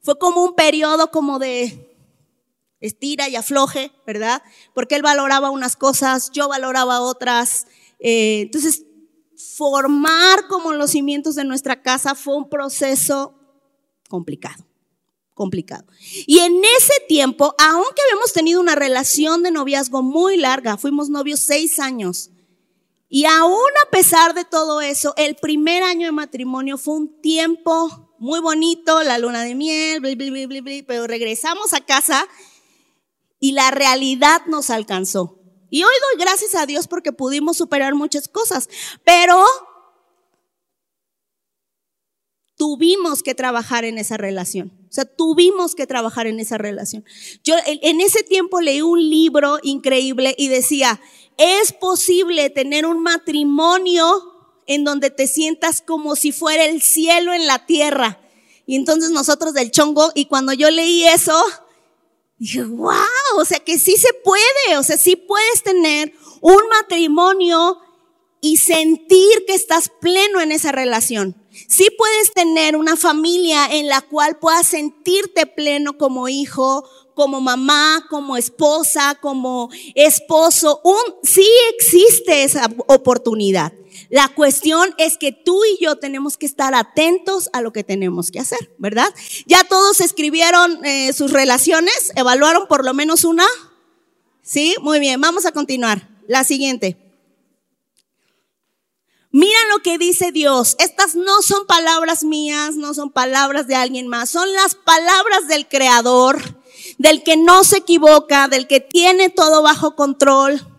Fue 0.00 0.18
como 0.18 0.44
un 0.44 0.54
periodo 0.54 1.10
como 1.10 1.40
de 1.40 1.91
estira 2.82 3.28
y 3.28 3.36
afloje, 3.36 3.92
¿verdad? 4.06 4.42
Porque 4.74 4.96
él 4.96 5.02
valoraba 5.02 5.50
unas 5.50 5.76
cosas, 5.76 6.30
yo 6.32 6.48
valoraba 6.48 7.00
otras. 7.00 7.66
Eh, 7.98 8.42
entonces, 8.42 8.84
formar 9.56 10.46
como 10.48 10.72
los 10.72 10.90
cimientos 10.90 11.34
de 11.34 11.44
nuestra 11.44 11.80
casa 11.80 12.14
fue 12.14 12.36
un 12.36 12.50
proceso 12.50 13.34
complicado, 14.08 14.66
complicado. 15.34 15.86
Y 16.26 16.40
en 16.40 16.60
ese 16.76 16.94
tiempo, 17.08 17.54
aunque 17.58 18.02
habíamos 18.08 18.32
tenido 18.32 18.60
una 18.60 18.74
relación 18.74 19.42
de 19.42 19.52
noviazgo 19.52 20.02
muy 20.02 20.36
larga, 20.36 20.76
fuimos 20.76 21.08
novios 21.08 21.40
seis 21.40 21.78
años, 21.78 22.30
y 23.08 23.26
aún 23.26 23.58
a 23.86 23.90
pesar 23.90 24.34
de 24.34 24.44
todo 24.44 24.80
eso, 24.80 25.12
el 25.18 25.36
primer 25.36 25.82
año 25.82 26.06
de 26.06 26.12
matrimonio 26.12 26.78
fue 26.78 26.94
un 26.94 27.20
tiempo 27.20 28.08
muy 28.18 28.40
bonito, 28.40 29.02
la 29.02 29.18
luna 29.18 29.42
de 29.42 29.54
miel, 29.54 30.00
pero 30.86 31.06
regresamos 31.06 31.74
a 31.74 31.80
casa 31.80 32.26
y 33.42 33.52
la 33.52 33.72
realidad 33.72 34.42
nos 34.46 34.70
alcanzó. 34.70 35.36
Y 35.68 35.82
hoy 35.82 35.90
doy 36.00 36.24
gracias 36.24 36.54
a 36.54 36.64
Dios 36.64 36.86
porque 36.86 37.10
pudimos 37.10 37.56
superar 37.56 37.92
muchas 37.92 38.28
cosas, 38.28 38.68
pero 39.04 39.44
tuvimos 42.56 43.24
que 43.24 43.34
trabajar 43.34 43.84
en 43.84 43.98
esa 43.98 44.16
relación. 44.16 44.72
O 44.88 44.92
sea, 44.92 45.06
tuvimos 45.06 45.74
que 45.74 45.88
trabajar 45.88 46.28
en 46.28 46.38
esa 46.38 46.56
relación. 46.56 47.04
Yo 47.42 47.56
en 47.66 48.00
ese 48.00 48.22
tiempo 48.22 48.60
leí 48.60 48.80
un 48.80 49.10
libro 49.10 49.58
increíble 49.64 50.36
y 50.38 50.46
decía, 50.46 51.00
es 51.36 51.72
posible 51.72 52.48
tener 52.48 52.86
un 52.86 53.02
matrimonio 53.02 54.06
en 54.68 54.84
donde 54.84 55.10
te 55.10 55.26
sientas 55.26 55.82
como 55.82 56.14
si 56.14 56.30
fuera 56.30 56.64
el 56.64 56.80
cielo 56.80 57.32
en 57.34 57.48
la 57.48 57.66
tierra. 57.66 58.20
Y 58.66 58.76
entonces 58.76 59.10
nosotros 59.10 59.52
del 59.52 59.72
chongo, 59.72 60.12
y 60.14 60.26
cuando 60.26 60.52
yo 60.52 60.70
leí 60.70 61.02
eso, 61.02 61.42
dije, 62.42 62.64
wow, 62.64 62.92
o 63.36 63.44
sea 63.44 63.60
que 63.60 63.78
sí 63.78 63.96
se 63.96 64.12
puede, 64.24 64.76
o 64.76 64.82
sea, 64.82 64.96
sí 64.96 65.14
puedes 65.14 65.62
tener 65.62 66.12
un 66.40 66.60
matrimonio 66.70 67.78
y 68.40 68.56
sentir 68.56 69.44
que 69.46 69.54
estás 69.54 69.88
pleno 70.00 70.40
en 70.40 70.50
esa 70.50 70.72
relación. 70.72 71.36
Sí 71.68 71.86
puedes 71.96 72.32
tener 72.32 72.76
una 72.76 72.96
familia 72.96 73.66
en 73.70 73.86
la 73.86 74.00
cual 74.00 74.40
puedas 74.40 74.66
sentirte 74.66 75.46
pleno 75.46 75.96
como 75.96 76.28
hijo, 76.28 76.84
como 77.14 77.40
mamá, 77.40 78.06
como 78.10 78.36
esposa, 78.36 79.16
como 79.20 79.70
esposo. 79.94 80.80
Un, 80.82 80.98
sí 81.22 81.46
existe 81.74 82.42
esa 82.42 82.68
oportunidad. 82.88 83.72
La 84.12 84.28
cuestión 84.28 84.94
es 84.98 85.16
que 85.16 85.32
tú 85.32 85.64
y 85.64 85.82
yo 85.82 85.96
tenemos 85.96 86.36
que 86.36 86.44
estar 86.44 86.74
atentos 86.74 87.48
a 87.54 87.62
lo 87.62 87.72
que 87.72 87.82
tenemos 87.82 88.30
que 88.30 88.40
hacer, 88.40 88.74
¿verdad? 88.76 89.08
Ya 89.46 89.64
todos 89.64 90.02
escribieron 90.02 90.84
eh, 90.84 91.14
sus 91.14 91.32
relaciones, 91.32 92.12
evaluaron 92.14 92.66
por 92.68 92.84
lo 92.84 92.92
menos 92.92 93.24
una. 93.24 93.46
Sí, 94.42 94.74
muy 94.82 95.00
bien, 95.00 95.18
vamos 95.18 95.46
a 95.46 95.52
continuar. 95.52 96.10
La 96.28 96.44
siguiente. 96.44 96.98
Mira 99.30 99.58
lo 99.70 99.78
que 99.78 99.96
dice 99.96 100.30
Dios. 100.30 100.76
Estas 100.78 101.14
no 101.14 101.40
son 101.40 101.66
palabras 101.66 102.22
mías, 102.22 102.76
no 102.76 102.92
son 102.92 103.12
palabras 103.12 103.66
de 103.66 103.76
alguien 103.76 104.08
más, 104.08 104.28
son 104.28 104.52
las 104.52 104.74
palabras 104.74 105.48
del 105.48 105.66
Creador, 105.68 106.60
del 106.98 107.22
que 107.22 107.38
no 107.38 107.64
se 107.64 107.78
equivoca, 107.78 108.48
del 108.48 108.66
que 108.66 108.80
tiene 108.80 109.30
todo 109.30 109.62
bajo 109.62 109.96
control 109.96 110.71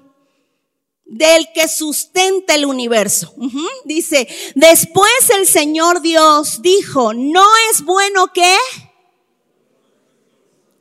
del 1.06 1.48
que 1.54 1.68
sustenta 1.68 2.56
el 2.56 2.66
universo. 2.66 3.34
Dice, 3.86 4.28
después 4.56 5.30
el 5.38 5.48
Señor 5.48 6.02
Dios 6.02 6.62
dijo, 6.62 7.14
no 7.14 7.46
es 7.72 7.84
bueno 7.84 8.32
que, 8.34 8.56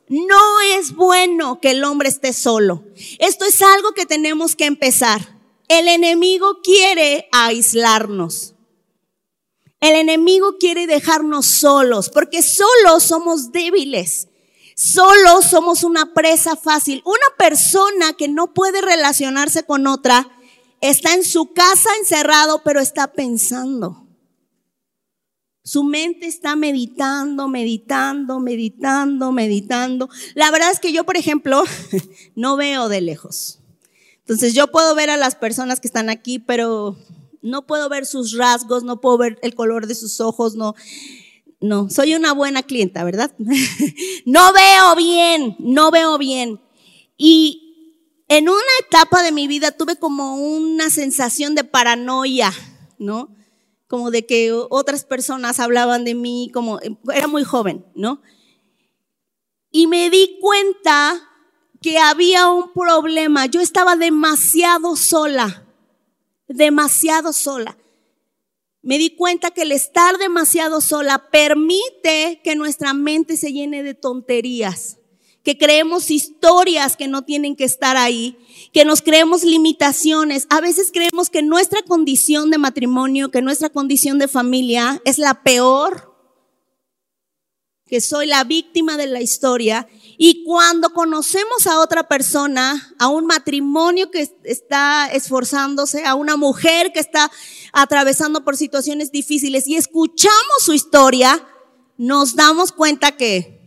no 0.09 0.61
es 0.79 0.95
bueno 0.95 1.61
que 1.61 1.71
el 1.73 1.85
hombre 1.85 2.09
esté 2.09 2.33
solo. 2.33 2.85
Esto 3.19 3.45
es 3.45 3.61
algo 3.63 3.93
que 3.93 4.07
tenemos 4.07 4.57
que 4.57 4.67
empezar. 4.67 5.39
El 5.69 5.89
enemigo 5.89 6.61
quiere 6.63 7.29
aislarnos. 7.33 8.55
El 9.81 9.97
enemigo 9.97 10.59
quiere 10.59 10.87
dejarnos 10.87 11.47
solos, 11.47 12.09
porque 12.09 12.41
solos 12.43 13.03
somos 13.03 13.51
débiles. 13.51 14.29
Solo 14.75 15.43
somos 15.43 15.85
una 15.85 16.13
presa 16.15 16.57
fácil. 16.57 17.03
Una 17.05 17.37
persona 17.37 18.15
que 18.15 18.29
no 18.29 18.55
puede 18.55 18.81
relacionarse 18.81 19.65
con 19.65 19.87
otra 19.87 20.31
está 20.81 21.15
en 21.15 21.25
su 21.25 21.53
casa 21.53 21.89
encerrado, 22.01 22.63
pero 22.65 22.81
está 22.81 23.13
pensando. 23.13 24.07
Su 25.65 25.85
mente 25.85 26.27
está 26.27 26.57
meditando, 26.57 27.47
meditando, 27.47 28.41
meditando, 28.41 29.31
meditando. 29.31 30.09
La 30.35 30.51
verdad 30.51 30.73
es 30.73 30.81
que 30.81 30.93
yo, 30.93 31.05
por 31.05 31.17
ejemplo, 31.17 31.63
no 32.35 32.57
veo 32.57 32.89
de 32.89 33.01
lejos. 33.01 33.61
Entonces 34.19 34.55
yo 34.55 34.73
puedo 34.73 34.95
ver 34.95 35.11
a 35.11 35.17
las 35.17 35.37
personas 35.37 35.79
que 35.79 35.87
están 35.87 36.11
aquí, 36.11 36.41
pero 36.41 36.97
no 37.43 37.67
puedo 37.67 37.89
ver 37.89 38.07
sus 38.07 38.37
rasgos, 38.37 38.83
no 38.83 39.01
puedo 39.01 39.19
ver 39.19 39.39
el 39.43 39.55
color 39.55 39.87
de 39.87 39.95
sus 39.95 40.21
ojos, 40.21 40.57
no. 40.57 40.75
No, 41.63 41.89
soy 41.89 42.17
una 42.17 42.33
buena 42.33 42.65
clienta, 42.65 43.05
¿verdad? 43.05 43.33
no 44.27 44.53
veo 44.53 44.97
bien, 44.97 45.57
no 45.61 45.93
veo 45.93 46.19
bien. 46.19 46.61
Y 47.17 48.25
en 48.27 48.49
una 48.49 48.61
etapa 48.81 49.23
de 49.23 49.31
mi 49.31 49.47
vida 49.47 49.71
tuve 49.71 49.97
como 49.97 50.35
una 50.35 50.91
sensación 50.91 51.55
de 51.55 51.63
paranoia, 51.63 52.53
¿no? 52.99 53.33
Como 53.87 54.11
de 54.11 54.27
que 54.27 54.53
otras 54.53 55.05
personas 55.05 55.61
hablaban 55.61 56.05
de 56.05 56.17
mí, 56.17 56.51
como 56.53 56.81
era 57.15 57.29
muy 57.29 57.45
joven, 57.45 57.87
¿no? 57.95 58.21
Y 59.71 59.87
me 59.87 60.11
di 60.11 60.39
cuenta 60.41 61.29
que 61.81 61.99
había 61.99 62.49
un 62.49 62.73
problema. 62.73 63.47
Yo 63.47 63.61
estaba 63.61 63.95
demasiado 63.95 64.97
sola, 64.97 65.65
demasiado 66.49 67.33
sola 67.33 67.77
me 68.83 68.99
di 68.99 69.11
cuenta 69.15 69.53
que 69.53 69.63
el 69.63 69.73
estar 69.73 70.19
demasiado 70.19 70.81
sola 70.81 71.31
permite 71.31 72.41
que 72.43 72.57
nuestra 72.57 72.95
mente 72.95 73.37
se 73.37 73.53
llene 73.53 73.85
de 73.85 73.95
tonterías, 73.95 74.99
que 75.45 75.57
creemos 75.57 76.11
historias 76.11 76.97
que 76.97 77.07
no 77.07 77.23
tienen 77.23 77.55
que 77.55 77.65
estar 77.65 77.97
ahí, 77.97 78.37
que 78.73 78.85
nos 78.85 79.01
creemos 79.01 79.45
limitaciones. 79.45 80.47
A 80.51 80.61
veces 80.61 80.91
creemos 80.93 81.31
que 81.31 81.43
nuestra 81.43 81.83
condición 81.83 82.51
de 82.51 82.59
matrimonio, 82.59 83.31
que 83.31 83.43
nuestra 83.43 83.71
condición 83.71 84.19
de 84.19 84.29
familia 84.29 85.01
es 85.05 85.19
la 85.19 85.43
peor, 85.43 86.13
que 87.87 88.01
soy 88.01 88.27
la 88.27 88.43
víctima 88.45 88.97
de 88.97 89.07
la 89.07 89.21
historia 89.21 89.87
y 90.17 90.45
cuando 90.45 90.95
conocemos 90.95 91.67
a 91.67 91.81
otra 91.81 92.09
persona, 92.09 92.95
a 92.99 93.09
un 93.09 93.27
matrimonio 93.27 94.11
que 94.11 94.27
está 94.45 95.09
esforzándose, 95.09 96.07
a 96.07 96.15
una 96.15 96.37
mujer 96.37 96.93
que 96.93 97.01
está 97.01 97.31
atravesando 97.73 98.45
por 98.45 98.57
situaciones 98.57 99.11
difíciles 99.11 99.67
y 99.67 99.77
escuchamos 99.77 100.59
su 100.61 100.75
historia, 100.75 101.47
nos 101.97 102.37
damos 102.37 102.73
cuenta 102.73 103.17
que 103.17 103.61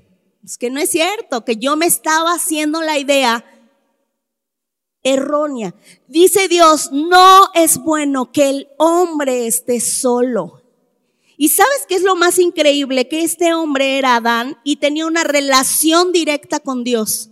es 0.44 0.60
que 0.60 0.70
no 0.70 0.80
es 0.80 0.92
cierto, 0.92 1.44
que 1.44 1.58
yo 1.58 1.76
me 1.76 1.88
estaba 1.88 2.34
haciendo 2.34 2.84
la 2.84 3.00
idea 3.00 3.44
errónea. 5.02 5.74
Dice 6.08 6.48
Dios, 6.48 6.92
no 6.92 7.50
es 7.56 7.80
bueno 7.80 8.32
que 8.32 8.50
el 8.50 8.68
hombre 8.78 9.48
esté 9.48 9.80
solo. 9.80 10.62
Y 11.38 11.50
sabes 11.50 11.86
qué 11.90 11.96
es 11.96 12.04
lo 12.04 12.16
más 12.16 12.38
increíble? 12.38 13.08
Que 13.08 13.24
este 13.24 13.56
hombre 13.56 13.98
era 13.98 14.16
Adán 14.16 14.58
y 14.64 14.78
tenía 14.78 15.08
una 15.08 15.24
relación 15.24 16.12
directa 16.12 16.60
con 16.60 16.84
Dios. 16.84 17.32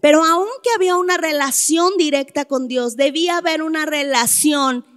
Pero 0.00 0.24
aunque 0.24 0.70
había 0.76 0.96
una 0.96 1.16
relación 1.16 1.96
directa 1.96 2.44
con 2.44 2.68
Dios, 2.68 2.96
debía 2.96 3.38
haber 3.38 3.62
una 3.62 3.84
relación 3.84 4.93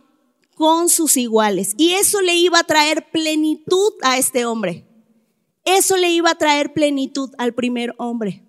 con 0.58 0.90
sus 0.90 1.18
iguales. 1.18 1.76
Y 1.78 1.94
eso 1.94 2.22
le 2.22 2.36
iba 2.36 2.60
a 2.60 2.64
traer 2.64 3.12
plenitud 3.12 3.94
a 4.02 4.18
este 4.18 4.46
hombre. 4.46 4.86
Eso 5.64 5.98
le 5.98 6.10
iba 6.10 6.32
a 6.32 6.38
traer 6.38 6.74
plenitud 6.74 7.30
al 7.38 7.54
primer 7.54 7.94
hombre. 7.98 8.44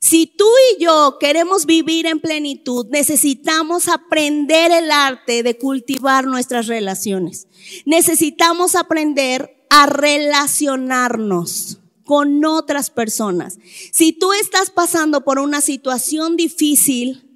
Si 0.00 0.26
tú 0.26 0.48
y 0.72 0.82
yo 0.82 1.18
queremos 1.20 1.66
vivir 1.66 2.06
en 2.06 2.18
plenitud, 2.18 2.86
necesitamos 2.90 3.88
aprender 3.88 4.72
el 4.72 4.90
arte 4.90 5.42
de 5.42 5.58
cultivar 5.58 6.26
nuestras 6.26 6.66
relaciones. 6.66 7.46
Necesitamos 7.84 8.74
aprender 8.74 9.64
a 9.68 9.86
relacionarnos 9.86 11.78
con 12.04 12.44
otras 12.44 12.90
personas. 12.90 13.58
Si 13.92 14.12
tú 14.12 14.32
estás 14.32 14.70
pasando 14.70 15.24
por 15.24 15.38
una 15.38 15.60
situación 15.60 16.36
difícil, 16.36 17.28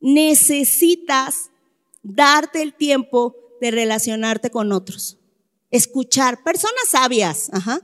necesitas 0.00 1.50
darte 2.08 2.62
el 2.62 2.74
tiempo 2.74 3.36
de 3.60 3.70
relacionarte 3.70 4.50
con 4.50 4.72
otros. 4.72 5.18
Escuchar 5.70 6.42
personas 6.42 6.88
sabias, 6.88 7.50
ajá 7.52 7.82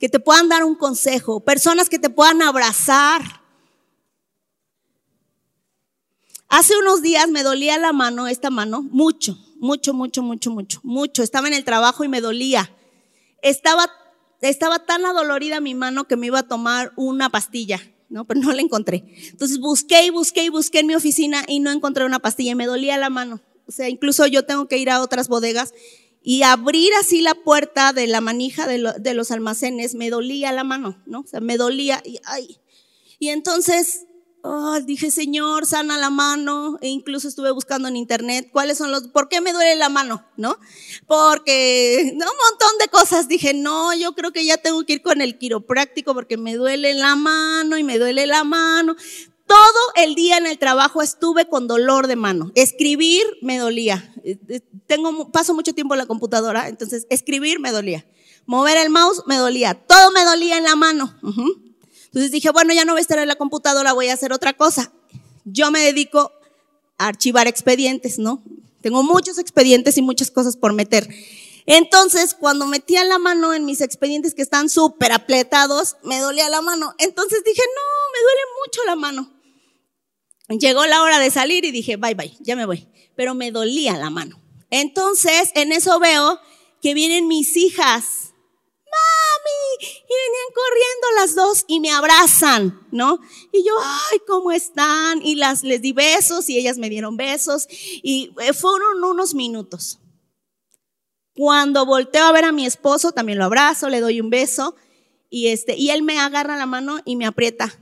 que 0.00 0.08
te 0.08 0.18
puedan 0.18 0.48
dar 0.48 0.64
un 0.64 0.74
consejo, 0.74 1.40
personas 1.40 1.90
que 1.90 1.98
te 1.98 2.08
puedan 2.08 2.40
abrazar. 2.40 3.42
Hace 6.48 6.76
unos 6.78 7.02
días 7.02 7.28
me 7.28 7.42
dolía 7.42 7.78
la 7.78 7.92
mano, 7.92 8.26
esta 8.26 8.48
mano, 8.48 8.82
mucho, 8.82 9.38
mucho, 9.58 9.92
mucho, 9.92 10.22
mucho, 10.22 10.50
mucho, 10.50 10.80
mucho. 10.82 11.22
Estaba 11.22 11.48
en 11.48 11.54
el 11.54 11.64
trabajo 11.64 12.02
y 12.02 12.08
me 12.08 12.22
dolía. 12.22 12.74
Estaba, 13.42 13.90
estaba 14.40 14.86
tan 14.86 15.04
adolorida 15.04 15.60
mi 15.60 15.74
mano 15.74 16.04
que 16.04 16.16
me 16.16 16.28
iba 16.28 16.40
a 16.40 16.48
tomar 16.48 16.92
una 16.96 17.28
pastilla, 17.28 17.78
¿no? 18.08 18.24
Pero 18.24 18.40
no 18.40 18.52
la 18.52 18.62
encontré. 18.62 19.04
Entonces 19.30 19.60
busqué 19.60 20.06
y 20.06 20.10
busqué 20.10 20.44
y 20.44 20.48
busqué 20.48 20.80
en 20.80 20.86
mi 20.86 20.94
oficina 20.94 21.44
y 21.46 21.60
no 21.60 21.70
encontré 21.70 22.06
una 22.06 22.20
pastilla 22.20 22.52
y 22.52 22.56
me 22.56 22.66
dolía 22.66 22.96
la 22.96 23.10
mano. 23.10 23.42
O 23.70 23.72
sea, 23.72 23.88
incluso 23.88 24.26
yo 24.26 24.44
tengo 24.44 24.66
que 24.66 24.78
ir 24.78 24.90
a 24.90 25.00
otras 25.00 25.28
bodegas 25.28 25.72
y 26.24 26.42
abrir 26.42 26.90
así 27.00 27.22
la 27.22 27.36
puerta 27.36 27.92
de 27.92 28.08
la 28.08 28.20
manija 28.20 28.66
de, 28.66 29.14
los 29.14 29.30
almacenes, 29.30 29.94
me 29.94 30.10
dolía 30.10 30.50
la 30.50 30.64
mano, 30.64 31.00
¿no? 31.06 31.20
O 31.20 31.26
sea, 31.28 31.38
me 31.38 31.56
dolía 31.56 32.02
y, 32.04 32.18
ay. 32.24 32.58
Y 33.20 33.28
entonces 33.28 34.06
oh, 34.42 34.80
dije, 34.80 35.12
Señor, 35.12 35.66
sana 35.66 35.98
la 35.98 36.10
mano. 36.10 36.78
E 36.80 36.88
incluso 36.88 37.28
estuve 37.28 37.52
buscando 37.52 37.86
en 37.86 37.96
internet 37.96 38.48
cuáles 38.52 38.78
son 38.78 38.90
los, 38.90 39.08
¿por 39.08 39.28
qué 39.28 39.40
me 39.40 39.52
duele 39.52 39.76
la 39.76 39.88
mano? 39.88 40.26
¿No? 40.36 40.58
Porque, 41.06 42.12
¿no? 42.16 42.26
un 42.26 42.38
montón 42.50 42.78
de 42.80 42.88
cosas. 42.88 43.28
Dije, 43.28 43.54
no, 43.54 43.94
yo 43.94 44.14
creo 44.14 44.32
que 44.32 44.44
ya 44.44 44.56
tengo 44.56 44.84
que 44.84 44.94
ir 44.94 45.02
con 45.02 45.20
el 45.20 45.38
quiropráctico 45.38 46.12
porque 46.12 46.36
me 46.36 46.56
duele 46.56 46.94
la 46.94 47.14
mano 47.14 47.78
y 47.78 47.84
me 47.84 47.98
duele 47.98 48.26
la 48.26 48.44
mano. 48.44 48.96
Todo 49.50 49.82
el 49.96 50.14
día 50.14 50.36
en 50.36 50.46
el 50.46 50.58
trabajo 50.58 51.02
estuve 51.02 51.48
con 51.48 51.66
dolor 51.66 52.06
de 52.06 52.14
mano. 52.14 52.52
Escribir 52.54 53.24
me 53.42 53.58
dolía. 53.58 54.14
Eh, 54.22 54.38
eh, 54.48 54.60
tengo, 54.86 55.32
paso 55.32 55.54
mucho 55.54 55.74
tiempo 55.74 55.94
en 55.94 55.98
la 55.98 56.06
computadora, 56.06 56.68
entonces 56.68 57.08
escribir 57.10 57.58
me 57.58 57.72
dolía. 57.72 58.06
Mover 58.46 58.76
el 58.76 58.90
mouse 58.90 59.24
me 59.26 59.38
dolía. 59.38 59.74
Todo 59.74 60.12
me 60.12 60.22
dolía 60.24 60.56
en 60.56 60.62
la 60.62 60.76
mano. 60.76 61.12
Entonces 62.04 62.30
dije, 62.30 62.50
bueno, 62.50 62.72
ya 62.72 62.84
no 62.84 62.92
voy 62.92 63.00
a 63.00 63.02
estar 63.02 63.18
en 63.18 63.26
la 63.26 63.34
computadora, 63.34 63.92
voy 63.92 64.06
a 64.06 64.12
hacer 64.12 64.32
otra 64.32 64.52
cosa. 64.52 64.92
Yo 65.44 65.72
me 65.72 65.80
dedico 65.80 66.30
a 66.98 67.08
archivar 67.08 67.48
expedientes, 67.48 68.20
¿no? 68.20 68.44
Tengo 68.82 69.02
muchos 69.02 69.38
expedientes 69.38 69.98
y 69.98 70.02
muchas 70.02 70.30
cosas 70.30 70.56
por 70.56 70.74
meter. 70.74 71.08
Entonces, 71.66 72.34
cuando 72.34 72.66
metía 72.66 73.02
la 73.04 73.18
mano 73.18 73.52
en 73.52 73.64
mis 73.64 73.80
expedientes 73.80 74.32
que 74.32 74.42
están 74.42 74.68
súper 74.68 75.10
apretados, 75.10 75.96
me 76.04 76.20
dolía 76.20 76.48
la 76.48 76.62
mano. 76.62 76.94
Entonces 76.98 77.42
dije, 77.44 77.62
no, 77.66 78.12
me 78.12 78.22
duele 78.22 78.42
mucho 78.64 78.80
la 78.86 78.94
mano. 78.94 79.39
Llegó 80.58 80.84
la 80.86 81.02
hora 81.02 81.20
de 81.20 81.30
salir 81.30 81.64
y 81.64 81.70
dije, 81.70 81.96
bye 81.96 82.14
bye, 82.14 82.36
ya 82.40 82.56
me 82.56 82.66
voy. 82.66 82.88
Pero 83.14 83.34
me 83.34 83.52
dolía 83.52 83.96
la 83.96 84.10
mano. 84.10 84.40
Entonces, 84.70 85.50
en 85.54 85.72
eso 85.72 86.00
veo 86.00 86.40
que 86.82 86.94
vienen 86.94 87.28
mis 87.28 87.56
hijas. 87.56 88.32
Mami, 88.90 89.86
y 89.86 90.12
venían 90.12 90.50
corriendo 90.54 91.06
las 91.20 91.34
dos 91.36 91.64
y 91.68 91.78
me 91.78 91.92
abrazan, 91.92 92.84
¿no? 92.90 93.20
Y 93.52 93.64
yo, 93.64 93.72
ay, 93.80 94.18
¿cómo 94.26 94.50
están? 94.50 95.22
Y 95.22 95.36
las, 95.36 95.62
les 95.62 95.80
di 95.80 95.92
besos 95.92 96.48
y 96.48 96.58
ellas 96.58 96.76
me 96.76 96.90
dieron 96.90 97.16
besos 97.16 97.68
y 97.70 98.32
eh, 98.40 98.52
fueron 98.52 99.04
unos 99.04 99.34
minutos. 99.34 100.00
Cuando 101.36 101.86
volteo 101.86 102.24
a 102.24 102.32
ver 102.32 102.44
a 102.44 102.52
mi 102.52 102.66
esposo, 102.66 103.12
también 103.12 103.38
lo 103.38 103.44
abrazo, 103.44 103.88
le 103.88 104.00
doy 104.00 104.20
un 104.20 104.30
beso 104.30 104.74
y 105.30 105.48
este, 105.48 105.76
y 105.76 105.90
él 105.90 106.02
me 106.02 106.18
agarra 106.18 106.56
la 106.56 106.66
mano 106.66 106.98
y 107.04 107.14
me 107.14 107.26
aprieta. 107.26 107.78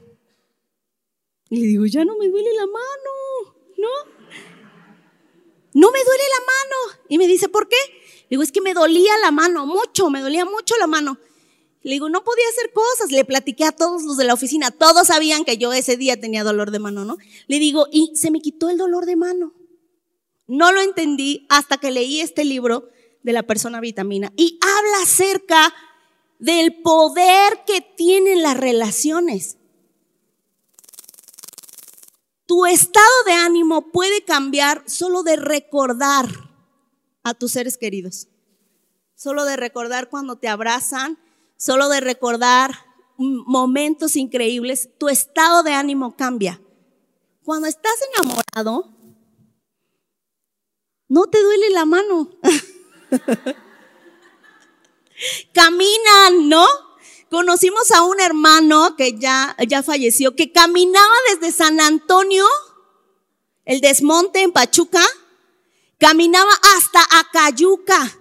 Y 1.51 1.61
le 1.61 1.67
digo, 1.67 1.87
ya 1.87 2.05
no 2.05 2.17
me 2.19 2.29
duele 2.29 2.53
la 2.55 2.67
mano, 2.67 3.57
¿no? 3.79 3.89
No 5.75 5.91
me 5.91 6.05
duele 6.05 6.25
la 6.25 6.41
mano. 6.47 7.03
Y 7.09 7.19
me 7.19 7.27
dice, 7.27 7.49
¿por 7.49 7.69
qué? 7.69 7.77
Le 8.23 8.27
digo, 8.31 8.43
es 8.43 8.53
que 8.53 8.61
me 8.61 8.75
dolía 8.75 9.13
la 9.23 9.31
mano, 9.31 9.67
mucho, 9.67 10.11
me 10.11 10.21
dolía 10.21 10.45
mucho 10.45 10.75
la 10.79 10.87
mano. 10.87 11.19
Le 11.83 11.93
digo, 11.93 12.09
no 12.09 12.25
podía 12.25 12.49
hacer 12.51 12.73
cosas. 12.73 13.11
Le 13.11 13.25
platiqué 13.25 13.65
a 13.65 13.73
todos 13.73 14.03
los 14.03 14.17
de 14.17 14.25
la 14.25 14.35
oficina. 14.35 14.71
Todos 14.71 15.07
sabían 15.07 15.45
que 15.45 15.57
yo 15.57 15.73
ese 15.73 15.97
día 15.97 16.21
tenía 16.21 16.45
dolor 16.45 16.71
de 16.71 16.81
mano, 16.81 17.05
¿no? 17.05 17.17
Le 17.47 17.59
digo, 17.59 17.87
y 17.91 18.13
se 18.15 18.31
me 18.31 18.41
quitó 18.41 18.69
el 18.69 18.77
dolor 18.77 19.07
de 19.07 19.17
mano. 19.17 19.55
No 20.47 20.73
lo 20.73 20.81
entendí 20.81 21.47
hasta 21.49 21.79
que 21.79 21.91
leí 21.91 22.21
este 22.21 22.45
libro 22.45 22.89
de 23.23 23.33
la 23.33 23.43
persona 23.43 23.81
vitamina 23.81 24.33
y 24.37 24.59
habla 24.63 25.03
acerca 25.03 25.75
del 26.39 26.81
poder 26.83 27.65
que 27.67 27.81
tienen 27.81 28.43
las 28.43 28.57
relaciones. 28.57 29.58
Tu 32.49 32.65
estado 32.65 33.25
de 33.27 33.33
ánimo 33.33 33.93
puede 33.93 34.25
cambiar 34.25 34.83
solo 34.87 35.23
de 35.23 35.37
recordar 35.37 36.27
a 37.23 37.35
tus 37.35 37.53
seres 37.53 37.77
queridos. 37.77 38.29
Solo 39.15 39.45
de 39.45 39.59
recordar 39.59 40.09
cuando 40.09 40.37
te 40.37 40.49
abrazan, 40.49 41.19
solo 41.59 41.91
de 41.91 42.01
recordar 42.01 42.87
momentos 43.19 44.17
increíbles, 44.17 44.89
tu 44.97 45.11
estado 45.11 45.63
de 45.63 45.75
ánimo 45.75 46.17
cambia. 46.17 46.59
Cuando 47.45 47.69
estás 47.69 47.97
enamorado, 48.15 48.97
no 51.07 51.27
te 51.27 51.43
duele 51.43 51.69
la 51.69 51.85
mano. 51.85 52.31
Caminan, 55.53 56.49
¿no? 56.49 56.65
Conocimos 57.31 57.91
a 57.91 58.03
un 58.03 58.21
hermano 58.21 58.97
que 58.97 59.19
ya, 59.19 59.55
ya 59.69 59.83
falleció, 59.83 60.35
que 60.35 60.51
caminaba 60.51 61.15
desde 61.31 61.53
San 61.53 61.81
Antonio, 61.81 62.47
el 63.67 63.81
desmonte 63.81 64.41
en 64.41 64.53
Pachuca, 64.53 65.05
caminaba 65.99 66.51
hasta 66.77 67.01
Acayuca 67.19 68.19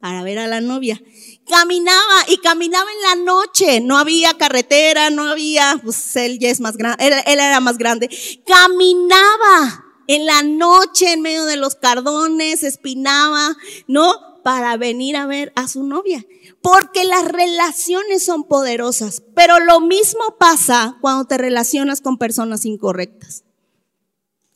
para 0.00 0.22
ver 0.22 0.38
a 0.38 0.48
la 0.48 0.60
novia. 0.60 1.00
Caminaba 1.48 2.24
y 2.28 2.36
caminaba 2.38 2.90
en 2.92 3.02
la 3.02 3.24
noche, 3.24 3.80
no 3.80 3.96
había 3.96 4.34
carretera, 4.34 5.10
no 5.10 5.28
había, 5.28 5.80
pues 5.82 6.14
él 6.16 6.38
ya 6.38 6.50
es 6.50 6.60
más 6.60 6.76
grande, 6.76 7.06
él, 7.06 7.14
él 7.26 7.40
era 7.40 7.60
más 7.60 7.78
grande. 7.78 8.10
Caminaba 8.46 9.84
en 10.08 10.26
la 10.26 10.42
noche 10.42 11.12
en 11.12 11.22
medio 11.22 11.44
de 11.44 11.56
los 11.56 11.74
cardones, 11.76 12.62
espinaba, 12.62 13.56
¿no? 13.86 14.42
Para 14.44 14.76
venir 14.76 15.16
a 15.16 15.26
ver 15.26 15.52
a 15.56 15.68
su 15.68 15.84
novia. 15.84 16.24
Porque 16.62 17.04
las 17.04 17.24
relaciones 17.24 18.24
son 18.24 18.44
poderosas, 18.44 19.22
pero 19.34 19.58
lo 19.58 19.80
mismo 19.80 20.36
pasa 20.38 20.96
cuando 21.00 21.24
te 21.26 21.36
relacionas 21.36 22.00
con 22.00 22.18
personas 22.18 22.64
incorrectas. 22.64 23.44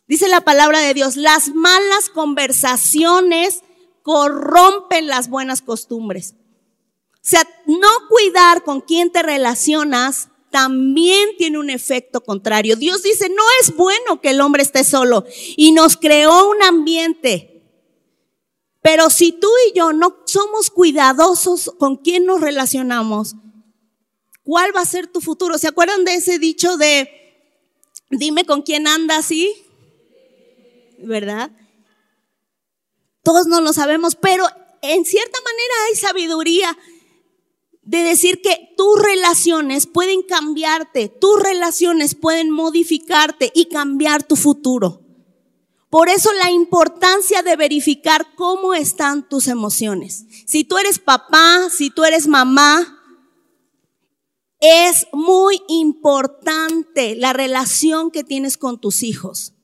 Dice 0.06 0.28
la 0.28 0.42
palabra 0.42 0.80
de 0.80 0.94
Dios, 0.94 1.16
las 1.16 1.48
malas 1.48 2.08
conversaciones 2.14 3.62
corrompen 4.02 5.08
las 5.08 5.28
buenas 5.28 5.62
costumbres. 5.62 6.36
O 7.14 7.28
sea, 7.28 7.42
no 7.66 7.88
cuidar 8.08 8.62
con 8.62 8.80
quién 8.80 9.10
te 9.10 9.24
relacionas 9.24 10.28
también 10.50 11.30
tiene 11.36 11.58
un 11.58 11.70
efecto 11.70 12.22
contrario. 12.22 12.76
Dios 12.76 13.02
dice, 13.02 13.28
no 13.28 13.42
es 13.60 13.74
bueno 13.74 14.20
que 14.20 14.30
el 14.30 14.40
hombre 14.40 14.62
esté 14.62 14.84
solo 14.84 15.24
y 15.56 15.72
nos 15.72 15.96
creó 15.96 16.48
un 16.48 16.62
ambiente. 16.62 17.55
Pero 18.86 19.10
si 19.10 19.32
tú 19.32 19.48
y 19.68 19.76
yo 19.76 19.92
no 19.92 20.22
somos 20.26 20.70
cuidadosos 20.70 21.72
con 21.76 21.96
quién 21.96 22.24
nos 22.24 22.40
relacionamos, 22.40 23.34
¿cuál 24.44 24.70
va 24.76 24.82
a 24.82 24.86
ser 24.86 25.08
tu 25.08 25.20
futuro? 25.20 25.58
¿Se 25.58 25.66
acuerdan 25.66 26.04
de 26.04 26.14
ese 26.14 26.38
dicho 26.38 26.76
de, 26.76 27.10
dime 28.10 28.44
con 28.44 28.62
quién 28.62 28.86
andas 28.86 29.32
y, 29.32 29.52
¿verdad? 31.00 31.50
Todos 33.24 33.48
no 33.48 33.60
lo 33.60 33.72
sabemos, 33.72 34.14
pero 34.14 34.46
en 34.82 35.04
cierta 35.04 35.40
manera 35.40 35.74
hay 35.88 35.96
sabiduría 35.96 36.78
de 37.82 38.04
decir 38.04 38.40
que 38.40 38.72
tus 38.76 39.02
relaciones 39.02 39.88
pueden 39.88 40.22
cambiarte, 40.22 41.08
tus 41.08 41.42
relaciones 41.42 42.14
pueden 42.14 42.52
modificarte 42.52 43.50
y 43.52 43.64
cambiar 43.64 44.22
tu 44.22 44.36
futuro. 44.36 45.05
Por 45.90 46.08
eso 46.08 46.32
la 46.34 46.50
importancia 46.50 47.42
de 47.42 47.56
verificar 47.56 48.34
cómo 48.34 48.74
están 48.74 49.28
tus 49.28 49.48
emociones. 49.48 50.24
Si 50.46 50.64
tú 50.64 50.78
eres 50.78 50.98
papá, 50.98 51.68
si 51.70 51.90
tú 51.90 52.04
eres 52.04 52.26
mamá, 52.26 53.00
es 54.60 55.06
muy 55.12 55.62
importante 55.68 57.14
la 57.14 57.32
relación 57.32 58.10
que 58.10 58.24
tienes 58.24 58.56
con 58.56 58.80
tus 58.80 59.02
hijos 59.02 59.56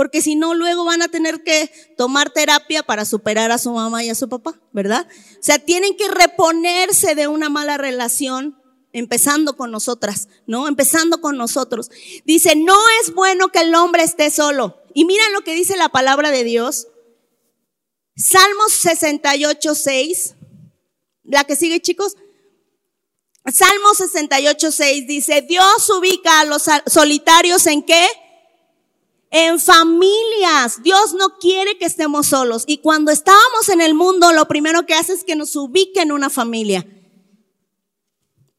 porque 0.00 0.22
si 0.22 0.34
no, 0.34 0.54
luego 0.54 0.86
van 0.86 1.02
a 1.02 1.08
tener 1.08 1.42
que 1.42 1.70
tomar 1.98 2.30
terapia 2.30 2.82
para 2.82 3.04
superar 3.04 3.50
a 3.50 3.58
su 3.58 3.70
mamá 3.70 4.02
y 4.02 4.08
a 4.08 4.14
su 4.14 4.30
papá, 4.30 4.58
¿verdad? 4.72 5.06
O 5.34 5.42
sea, 5.42 5.58
tienen 5.58 5.94
que 5.94 6.08
reponerse 6.08 7.14
de 7.14 7.28
una 7.28 7.50
mala 7.50 7.76
relación, 7.76 8.58
empezando 8.92 9.56
con 9.56 9.70
nosotras, 9.70 10.28
¿no? 10.46 10.68
Empezando 10.68 11.20
con 11.20 11.36
nosotros. 11.36 11.90
Dice, 12.24 12.56
no 12.56 12.78
es 13.02 13.14
bueno 13.14 13.48
que 13.48 13.60
el 13.60 13.74
hombre 13.74 14.02
esté 14.02 14.30
solo. 14.30 14.78
Y 14.94 15.04
miren 15.04 15.32
lo 15.32 15.42
que 15.42 15.54
dice 15.54 15.76
la 15.76 15.88
palabra 15.88 16.30
de 16.30 16.44
Dios. 16.44 16.88
Salmos 18.16 18.72
68, 18.72 19.74
6. 19.74 20.34
La 21.24 21.44
que 21.44 21.56
sigue, 21.56 21.80
chicos. 21.80 22.16
Salmos 23.46 23.96
68, 23.98 24.70
6 24.70 25.06
dice, 25.06 25.42
Dios 25.42 25.88
ubica 25.90 26.40
a 26.40 26.44
los 26.44 26.64
solitarios 26.86 27.66
en 27.66 27.82
qué? 27.82 28.06
En 29.30 29.60
familias, 29.60 30.82
Dios 30.82 31.14
no 31.14 31.38
quiere 31.38 31.78
que 31.78 31.86
estemos 31.86 32.26
solos. 32.26 32.64
Y 32.66 32.78
cuando 32.78 33.12
estábamos 33.12 33.68
en 33.68 33.80
el 33.80 33.94
mundo, 33.94 34.32
lo 34.32 34.46
primero 34.48 34.84
que 34.86 34.94
hace 34.94 35.14
es 35.14 35.24
que 35.24 35.36
nos 35.36 35.54
ubique 35.56 36.00
en 36.00 36.12
una 36.12 36.30
familia. 36.30 36.86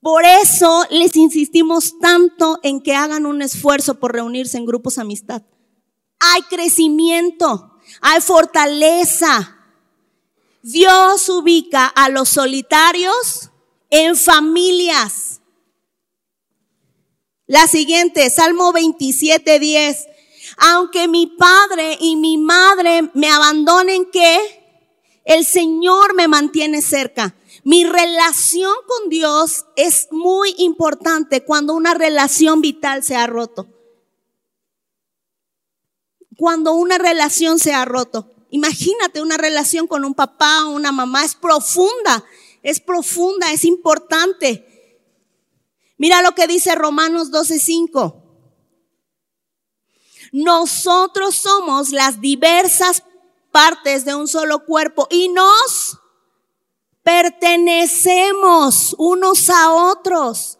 Por 0.01 0.25
eso 0.25 0.85
les 0.89 1.15
insistimos 1.15 1.99
tanto 1.99 2.59
en 2.63 2.81
que 2.81 2.95
hagan 2.95 3.25
un 3.25 3.41
esfuerzo 3.41 3.99
por 3.99 4.13
reunirse 4.13 4.57
en 4.57 4.65
grupos 4.65 4.97
amistad. 4.97 5.43
Hay 6.19 6.41
crecimiento, 6.43 7.77
hay 8.01 8.21
fortaleza. 8.21 9.57
Dios 10.63 11.29
ubica 11.29 11.85
a 11.85 12.09
los 12.09 12.29
solitarios 12.29 13.51
en 13.89 14.15
familias. 14.15 15.41
La 17.45 17.67
siguiente, 17.67 18.29
Salmo 18.29 18.71
27, 18.71 19.59
10 19.59 20.07
aunque 20.57 21.07
mi 21.07 21.27
padre 21.27 21.97
y 21.99 22.15
mi 22.15 22.37
madre 22.37 23.09
me 23.13 23.29
abandonen, 23.29 24.09
¿qué? 24.11 24.39
El 25.23 25.45
Señor 25.45 26.13
me 26.15 26.27
mantiene 26.27 26.81
cerca. 26.81 27.35
Mi 27.64 27.84
relación 27.84 28.74
con 28.88 29.09
Dios 29.09 29.66
es 29.76 30.07
muy 30.12 30.55
importante 30.57 31.43
cuando 31.43 31.74
una 31.74 31.93
relación 31.93 32.62
vital 32.62 33.03
se 33.03 33.16
ha 33.16 33.28
roto. 33.28 33.68
Cuando 36.38 36.74
una 36.74 36.97
relación 36.97 37.59
se 37.59 37.74
ha 37.74 37.86
roto. 37.86 38.32
Imagínate 38.49 39.22
una 39.22 39.38
relación 39.38 39.88
con 39.88 40.05
un 40.05 40.16
papá 40.16 40.66
o 40.66 40.72
una 40.72 40.91
mamá. 40.91 41.24
Es 41.24 41.36
profunda, 41.36 42.24
es 42.64 42.80
profunda, 42.80 43.51
es 43.51 43.64
importante. 43.64 44.68
Mira 45.97 46.24
lo 46.24 46.34
que 46.34 46.47
dice 46.47 46.74
Romanos 46.74 47.30
12:5. 47.32 48.16
Nosotros 50.32 51.36
somos 51.36 51.91
las 51.91 52.22
diversas 52.22 53.03
partes 53.51 54.03
de 54.05 54.16
un 54.16 54.28
solo 54.28 54.66
cuerpo 54.66 55.07
y 55.12 55.30
nos 55.30 56.00
pertenecemos 57.03 58.95
unos 58.97 59.49
a 59.49 59.73
otros. 59.73 60.59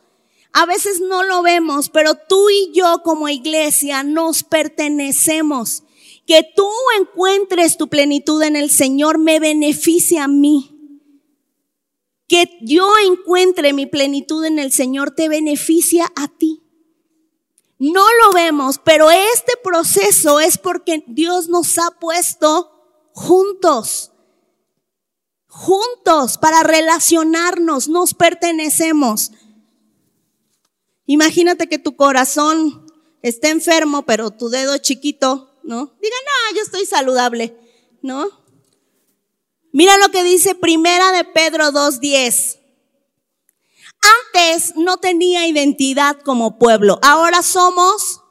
A 0.54 0.66
veces 0.66 1.00
no 1.00 1.24
lo 1.24 1.42
vemos, 1.42 1.90
pero 1.90 2.16
tú 2.16 2.50
y 2.50 2.72
yo 2.74 3.02
como 3.04 3.30
iglesia 3.30 4.04
nos 4.04 4.44
pertenecemos. 4.44 5.84
Que 6.28 6.44
tú 6.56 6.70
encuentres 7.00 7.78
tu 7.78 7.88
plenitud 7.88 8.42
en 8.44 8.56
el 8.56 8.70
Señor 8.70 9.18
me 9.18 9.40
beneficia 9.40 10.26
a 10.26 10.28
mí. 10.28 10.78
Que 12.28 12.58
yo 12.62 12.92
encuentre 13.06 13.74
mi 13.74 13.86
plenitud 13.86 14.46
en 14.46 14.60
el 14.60 14.72
Señor 14.72 15.12
te 15.12 15.30
beneficia 15.30 16.12
a 16.16 16.28
ti. 16.28 16.62
No 17.80 18.06
lo 18.24 18.34
vemos, 18.34 18.80
pero 18.84 19.10
este 19.10 19.54
proceso 19.64 20.40
es 20.40 20.60
porque 20.60 21.04
Dios 21.08 21.50
nos 21.50 21.80
ha 21.80 21.90
puesto 22.00 22.70
juntos, 23.14 24.12
juntos 25.52 26.38
para 26.38 26.64
relacionarnos, 26.64 27.90
nos 27.90 28.14
pertenecemos. 28.14 29.32
Imagínate 31.06 31.68
que 31.68 31.78
tu 31.78 31.98
corazón 31.98 32.88
esté 33.22 33.50
enfermo, 33.50 34.04
pero 34.04 34.32
tu 34.32 34.50
dedo 34.50 34.78
chiquito, 34.78 35.52
¿no? 35.64 35.94
Diga, 36.02 36.16
no, 36.26 36.56
yo 36.56 36.64
estoy 36.64 36.86
saludable, 36.86 37.56
¿no? 38.02 38.30
Mira 39.74 39.98
lo 39.98 40.10
que 40.10 40.24
dice 40.24 40.56
Primera 40.56 41.12
de 41.12 41.26
Pedro 41.26 41.66
2.10. 41.72 42.60
Antes 44.34 44.74
no 44.78 44.98
tenía 44.98 45.48
identidad 45.48 46.18
como 46.22 46.58
pueblo, 46.58 46.98
ahora 47.04 47.44
somos 47.44 48.22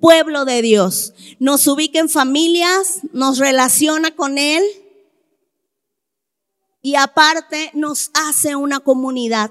pueblo 0.00 0.46
de 0.46 0.62
Dios. 0.62 1.12
Nos 1.38 1.66
ubica 1.66 1.98
en 1.98 2.08
familias, 2.08 3.00
nos 3.12 3.36
relaciona 3.36 4.16
con 4.16 4.38
Él. 4.38 4.64
Y 6.82 6.94
aparte 6.94 7.70
nos 7.74 8.10
hace 8.14 8.56
una 8.56 8.80
comunidad. 8.80 9.50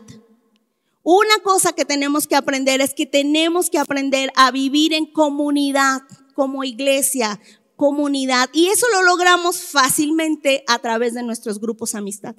Una 1.04 1.40
cosa 1.44 1.74
que 1.74 1.86
tenemos 1.86 2.28
que 2.28 2.36
aprender 2.36 2.82
es 2.82 2.94
que 2.94 3.06
tenemos 3.06 3.70
que 3.70 3.80
aprender 3.80 4.32
a 4.36 4.52
vivir 4.52 4.94
en 4.94 5.06
comunidad, 5.06 6.02
como 6.34 6.64
iglesia, 6.64 7.40
comunidad. 7.78 8.50
Y 8.52 8.68
eso 8.68 8.88
lo 8.92 9.04
logramos 9.04 9.62
fácilmente 9.62 10.64
a 10.68 10.80
través 10.80 11.14
de 11.14 11.24
nuestros 11.24 11.62
grupos 11.62 11.96
amistad. 11.96 12.36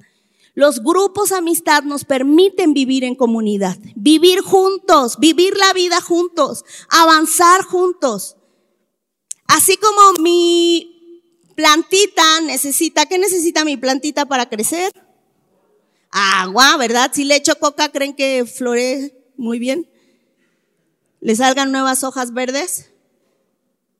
Los 0.53 0.83
grupos 0.83 1.31
amistad 1.31 1.83
nos 1.83 2.05
permiten 2.05 2.73
vivir 2.73 3.03
en 3.03 3.15
comunidad, 3.15 3.77
vivir 3.95 4.41
juntos, 4.41 5.17
vivir 5.17 5.55
la 5.57 5.73
vida 5.73 6.01
juntos, 6.01 6.65
avanzar 6.89 7.63
juntos. 7.63 8.35
Así 9.47 9.77
como 9.77 10.21
mi 10.21 10.98
plantita 11.59 12.39
necesita, 12.39 13.05
¿qué 13.05 13.17
necesita 13.17 13.65
mi 13.65 13.75
plantita 13.75 14.25
para 14.25 14.47
crecer? 14.47 14.93
Agua, 16.09 16.77
¿verdad? 16.77 17.11
Si 17.13 17.25
le 17.25 17.35
echo 17.35 17.59
coca, 17.59 17.89
¿creen 17.89 18.15
que 18.15 18.45
florece 18.45 19.13
muy 19.35 19.59
bien? 19.59 19.89
¿Le 21.19 21.35
salgan 21.35 21.73
nuevas 21.73 22.05
hojas 22.05 22.31
verdes? 22.31 22.91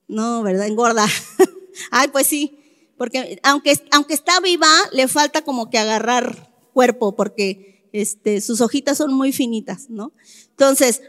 No, 0.07 0.41
¿verdad? 0.41 0.67
Engorda. 0.67 1.05
Ay, 1.91 2.07
pues 2.07 2.27
sí, 2.27 2.57
porque 2.97 3.41
aunque, 3.43 3.73
aunque 3.91 4.13
está 4.13 4.39
viva, 4.39 4.71
le 4.93 5.09
falta 5.09 5.41
como 5.41 5.69
que 5.69 5.79
agarrar 5.79 6.53
cuerpo, 6.71 7.17
porque 7.17 7.89
este, 7.91 8.39
sus 8.39 8.61
hojitas 8.61 8.97
son 8.97 9.13
muy 9.13 9.33
finitas, 9.33 9.89
¿no? 9.89 10.13
Entonces, 10.51 11.01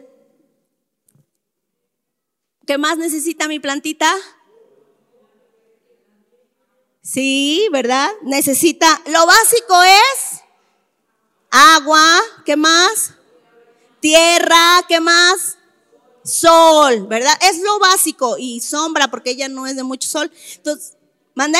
¿qué 2.66 2.76
más 2.76 2.98
necesita 2.98 3.46
mi 3.46 3.60
plantita? 3.60 4.12
Sí, 7.12 7.66
¿verdad? 7.72 8.08
Necesita, 8.22 9.02
lo 9.06 9.26
básico 9.26 9.82
es 9.82 10.42
agua, 11.50 12.20
¿qué 12.46 12.54
más? 12.54 13.14
Tierra, 13.98 14.84
¿qué 14.86 15.00
más? 15.00 15.58
Sol, 16.22 17.08
¿verdad? 17.08 17.32
Es 17.50 17.58
lo 17.58 17.80
básico 17.80 18.36
y 18.38 18.60
sombra 18.60 19.10
porque 19.10 19.30
ella 19.30 19.48
no 19.48 19.66
es 19.66 19.74
de 19.74 19.82
mucho 19.82 20.08
sol. 20.08 20.30
Entonces, 20.54 20.98
¿mande? 21.34 21.58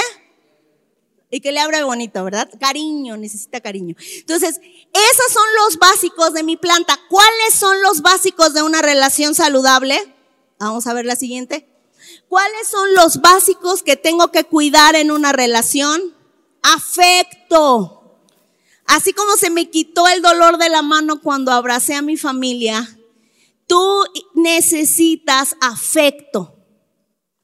Y 1.32 1.40
que 1.40 1.50
le 1.50 1.58
abra 1.58 1.84
bonito, 1.84 2.22
¿verdad? 2.22 2.48
Cariño, 2.60 3.16
necesita 3.16 3.60
cariño. 3.60 3.96
Entonces, 4.18 4.60
esos 4.60 5.32
son 5.32 5.46
los 5.64 5.78
básicos 5.78 6.32
de 6.32 6.44
mi 6.44 6.58
planta. 6.58 6.96
¿Cuáles 7.08 7.54
son 7.54 7.82
los 7.82 8.02
básicos 8.02 8.54
de 8.54 8.62
una 8.62 8.82
relación 8.82 9.34
saludable? 9.34 10.14
Vamos 10.60 10.86
a 10.86 10.94
ver 10.94 11.06
la 11.06 11.16
siguiente. 11.16 11.69
¿Cuáles 12.30 12.68
son 12.68 12.94
los 12.94 13.20
básicos 13.20 13.82
que 13.82 13.96
tengo 13.96 14.30
que 14.30 14.44
cuidar 14.44 14.94
en 14.94 15.10
una 15.10 15.32
relación? 15.32 16.00
Afecto. 16.62 18.20
Así 18.86 19.12
como 19.12 19.36
se 19.36 19.50
me 19.50 19.68
quitó 19.68 20.06
el 20.06 20.22
dolor 20.22 20.56
de 20.56 20.68
la 20.68 20.80
mano 20.82 21.20
cuando 21.22 21.50
abracé 21.50 21.96
a 21.96 22.02
mi 22.02 22.16
familia, 22.16 22.96
tú 23.66 24.04
necesitas 24.34 25.56
afecto. 25.60 26.54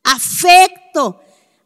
Afecto. 0.05 1.21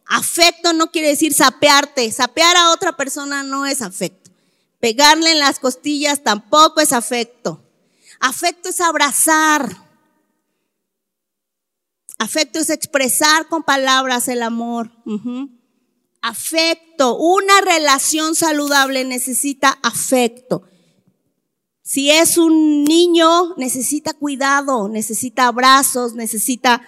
Afecto 0.07 0.73
no 0.73 0.91
quiere 0.91 1.09
decir 1.09 1.35
sapearte. 1.35 2.11
Sapear 2.12 2.57
a 2.57 2.71
otra 2.71 2.97
persona 2.97 3.43
no 3.43 3.66
es 3.66 3.83
afecto. 3.83 4.31
Pegarle 4.81 5.33
en 5.33 5.41
las 5.41 5.59
costillas 5.59 6.25
tampoco 6.25 6.81
es 6.81 6.95
afecto. 6.95 7.62
Afecto 8.18 8.71
es 8.71 8.81
abrazar. 8.81 9.89
Afecto 12.21 12.59
es 12.59 12.68
expresar 12.68 13.49
con 13.49 13.62
palabras 13.62 14.29
el 14.29 14.43
amor. 14.43 14.91
Afecto. 16.21 17.16
Una 17.16 17.62
relación 17.62 18.35
saludable 18.35 19.07
necesita 19.07 19.79
afecto. 19.83 20.62
Si 21.83 22.11
es 22.11 22.37
un 22.37 22.85
niño, 22.85 23.57
necesita 23.57 24.12
cuidado, 24.12 24.91
necesita 24.91 25.47
abrazos, 25.47 26.12
necesita, 26.12 26.83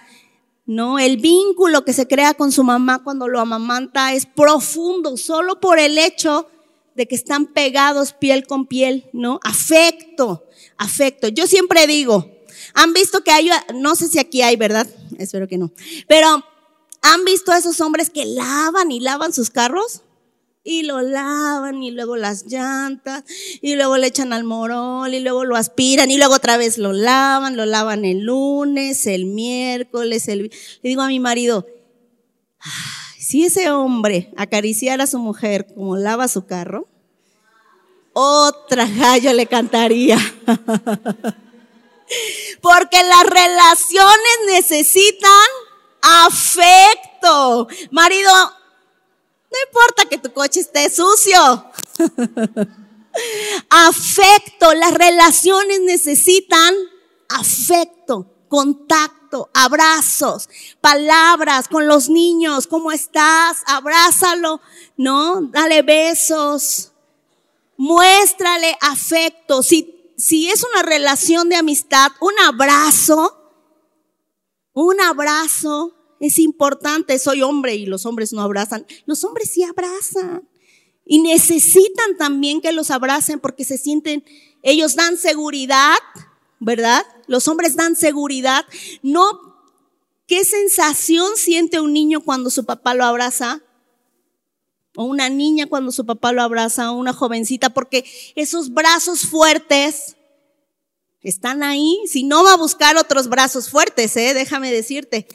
¿no? 0.67 0.99
El 0.99 1.17
vínculo 1.17 1.83
que 1.83 1.93
se 1.93 2.07
crea 2.07 2.35
con 2.35 2.51
su 2.51 2.63
mamá 2.63 3.03
cuando 3.03 3.27
lo 3.27 3.39
amamanta 3.39 4.13
es 4.13 4.27
profundo, 4.27 5.17
solo 5.17 5.59
por 5.59 5.79
el 5.79 5.97
hecho 5.97 6.47
de 6.93 7.07
que 7.07 7.15
están 7.15 7.47
pegados 7.47 8.13
piel 8.13 8.45
con 8.45 8.67
piel, 8.67 9.09
¿no? 9.13 9.39
Afecto, 9.43 10.43
afecto. 10.77 11.27
Yo 11.27 11.47
siempre 11.47 11.87
digo, 11.87 12.32
han 12.73 12.93
visto 12.93 13.23
que 13.23 13.31
hay, 13.31 13.49
no 13.73 13.95
sé 13.95 14.07
si 14.07 14.19
aquí 14.19 14.41
hay, 14.41 14.55
¿verdad? 14.55 14.87
Espero 15.17 15.47
que 15.47 15.57
no. 15.57 15.71
Pero 16.07 16.43
¿Han 17.03 17.25
visto 17.25 17.51
a 17.51 17.57
esos 17.57 17.81
hombres 17.81 18.09
que 18.09 18.25
lavan 18.25 18.89
y 18.89 19.01
lavan 19.01 19.33
sus 19.33 19.49
carros? 19.49 20.03
Y 20.63 20.83
lo 20.83 21.01
lavan 21.01 21.83
y 21.83 21.91
luego 21.91 22.15
las 22.15 22.45
llantas 22.45 23.25
y 23.61 23.75
luego 23.75 23.97
le 23.97 24.07
echan 24.07 24.31
al 24.31 24.45
morol 24.45 25.13
y 25.13 25.19
luego 25.19 25.43
lo 25.43 25.57
aspiran 25.57 26.09
y 26.09 26.17
luego 26.17 26.35
otra 26.35 26.55
vez 26.55 26.77
lo 26.77 26.93
lavan, 26.93 27.57
lo 27.57 27.65
lavan 27.65 28.05
el 28.05 28.21
lunes, 28.21 29.05
el 29.05 29.25
miércoles, 29.25 30.29
el... 30.29 30.43
Le 30.81 30.89
digo 30.89 31.01
a 31.01 31.09
mi 31.09 31.19
marido, 31.19 31.67
si 33.19 33.43
ese 33.43 33.69
hombre 33.69 34.31
acariciara 34.37 35.03
a 35.03 35.07
su 35.07 35.19
mujer 35.19 35.67
como 35.75 35.97
lava 35.97 36.29
su 36.29 36.45
carro, 36.45 36.87
otra 38.13 38.87
gallo 38.87 39.33
le 39.33 39.45
cantaría. 39.47 40.17
Porque 42.61 43.03
las 43.03 43.23
relaciones 43.25 44.37
necesitan 44.47 45.47
afecto. 46.01 47.67
Marido, 47.91 48.31
no 48.33 49.57
importa 49.67 50.05
que 50.09 50.17
tu 50.17 50.33
coche 50.33 50.61
esté 50.61 50.89
sucio. 50.89 51.65
afecto, 53.69 54.73
las 54.73 54.93
relaciones 54.93 55.81
necesitan 55.81 56.73
afecto, 57.29 58.27
contacto, 58.47 59.49
abrazos, 59.53 60.49
palabras 60.81 61.67
con 61.67 61.87
los 61.87 62.09
niños, 62.09 62.67
¿cómo 62.67 62.91
estás? 62.91 63.57
Abrázalo, 63.65 64.61
¿no? 64.97 65.41
Dale 65.41 65.81
besos. 65.81 66.91
Muéstrale 67.77 68.77
afecto. 68.81 69.63
Si, 69.63 70.02
si 70.17 70.49
es 70.49 70.63
una 70.63 70.83
relación 70.83 71.49
de 71.49 71.55
amistad, 71.55 72.11
un 72.21 72.33
abrazo 72.45 73.43
un 74.73 74.99
abrazo 75.01 75.93
es 76.19 76.39
importante. 76.39 77.17
Soy 77.19 77.41
hombre 77.41 77.75
y 77.75 77.85
los 77.85 78.05
hombres 78.05 78.33
no 78.33 78.41
abrazan. 78.41 78.85
Los 79.05 79.23
hombres 79.23 79.51
sí 79.51 79.63
abrazan. 79.63 80.49
Y 81.05 81.19
necesitan 81.19 82.17
también 82.17 82.61
que 82.61 82.71
los 82.71 82.89
abracen 82.89 83.39
porque 83.39 83.65
se 83.65 83.77
sienten, 83.77 84.23
ellos 84.61 84.95
dan 84.95 85.17
seguridad, 85.17 85.97
¿verdad? 86.59 87.05
Los 87.27 87.47
hombres 87.47 87.75
dan 87.75 87.95
seguridad. 87.95 88.65
No, 89.01 89.57
¿qué 90.27 90.45
sensación 90.45 91.35
siente 91.35 91.81
un 91.81 91.93
niño 91.93 92.21
cuando 92.21 92.49
su 92.49 92.65
papá 92.65 92.93
lo 92.93 93.03
abraza? 93.03 93.61
O 94.95 95.05
una 95.05 95.29
niña 95.29 95.67
cuando 95.67 95.91
su 95.91 96.05
papá 96.05 96.31
lo 96.31 96.41
abraza, 96.41 96.91
o 96.91 96.97
una 96.97 97.13
jovencita, 97.13 97.71
porque 97.71 98.05
esos 98.35 98.73
brazos 98.73 99.21
fuertes 99.21 100.15
están 101.23 101.63
ahí. 101.63 101.97
Si 102.05 102.23
no 102.23 102.43
va 102.43 102.53
a 102.53 102.57
buscar 102.57 102.97
otros 102.97 103.27
brazos 103.27 103.69
fuertes, 103.69 104.15
¿eh? 104.17 104.33
déjame 104.33 104.71
decirte. 104.71 105.27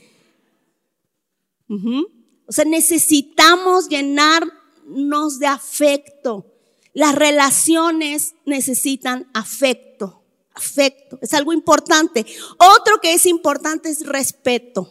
O 1.68 2.52
sea, 2.52 2.64
necesitamos 2.64 3.88
llenarnos 3.88 5.38
de 5.38 5.46
afecto. 5.46 6.46
Las 6.94 7.14
relaciones 7.14 8.34
necesitan 8.44 9.28
afecto. 9.34 10.22
Afecto. 10.54 11.18
Es 11.22 11.34
algo 11.34 11.52
importante. 11.52 12.26
Otro 12.58 13.00
que 13.00 13.14
es 13.14 13.26
importante 13.26 13.90
es 13.90 14.06
respeto. 14.06 14.90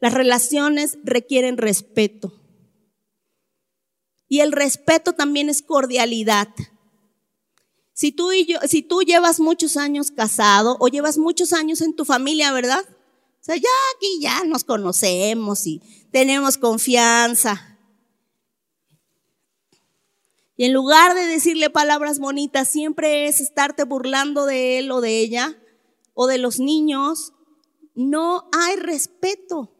Las 0.00 0.12
relaciones 0.12 0.98
requieren 1.02 1.56
respeto. 1.56 2.32
Y 4.28 4.40
el 4.40 4.52
respeto 4.52 5.12
también 5.12 5.48
es 5.48 5.62
cordialidad. 5.62 6.48
Si 7.96 8.12
tú, 8.12 8.30
llevas 9.06 9.40
muchos 9.40 9.78
años 9.78 10.10
casado 10.10 10.76
o 10.80 10.88
llevas 10.88 11.16
muchos 11.16 11.54
años 11.54 11.80
en 11.80 11.96
tu 11.96 12.04
familia, 12.04 12.52
¿verdad? 12.52 12.84
O 12.86 13.44
sea, 13.46 13.56
ya 13.56 13.70
aquí 13.96 14.20
ya 14.20 14.44
nos 14.44 14.64
conocemos 14.64 15.66
y 15.66 15.80
tenemos 16.10 16.58
confianza. 16.58 17.78
Y 20.58 20.64
en 20.66 20.74
lugar 20.74 21.14
de 21.14 21.24
decirle 21.24 21.70
palabras 21.70 22.18
bonitas, 22.18 22.68
siempre 22.68 23.28
es 23.28 23.40
estarte 23.40 23.84
burlando 23.84 24.44
de 24.44 24.78
él 24.78 24.90
o 24.90 25.00
de 25.00 25.20
ella 25.20 25.56
o 26.12 26.26
de 26.26 26.36
los 26.36 26.60
niños. 26.60 27.32
No 27.94 28.50
hay 28.52 28.76
respeto, 28.76 29.72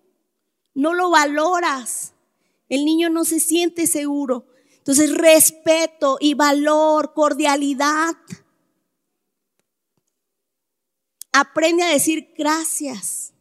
no 0.73 0.95
lo 0.95 1.11
valoras. 1.11 2.15
El 2.69 2.85
niño 2.85 3.11
no 3.11 3.25
se 3.25 3.41
siente 3.41 3.87
seguro. 3.87 4.47
Entonces, 4.79 5.13
respeto 5.13 6.19
y 6.21 6.35
valor, 6.35 7.13
cordialidad. 7.15 8.15
Aprende 11.33 11.83
a 11.83 11.89
decir 11.89 12.33
gracias. 12.37 13.35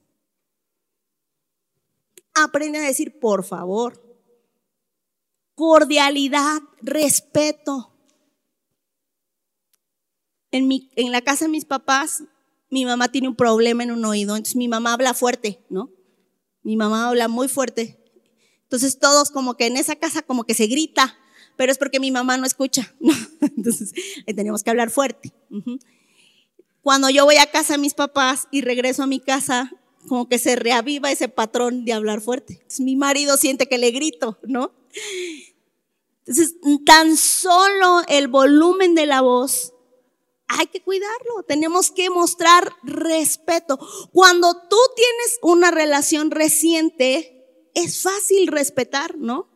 Aprende 2.34 2.80
a 2.80 2.82
decir 2.82 3.20
por 3.20 3.44
favor. 3.44 4.02
cordialidad, 5.56 6.62
respeto. 6.82 7.94
En, 10.52 11.12
la 11.12 11.22
casa 11.22 11.46
de 11.46 11.52
mis 11.52 11.64
papás, 11.64 12.24
mi 12.70 12.86
mamá 12.86 13.10
tiene 13.10 13.30
un 13.30 13.36
problema 13.36 13.84
en 13.84 13.92
un 13.92 14.04
oído, 14.04 14.36
entonces 14.36 14.56
mi 14.56 14.68
mamá 14.68 14.94
habla 14.94 15.14
fuerte, 15.14 15.64
¿no? 15.70 15.90
Mi 16.64 16.76
mamá 16.76 17.08
habla 17.08 17.28
muy 17.28 17.48
fuerte. 17.48 18.05
Entonces 18.66 19.00
todos 19.00 19.32
como 19.32 19.56
que 19.56 19.68
en 19.68 19.78
esa 19.78 19.96
casa 19.96 20.22
como 20.22 20.44
que 20.44 20.54
se 20.54 20.68
grita, 20.68 21.18
pero 21.56 21.72
es 21.72 21.78
porque 21.78 22.00
mi 22.00 22.12
mamá 22.12 22.38
no 22.38 22.46
escucha, 22.46 22.94
¿no? 23.00 23.14
Entonces 23.42 23.94
le 24.26 24.34
tenemos 24.34 24.64
que 24.64 24.70
hablar 24.70 24.90
fuerte. 24.90 25.34
Cuando 26.82 27.10
yo 27.10 27.26
voy 27.26 27.38
a 27.38 27.50
casa 27.50 27.74
de 27.74 27.80
mis 27.80 27.94
papás 27.94 28.48
y 28.52 28.62
regreso 28.62 29.04
a 29.04 29.08
mi 29.08 29.20
casa, 29.20 29.72
como 30.08 30.30
que 30.30 30.38
se 30.38 30.56
reaviva 30.56 31.12
ese 31.12 31.30
patrón 31.30 31.86
de 31.86 31.94
hablar 31.94 32.22
fuerte. 32.22 32.64
Mi 32.80 32.96
marido 32.96 33.38
siente 33.38 33.68
que 33.68 33.78
le 33.78 33.92
grito, 33.92 34.38
¿no? 34.44 34.72
Entonces, 36.20 36.56
tan 36.86 37.18
solo 37.18 38.02
el 38.08 38.28
volumen 38.28 38.96
de 38.96 39.06
la 39.06 39.22
voz 39.22 39.74
hay 40.48 40.68
que 40.68 40.82
cuidarlo, 40.82 41.44
tenemos 41.48 41.92
que 41.92 42.10
mostrar 42.10 42.72
respeto. 42.84 43.80
Cuando 44.12 44.54
tú 44.70 44.78
tienes 44.96 45.40
una 45.42 45.72
relación 45.72 46.32
reciente, 46.32 47.35
es 47.76 48.02
fácil 48.02 48.48
respetar, 48.48 49.18
¿no? 49.18 49.48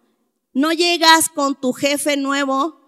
No 0.53 0.71
llegas 0.71 1.29
con 1.29 1.59
tu 1.59 1.73
jefe 1.73 2.17
nuevo 2.17 2.79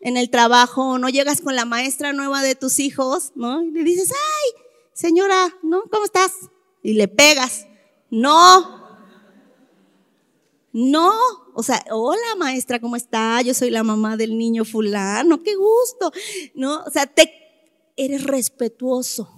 en 0.00 0.16
el 0.16 0.30
trabajo, 0.30 0.98
no 0.98 1.08
llegas 1.08 1.40
con 1.40 1.54
la 1.54 1.64
maestra 1.64 2.12
nueva 2.12 2.42
de 2.42 2.54
tus 2.54 2.78
hijos, 2.78 3.32
¿no? 3.34 3.62
Y 3.62 3.70
le 3.70 3.84
dices, 3.84 4.10
ay, 4.10 4.62
señora, 4.92 5.54
¿no? 5.62 5.82
¿Cómo 5.90 6.04
estás? 6.04 6.32
Y 6.82 6.94
le 6.94 7.06
pegas. 7.08 7.66
No. 8.10 8.88
No. 10.72 11.12
O 11.54 11.62
sea, 11.62 11.84
hola 11.90 12.36
maestra, 12.38 12.80
¿cómo 12.80 12.96
está? 12.96 13.42
Yo 13.42 13.52
soy 13.52 13.70
la 13.70 13.82
mamá 13.82 14.16
del 14.16 14.38
niño 14.38 14.64
fulano, 14.64 15.42
qué 15.42 15.54
gusto. 15.56 16.12
¿No? 16.54 16.82
O 16.84 16.90
sea, 16.90 17.06
te 17.06 17.30
eres 17.96 18.24
respetuoso. 18.24 19.37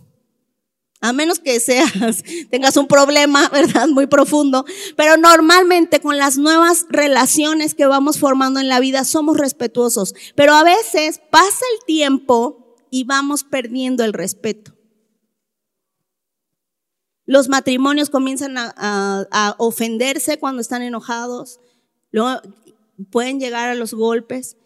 A 1.02 1.14
menos 1.14 1.38
que 1.38 1.58
seas, 1.60 2.22
tengas 2.50 2.76
un 2.76 2.86
problema, 2.86 3.48
¿verdad? 3.52 3.88
Muy 3.88 4.06
profundo. 4.06 4.64
Pero 4.96 5.16
normalmente 5.16 6.00
con 6.00 6.18
las 6.18 6.36
nuevas 6.36 6.86
relaciones 6.90 7.74
que 7.74 7.86
vamos 7.86 8.18
formando 8.18 8.60
en 8.60 8.68
la 8.68 8.80
vida 8.80 9.04
somos 9.04 9.38
respetuosos. 9.38 10.14
Pero 10.34 10.54
a 10.54 10.62
veces 10.62 11.20
pasa 11.30 11.64
el 11.78 11.86
tiempo 11.86 12.76
y 12.90 13.04
vamos 13.04 13.44
perdiendo 13.44 14.04
el 14.04 14.12
respeto. 14.12 14.76
Los 17.24 17.48
matrimonios 17.48 18.10
comienzan 18.10 18.58
a, 18.58 18.74
a 18.76 19.54
ofenderse 19.58 20.38
cuando 20.38 20.60
están 20.60 20.82
enojados. 20.82 21.60
Luego 22.10 22.40
pueden 23.10 23.38
llegar 23.38 23.68
a 23.68 23.74
los 23.74 23.94
golpes. 23.94 24.56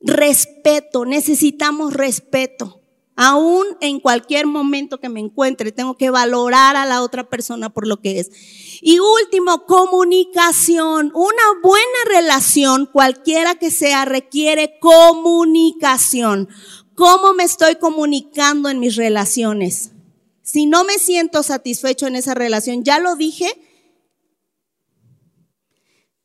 Respeto, 0.00 1.04
necesitamos 1.04 1.92
respeto. 1.92 2.81
Aún 3.14 3.66
en 3.80 4.00
cualquier 4.00 4.46
momento 4.46 4.98
que 4.98 5.10
me 5.10 5.20
encuentre, 5.20 5.70
tengo 5.70 5.96
que 5.96 6.08
valorar 6.08 6.76
a 6.76 6.86
la 6.86 7.02
otra 7.02 7.28
persona 7.28 7.68
por 7.68 7.86
lo 7.86 8.00
que 8.00 8.20
es. 8.20 8.30
Y 8.80 8.98
último, 9.00 9.66
comunicación. 9.66 11.12
Una 11.14 11.60
buena 11.62 11.98
relación, 12.06 12.86
cualquiera 12.86 13.54
que 13.56 13.70
sea, 13.70 14.06
requiere 14.06 14.78
comunicación. 14.80 16.48
¿Cómo 16.94 17.34
me 17.34 17.44
estoy 17.44 17.76
comunicando 17.76 18.70
en 18.70 18.78
mis 18.78 18.96
relaciones? 18.96 19.92
Si 20.42 20.66
no 20.66 20.84
me 20.84 20.98
siento 20.98 21.42
satisfecho 21.42 22.06
en 22.06 22.16
esa 22.16 22.34
relación, 22.34 22.82
ya 22.82 22.98
lo 22.98 23.16
dije. 23.16 23.46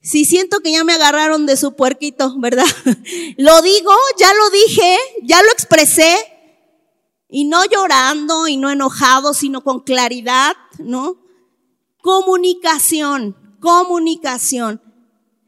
Si 0.02 0.24
siento 0.24 0.62
que 0.62 0.72
ya 0.72 0.86
me 0.86 0.94
agarraron 0.94 1.46
de 1.46 1.58
su 1.58 1.76
puerquito, 1.76 2.34
¿verdad? 2.40 2.66
Lo 3.38 3.62
digo, 3.62 3.92
ya 4.18 4.34
lo 4.34 4.50
dije, 4.52 4.98
ya 5.24 5.42
lo 5.42 5.52
expresé, 5.52 6.16
y 7.30 7.46
no 7.46 7.66
llorando 7.66 8.48
y 8.48 8.58
no 8.58 8.72
enojado, 8.72 9.34
sino 9.34 9.62
con 9.64 9.82
claridad, 9.82 10.56
¿no? 10.80 11.18
Comunicación, 12.02 13.36
comunicación. 13.60 14.82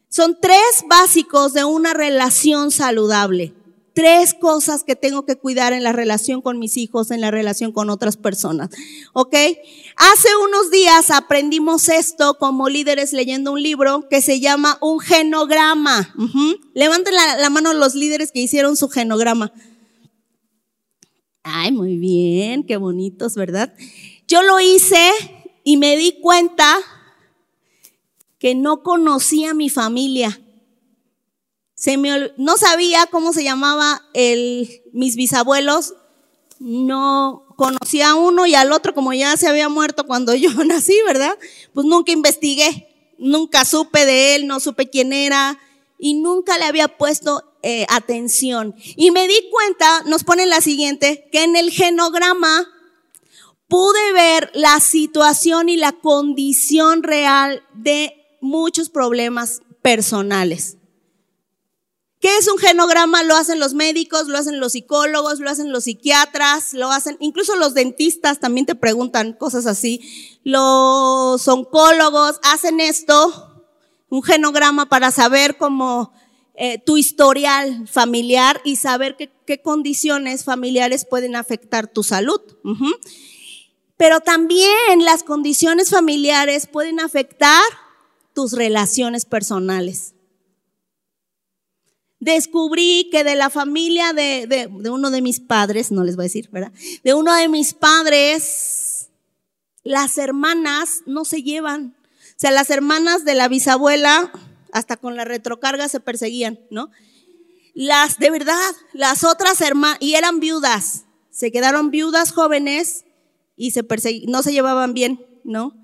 Son 0.10 0.38
tres 0.42 0.84
básicos 0.88 1.54
de 1.54 1.64
una 1.64 1.94
relación 1.94 2.72
saludable. 2.72 3.54
Tres 3.94 4.34
cosas 4.34 4.84
que 4.84 4.96
tengo 4.96 5.26
que 5.26 5.36
cuidar 5.36 5.74
en 5.74 5.84
la 5.84 5.92
relación 5.92 6.42
con 6.42 6.58
mis 6.58 6.78
hijos, 6.78 7.12
en 7.12 7.22
la 7.22 7.32
relación 7.32 7.72
con 7.74 7.90
otras 7.90 8.18
personas. 8.18 8.70
¿Ok? 9.14 9.36
Hace 9.98 10.30
unos 10.44 10.72
días 10.72 11.12
aprendimos 11.12 11.90
esto 11.90 12.38
como 12.40 12.70
líderes 12.70 13.14
leyendo 13.14 13.52
un 13.52 13.62
libro 13.62 14.08
que 14.10 14.22
se 14.22 14.40
llama 14.40 14.78
un 14.82 15.00
genograma. 15.00 16.14
Levanten 16.74 17.14
la, 17.14 17.38
la 17.38 17.50
mano 17.50 17.74
los 17.74 17.94
líderes 17.94 18.32
que 18.32 18.40
hicieron 18.40 18.78
su 18.78 18.90
genograma. 18.90 19.52
Ay, 21.44 21.72
muy 21.72 21.98
bien, 21.98 22.64
qué 22.64 22.78
bonitos, 22.78 23.36
¿verdad? 23.36 23.74
Yo 24.28 24.44
lo 24.44 24.60
hice 24.60 25.12
y 25.64 25.78
me 25.78 25.96
di 25.98 26.20
cuenta 26.22 26.78
que 28.40 28.56
no 28.56 28.84
conocía 28.84 29.52
a 29.52 29.54
mi 29.54 29.70
familia. 29.70 30.40
Se 31.76 31.98
me, 31.98 32.32
no 32.38 32.58
sabía 32.58 33.06
cómo 33.08 33.32
se 33.32 33.44
llamaba 33.44 34.02
el, 34.14 34.82
mis 34.92 35.16
bisabuelos, 35.16 35.94
no 36.60 37.46
conocía 37.56 38.12
a 38.12 38.16
uno 38.16 38.46
y 38.46 38.56
al 38.56 38.74
otro, 38.74 38.94
como 38.94 39.14
ya 39.14 39.36
se 39.38 39.48
había 39.48 39.70
muerto 39.70 40.06
cuando 40.06 40.36
yo 40.36 40.52
nací, 40.66 40.96
¿verdad? 41.06 41.38
Pues 41.74 41.86
nunca 41.86 42.12
investigué, 42.12 43.16
nunca 43.18 43.64
supe 43.64 44.06
de 44.06 44.36
él, 44.36 44.48
no 44.48 44.60
supe 44.60 44.90
quién 44.90 45.14
era 45.14 45.58
y 45.98 46.16
nunca 46.16 46.58
le 46.58 46.66
había 46.66 46.98
puesto 46.98 47.49
eh, 47.64 47.86
atención. 47.90 48.76
Y 48.96 49.12
me 49.12 49.28
di 49.28 49.50
cuenta, 49.52 50.04
nos 50.04 50.24
ponen 50.24 50.50
la 50.50 50.62
siguiente, 50.62 51.28
que 51.32 51.44
en 51.44 51.56
el 51.56 51.72
genograma 51.72 52.68
pude 53.68 54.14
ver 54.14 54.52
la 54.54 54.80
situación 54.80 55.70
y 55.70 55.78
la 55.78 55.92
condición 55.94 57.04
real 57.04 57.64
de 57.74 58.14
muchos 58.42 58.90
problemas 58.90 59.62
personales. 59.82 60.78
¿Qué 62.20 62.36
es 62.38 62.50
un 62.50 62.58
genograma? 62.58 63.24
Lo 63.24 63.36
hacen 63.38 63.60
los 63.60 63.74
médicos, 63.74 64.28
lo 64.28 64.38
hacen 64.38 64.60
los 64.60 64.74
psicólogos, 64.74 65.40
lo 65.40 65.50
hacen 65.50 65.72
los 65.72 65.86
psiquiatras, 65.86 66.74
lo 66.74 66.92
hacen, 66.92 67.16
incluso 67.22 67.56
los 67.56 67.74
dentistas 67.74 68.42
también 68.42 68.66
te 68.66 68.76
preguntan 68.76 69.32
cosas 69.32 69.66
así. 69.66 70.02
Los 70.44 71.48
oncólogos 71.48 72.40
hacen 72.44 72.82
esto, 72.82 73.66
un 74.10 74.22
genograma 74.22 74.90
para 74.90 75.12
saber 75.12 75.58
cómo 75.58 76.12
eh, 76.62 76.78
tu 76.78 76.98
historial 76.98 77.88
familiar 77.88 78.60
y 78.66 78.76
saber 78.76 79.16
qué, 79.16 79.62
condiciones 79.62 80.44
familiares 80.44 81.06
pueden 81.06 81.38
afectar 81.38 81.88
tu 81.88 82.04
salud. 82.04 82.42
Pero 83.96 84.20
también 84.20 85.06
las 85.06 85.24
condiciones 85.24 85.90
familiares 85.90 86.68
pueden 86.68 87.00
afectar 87.00 87.64
tus 88.36 88.52
relaciones 88.52 89.24
personales. 89.24 90.16
Descubrí 92.20 93.08
que 93.10 93.24
de 93.24 93.38
la 93.38 93.50
familia 93.50 94.12
de, 94.12 94.46
de, 94.46 94.90
uno 94.90 95.12
de 95.12 95.22
mis 95.22 95.40
padres, 95.40 95.94
no 95.94 96.04
les 96.04 96.18
voy 96.18 96.24
a 96.24 96.28
decir, 96.28 96.50
¿verdad? 96.52 96.74
De 97.06 97.14
uno 97.14 97.34
de 97.36 97.48
mis 97.48 97.74
padres, 97.74 99.12
las 99.84 100.18
hermanas 100.18 101.04
no 101.06 101.24
se 101.24 101.42
llevan. 101.42 101.96
O 102.32 102.36
sea, 102.36 102.52
las 102.52 102.70
hermanas 102.70 103.24
de 103.24 103.36
la 103.36 103.48
bisabuela 103.48 104.34
hasta 104.72 104.98
con 104.98 105.16
la 105.16 105.26
retrocarga 105.26 105.88
se 105.90 106.00
perseguían, 106.00 106.60
¿no? 106.70 106.90
Las, 107.74 108.18
de 108.18 108.30
verdad, 108.30 108.72
las 108.94 109.24
otras 109.24 109.62
hermanas, 109.62 109.98
y 110.02 110.16
eran 110.16 110.40
viudas, 110.40 111.06
se 111.30 111.52
quedaron 111.52 111.92
viudas 111.92 112.32
jóvenes 112.32 113.06
y 113.56 113.72
se 113.72 113.86
no 114.28 114.44
se 114.44 114.52
llevaban 114.52 114.94
bien, 114.94 115.26
¿no? 115.44 115.76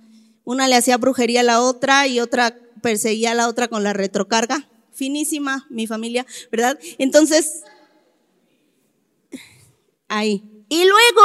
Una 0.44 0.68
le 0.68 0.76
hacía 0.76 0.98
brujería 0.98 1.42
a 1.42 1.44
la 1.44 1.62
otra 1.62 2.08
y 2.08 2.20
otra 2.20 2.58
perseguía 2.82 3.32
a 3.32 3.36
la 3.36 3.48
otra 3.48 3.68
con 3.68 3.84
la 3.84 3.94
retrocarga. 3.94 4.70
Finísima 4.94 5.66
mi 5.70 5.88
familia, 5.88 6.26
¿verdad? 6.52 6.80
Entonces, 6.98 7.64
ahí. 10.08 10.44
Y 10.70 10.86
luego, 10.86 11.24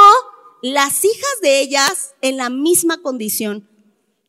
las 0.61 1.03
hijas 1.05 1.41
de 1.41 1.61
ellas 1.61 2.13
en 2.21 2.37
la 2.37 2.49
misma 2.49 3.01
condición. 3.01 3.67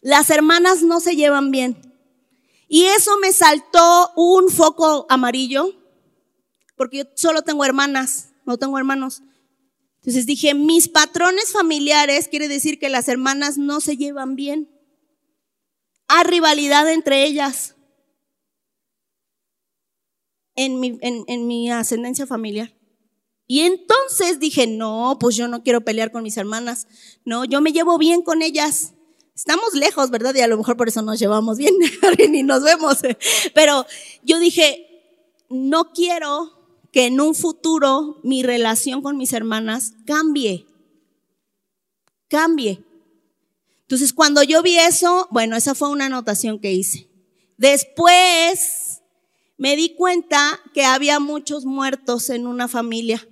Las 0.00 0.30
hermanas 0.30 0.82
no 0.82 1.00
se 1.00 1.16
llevan 1.16 1.50
bien. 1.50 1.91
Y 2.74 2.86
eso 2.86 3.18
me 3.18 3.34
saltó 3.34 4.12
un 4.16 4.48
foco 4.48 5.04
amarillo, 5.10 5.78
porque 6.74 6.96
yo 7.00 7.04
solo 7.16 7.42
tengo 7.42 7.66
hermanas, 7.66 8.30
no 8.46 8.56
tengo 8.56 8.78
hermanos. 8.78 9.20
Entonces 9.96 10.24
dije, 10.24 10.54
mis 10.54 10.88
patrones 10.88 11.52
familiares 11.52 12.28
quiere 12.28 12.48
decir 12.48 12.78
que 12.78 12.88
las 12.88 13.08
hermanas 13.08 13.58
no 13.58 13.82
se 13.82 13.98
llevan 13.98 14.36
bien. 14.36 14.70
Hay 16.08 16.24
rivalidad 16.24 16.90
entre 16.90 17.26
ellas 17.26 17.74
en 20.54 20.80
mi, 20.80 20.98
en, 21.02 21.46
mi 21.46 21.70
ascendencia 21.70 22.26
familiar. 22.26 22.74
Y 23.46 23.60
entonces 23.60 24.40
dije, 24.40 24.66
no, 24.66 25.18
pues 25.20 25.36
yo 25.36 25.46
no 25.46 25.62
quiero 25.62 25.82
pelear 25.82 26.10
con 26.10 26.22
mis 26.22 26.38
hermanas. 26.38 26.86
No, 27.26 27.44
yo 27.44 27.60
me 27.60 27.72
llevo 27.72 27.98
bien 27.98 28.22
con 28.22 28.40
ellas. 28.40 28.94
Estamos 29.34 29.72
lejos, 29.74 30.10
¿verdad? 30.10 30.34
Y 30.34 30.40
a 30.40 30.46
lo 30.46 30.58
mejor 30.58 30.76
por 30.76 30.88
eso 30.88 31.02
nos 31.02 31.18
llevamos 31.18 31.56
bien 31.58 31.74
y 32.34 32.42
nos 32.42 32.62
vemos. 32.62 32.98
Pero 33.54 33.86
yo 34.22 34.38
dije, 34.38 34.86
no 35.48 35.92
quiero 35.92 36.52
que 36.92 37.06
en 37.06 37.20
un 37.20 37.34
futuro 37.34 38.20
mi 38.22 38.42
relación 38.42 39.00
con 39.02 39.16
mis 39.16 39.32
hermanas 39.32 39.94
cambie. 40.06 40.66
Cambie. 42.28 42.84
Entonces, 43.82 44.12
cuando 44.12 44.42
yo 44.42 44.62
vi 44.62 44.78
eso, 44.78 45.28
bueno, 45.30 45.56
esa 45.56 45.74
fue 45.74 45.88
una 45.88 46.06
anotación 46.06 46.58
que 46.58 46.72
hice. 46.72 47.08
Después 47.56 49.02
me 49.56 49.76
di 49.76 49.94
cuenta 49.94 50.60
que 50.74 50.84
había 50.84 51.20
muchos 51.20 51.64
muertos 51.64 52.30
en 52.30 52.46
una 52.46 52.68
familia. 52.68 53.26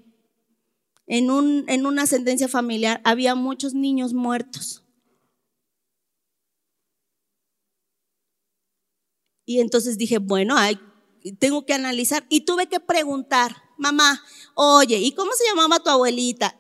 En, 1.07 1.31
un, 1.31 1.65
en 1.69 1.87
una 1.87 2.07
sentencia 2.07 2.47
familiar 2.47 3.01
había 3.05 3.35
muchos 3.35 3.75
niños 3.75 4.13
muertos. 4.13 4.85
Y 9.51 9.59
entonces 9.59 9.99
dije, 9.99 10.19
bueno, 10.19 10.57
hay, 10.57 10.79
tengo 11.41 11.67
que 11.67 11.75
analizar. 11.75 12.25
Y 12.29 12.43
tuve 12.43 12.69
que 12.69 12.79
preguntar, 12.79 13.57
mamá, 13.79 14.23
oye, 14.55 14.99
¿y 14.99 15.11
cómo 15.11 15.33
se 15.33 15.45
llamaba 15.45 15.81
tu 15.81 15.91
abuelita? 15.91 16.57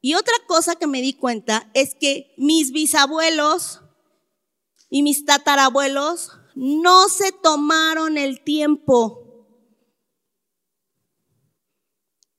Y 0.00 0.14
otra 0.14 0.34
cosa 0.48 0.74
que 0.74 0.88
me 0.88 1.00
di 1.00 1.12
cuenta 1.12 1.70
es 1.72 1.94
que 1.94 2.34
mis 2.36 2.72
bisabuelos 2.72 3.82
y 4.90 5.04
mis 5.04 5.24
tatarabuelos 5.24 6.32
no 6.56 7.08
se 7.08 7.30
tomaron 7.30 8.18
el 8.18 8.42
tiempo 8.42 9.46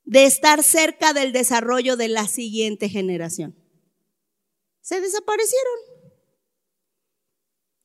de 0.03 0.25
estar 0.25 0.63
cerca 0.63 1.13
del 1.13 1.31
desarrollo 1.31 1.95
de 1.95 2.09
la 2.09 2.27
siguiente 2.27 2.89
generación. 2.89 3.55
Se 4.81 4.99
desaparecieron. 4.99 5.92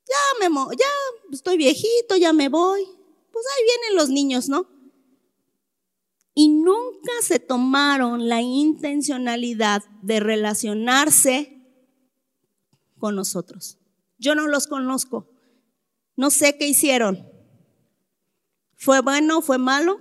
Ya 0.08 0.48
me 0.48 0.54
ya 0.76 0.86
estoy 1.32 1.56
viejito, 1.56 2.16
ya 2.16 2.32
me 2.32 2.48
voy. 2.48 2.84
Pues 3.30 3.44
ahí 3.46 3.64
vienen 3.64 3.96
los 3.96 4.08
niños, 4.08 4.48
¿no? 4.48 4.66
y 6.40 6.50
nunca 6.50 7.10
se 7.20 7.40
tomaron 7.40 8.28
la 8.28 8.40
intencionalidad 8.40 9.82
de 10.02 10.20
relacionarse 10.20 11.66
con 12.96 13.16
nosotros. 13.16 13.76
Yo 14.18 14.36
no 14.36 14.46
los 14.46 14.68
conozco, 14.68 15.28
no 16.14 16.30
sé 16.30 16.56
qué 16.56 16.68
hicieron. 16.68 17.28
¿Fue 18.76 19.00
bueno? 19.00 19.42
¿Fue 19.42 19.58
malo? 19.58 20.00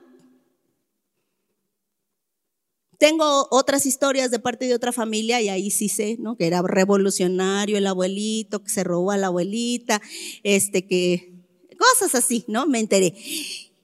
Tengo 2.97 3.47
otras 3.51 3.85
historias 3.85 4.31
de 4.31 4.39
parte 4.39 4.65
de 4.65 4.73
otra 4.73 4.91
familia 4.91 5.39
y 5.41 5.49
ahí 5.49 5.69
sí 5.69 5.87
sé, 5.87 6.17
¿no? 6.19 6.35
Que 6.35 6.47
era 6.47 6.61
revolucionario 6.63 7.77
el 7.77 7.85
abuelito, 7.85 8.63
que 8.63 8.69
se 8.69 8.83
robó 8.83 9.11
a 9.11 9.17
la 9.17 9.27
abuelita, 9.27 10.01
este 10.43 10.87
que 10.87 11.37
cosas 11.77 12.15
así, 12.15 12.43
¿no? 12.47 12.65
Me 12.65 12.79
enteré. 12.79 13.13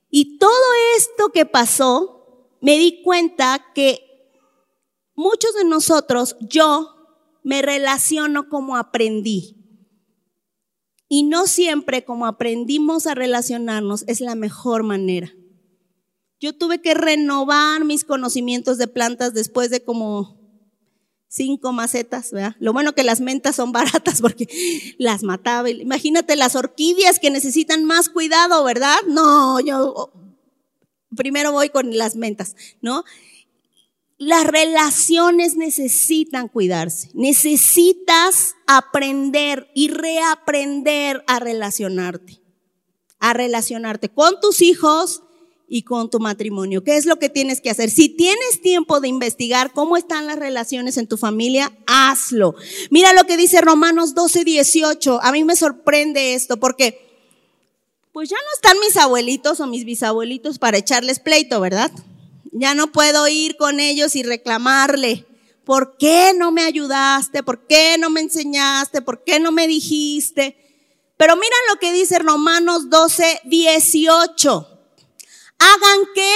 Y 0.09 0.37
todo 0.37 0.49
esto 0.97 1.29
que 1.29 1.45
pasó 1.45 2.57
me 2.59 2.77
di 2.77 3.01
cuenta 3.03 3.65
que 3.75 3.99
muchos 5.15 5.53
de 5.55 5.65
nosotros, 5.65 6.35
yo 6.39 6.89
me 7.43 7.61
relaciono 7.61 8.49
como 8.49 8.77
aprendí. 8.77 9.57
Y 11.07 11.23
no 11.23 11.45
siempre 11.45 12.03
como 12.03 12.25
aprendimos 12.25 13.05
a 13.05 13.13
relacionarnos 13.13 14.03
es 14.07 14.21
la 14.21 14.33
mejor 14.33 14.83
manera. 14.83 15.31
Yo 16.43 16.51
tuve 16.51 16.81
que 16.81 16.93
renovar 16.93 17.85
mis 17.85 18.03
conocimientos 18.03 18.77
de 18.77 18.89
plantas 18.89 19.33
después 19.33 19.69
de 19.69 19.81
como 19.81 20.37
cinco 21.29 21.71
macetas, 21.71 22.33
¿verdad? 22.33 22.57
Lo 22.59 22.73
bueno 22.73 22.93
que 22.93 23.03
las 23.03 23.21
mentas 23.21 23.55
son 23.55 23.71
baratas 23.71 24.19
porque 24.21 24.49
las 24.97 25.23
mataba. 25.23 25.69
Imagínate 25.69 26.35
las 26.35 26.57
orquídeas 26.57 27.19
que 27.19 27.29
necesitan 27.29 27.85
más 27.85 28.09
cuidado, 28.09 28.61
¿verdad? 28.65 28.97
No, 29.07 29.61
yo 29.61 30.11
primero 31.15 31.53
voy 31.53 31.69
con 31.69 31.97
las 31.97 32.17
mentas, 32.17 32.57
¿no? 32.81 33.05
Las 34.17 34.45
relaciones 34.45 35.55
necesitan 35.55 36.49
cuidarse. 36.49 37.09
Necesitas 37.13 38.55
aprender 38.67 39.71
y 39.73 39.87
reaprender 39.87 41.23
a 41.27 41.39
relacionarte. 41.39 42.41
A 43.19 43.31
relacionarte 43.31 44.09
con 44.09 44.41
tus 44.41 44.61
hijos 44.61 45.22
y 45.73 45.81
con 45.81 46.07
tu 46.07 46.19
matrimonio. 46.19 46.83
¿Qué 46.83 46.97
es 46.97 47.07
lo 47.07 47.17
que 47.17 47.29
tienes 47.29 47.59
que 47.59 47.71
hacer? 47.71 47.89
Si 47.89 48.07
tienes 48.07 48.61
tiempo 48.61 48.99
de 48.99 49.07
investigar 49.07 49.71
cómo 49.73 49.97
están 49.97 50.27
las 50.27 50.37
relaciones 50.37 50.97
en 50.97 51.07
tu 51.07 51.17
familia, 51.17 51.71
hazlo. 51.87 52.53
Mira 52.91 53.11
lo 53.13 53.23
que 53.23 53.37
dice 53.37 53.59
Romanos 53.59 54.13
12, 54.13 54.43
18. 54.43 55.19
A 55.23 55.31
mí 55.31 55.43
me 55.43 55.55
sorprende 55.55 56.35
esto 56.35 56.57
porque 56.57 57.01
pues 58.11 58.29
ya 58.29 58.37
no 58.37 58.53
están 58.53 58.79
mis 58.81 58.95
abuelitos 58.97 59.59
o 59.61 59.65
mis 59.65 59.83
bisabuelitos 59.83 60.59
para 60.59 60.77
echarles 60.77 61.19
pleito, 61.19 61.59
¿verdad? 61.59 61.89
Ya 62.51 62.75
no 62.75 62.91
puedo 62.91 63.27
ir 63.27 63.57
con 63.57 63.79
ellos 63.79 64.15
y 64.15 64.21
reclamarle, 64.21 65.25
¿por 65.65 65.97
qué 65.97 66.33
no 66.37 66.51
me 66.51 66.61
ayudaste? 66.61 67.41
¿Por 67.41 67.65
qué 67.65 67.97
no 67.97 68.11
me 68.11 68.21
enseñaste? 68.21 69.01
¿Por 69.01 69.23
qué 69.23 69.39
no 69.39 69.51
me 69.51 69.67
dijiste? 69.67 70.55
Pero 71.17 71.35
mira 71.35 71.55
lo 71.73 71.79
que 71.79 71.91
dice 71.93 72.19
Romanos 72.19 72.91
12, 72.91 73.41
18. 73.45 74.72
¿Hagan 75.63 75.99
qué? 76.13 76.35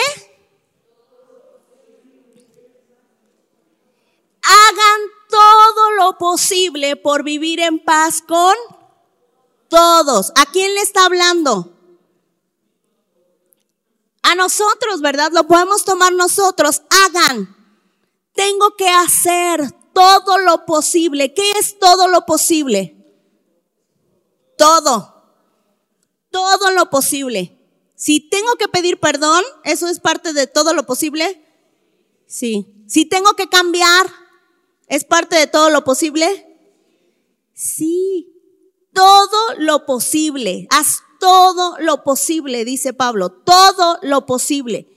Hagan 4.41 5.01
todo 5.29 5.91
lo 5.97 6.17
posible 6.17 6.95
por 6.95 7.23
vivir 7.23 7.59
en 7.59 7.83
paz 7.83 8.21
con 8.25 8.55
todos. 9.67 10.31
¿A 10.37 10.45
quién 10.45 10.73
le 10.75 10.81
está 10.81 11.05
hablando? 11.05 11.73
A 14.23 14.35
nosotros, 14.35 15.01
¿verdad? 15.01 15.31
Lo 15.33 15.45
podemos 15.45 15.83
tomar 15.83 16.13
nosotros. 16.13 16.81
Hagan. 16.89 17.53
Tengo 18.33 18.77
que 18.77 18.87
hacer 18.87 19.73
todo 19.93 20.37
lo 20.37 20.65
posible. 20.65 21.33
¿Qué 21.33 21.51
es 21.59 21.77
todo 21.79 22.07
lo 22.07 22.25
posible? 22.25 22.95
Todo. 24.57 25.13
Todo 26.31 26.71
lo 26.71 26.89
posible. 26.89 27.56
Si 27.97 28.21
tengo 28.29 28.55
que 28.55 28.69
pedir 28.69 29.01
perdón, 29.01 29.43
¿eso 29.65 29.89
es 29.89 29.99
parte 29.99 30.31
de 30.31 30.47
todo 30.47 30.73
lo 30.73 30.85
posible? 30.85 31.43
Sí. 32.27 32.85
Si 32.87 33.03
tengo 33.03 33.33
que 33.33 33.49
cambiar, 33.49 34.07
¿es 34.87 35.03
parte 35.03 35.35
de 35.35 35.47
todo 35.47 35.69
lo 35.69 35.83
posible? 35.83 36.45
Sí 37.53 38.33
todo 38.97 39.53
lo 39.59 39.85
posible, 39.85 40.67
haz 40.71 41.03
todo 41.19 41.77
lo 41.79 42.03
posible, 42.03 42.65
dice 42.65 42.93
Pablo, 42.93 43.29
todo 43.29 43.99
lo 44.01 44.25
posible. 44.25 44.87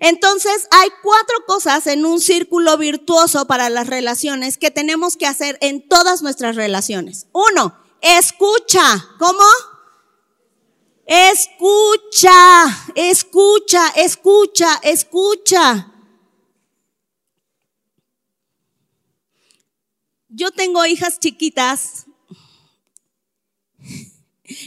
Entonces, 0.00 0.66
hay 0.72 0.88
cuatro 1.00 1.36
cosas 1.46 1.86
en 1.86 2.04
un 2.04 2.20
círculo 2.20 2.76
virtuoso 2.76 3.46
para 3.46 3.70
las 3.70 3.86
relaciones 3.86 4.58
que 4.58 4.72
tenemos 4.72 5.16
que 5.16 5.26
hacer 5.26 5.56
en 5.60 5.88
todas 5.88 6.22
nuestras 6.22 6.56
relaciones. 6.56 7.28
Uno, 7.32 7.78
escucha. 8.00 9.08
¿Cómo? 9.20 9.44
Escucha, 11.06 12.66
escucha, 12.94 13.88
escucha, 13.90 14.80
escucha. 14.82 15.90
Yo 20.28 20.50
tengo 20.50 20.84
hijas 20.86 21.20
chiquitas 21.20 22.06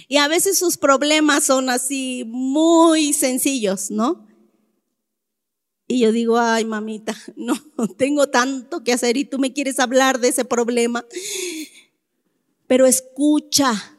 y 0.08 0.18
a 0.18 0.28
veces 0.28 0.58
sus 0.58 0.78
problemas 0.78 1.44
son 1.44 1.70
así 1.70 2.24
muy 2.26 3.14
sencillos, 3.14 3.92
¿no? 3.92 4.26
Y 5.88 6.00
yo 6.00 6.12
digo, 6.12 6.38
ay 6.38 6.66
mamita, 6.66 7.16
no, 7.36 7.56
tengo 7.98 8.28
tanto 8.28 8.84
que 8.84 8.94
hacer 8.94 9.18
y 9.18 9.26
tú 9.26 9.40
me 9.40 9.54
quieres 9.54 9.80
hablar 9.80 10.20
de 10.20 10.30
ese 10.30 10.46
problema. 10.46 11.06
Pero 12.68 12.86
escucha, 12.86 13.97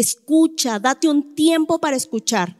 escucha, 0.00 0.78
date 0.78 1.08
un 1.08 1.34
tiempo 1.34 1.78
para 1.78 1.96
escuchar. 1.96 2.56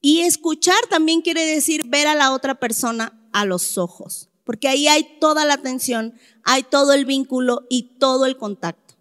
Y 0.00 0.20
escuchar 0.20 0.86
también 0.88 1.20
quiere 1.22 1.44
decir 1.44 1.82
ver 1.86 2.06
a 2.06 2.14
la 2.14 2.32
otra 2.32 2.60
persona 2.60 3.28
a 3.32 3.44
los 3.44 3.76
ojos 3.76 4.30
porque 4.46 4.68
ahí 4.68 4.86
hay 4.86 5.18
toda 5.18 5.44
la 5.44 5.54
atención, 5.54 6.14
hay 6.44 6.62
todo 6.62 6.92
el 6.92 7.04
vínculo 7.04 7.66
y 7.68 7.98
todo 7.98 8.26
el 8.26 8.36
contacto. 8.36 8.94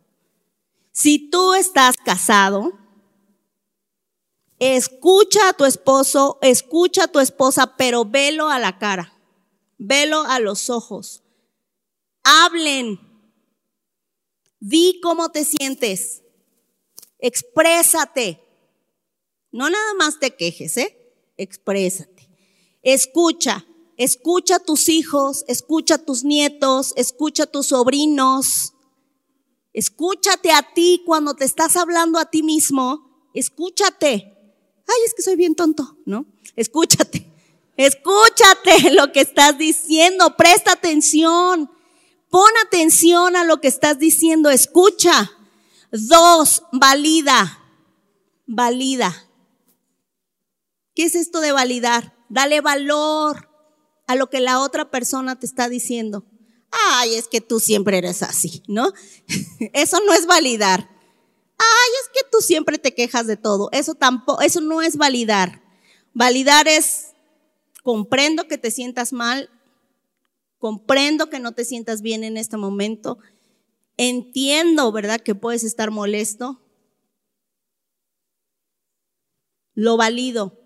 Si 0.91 1.29
tú 1.29 1.53
estás 1.53 1.97
casado, 2.03 2.73
escucha 4.57 5.49
a 5.49 5.53
tu 5.53 5.65
esposo, 5.65 6.39
escucha 6.41 7.03
a 7.03 7.07
tu 7.09 7.19
esposa, 7.19 7.77
pero 7.77 8.05
velo 8.05 8.49
a 8.49 8.57
la 8.57 8.79
cara, 8.79 9.13
velo 9.77 10.23
a 10.23 10.39
los 10.39 10.71
ojos. 10.71 11.21
Hablen, 12.23 12.99
di 14.59 14.99
cómo 15.01 15.29
te 15.29 15.45
sientes, 15.45 16.23
exprésate. 17.19 18.39
No 19.51 19.69
nada 19.69 19.93
más 19.95 20.19
te 20.19 20.35
quejes, 20.35 20.77
¿eh? 20.77 20.97
Exprésate. 21.37 22.29
Escucha. 22.81 23.65
Escucha 23.97 24.57
a 24.57 24.59
tus 24.59 24.89
hijos, 24.89 25.45
escucha 25.47 25.95
a 25.95 25.97
tus 25.97 26.25
nietos, 26.25 26.91
escucha 26.97 27.43
a 27.43 27.47
tus 27.47 27.67
sobrinos. 27.67 28.73
Escúchate 29.71 30.51
a 30.51 30.73
ti 30.73 31.01
cuando 31.05 31.33
te 31.33 31.45
estás 31.45 31.77
hablando 31.77 32.19
a 32.19 32.29
ti 32.29 32.43
mismo. 32.43 33.29
Escúchate. 33.33 34.33
Ay, 34.87 35.01
es 35.05 35.13
que 35.13 35.21
soy 35.21 35.35
bien 35.35 35.55
tonto, 35.55 35.97
¿no? 36.05 36.25
Escúchate. 36.55 37.25
Escúchate 37.77 38.91
lo 38.91 39.11
que 39.11 39.21
estás 39.21 39.57
diciendo. 39.57 40.35
Presta 40.37 40.73
atención. 40.73 41.69
Pon 42.35 42.51
atención 42.67 43.37
a 43.37 43.45
lo 43.45 43.61
que 43.61 43.69
estás 43.69 43.97
diciendo. 43.97 44.49
Escucha. 44.49 45.31
Dos, 45.89 46.63
valida. 46.73 47.63
Valida. 48.45 49.29
¿Qué 50.93 51.05
es 51.05 51.15
esto 51.15 51.39
de 51.39 51.53
validar? 51.53 52.13
Dale 52.27 52.59
valor 52.59 53.49
a 54.05 54.15
lo 54.15 54.29
que 54.29 54.41
la 54.41 54.59
otra 54.59 54.91
persona 54.91 55.39
te 55.39 55.45
está 55.45 55.69
diciendo. 55.69 56.25
Ay, 56.71 57.15
es 57.15 57.29
que 57.29 57.39
tú 57.39 57.61
siempre 57.61 57.99
eres 57.99 58.21
así, 58.21 58.63
¿no? 58.67 58.91
Eso 59.71 60.01
no 60.05 60.11
es 60.11 60.25
validar. 60.25 60.89
Ay, 61.57 61.91
es 62.03 62.09
que 62.13 62.29
tú 62.29 62.39
siempre 62.41 62.77
te 62.77 62.93
quejas 62.93 63.27
de 63.27 63.37
todo. 63.37 63.69
Eso 63.71 63.95
tampoco, 63.95 64.41
eso 64.41 64.59
no 64.59 64.81
es 64.81 64.97
validar. 64.97 65.63
Validar 66.13 66.67
es 66.67 67.13
comprendo 67.81 68.49
que 68.49 68.57
te 68.57 68.71
sientas 68.71 69.13
mal, 69.13 69.49
comprendo 70.57 71.29
que 71.29 71.39
no 71.39 71.53
te 71.53 71.65
sientas 71.65 72.01
bien 72.01 72.23
en 72.23 72.37
este 72.37 72.57
momento, 72.57 73.17
entiendo, 73.97 74.91
¿verdad?, 74.91 75.21
que 75.21 75.35
puedes 75.35 75.63
estar 75.63 75.91
molesto. 75.91 76.61
Lo 79.73 79.97
valido, 79.97 80.59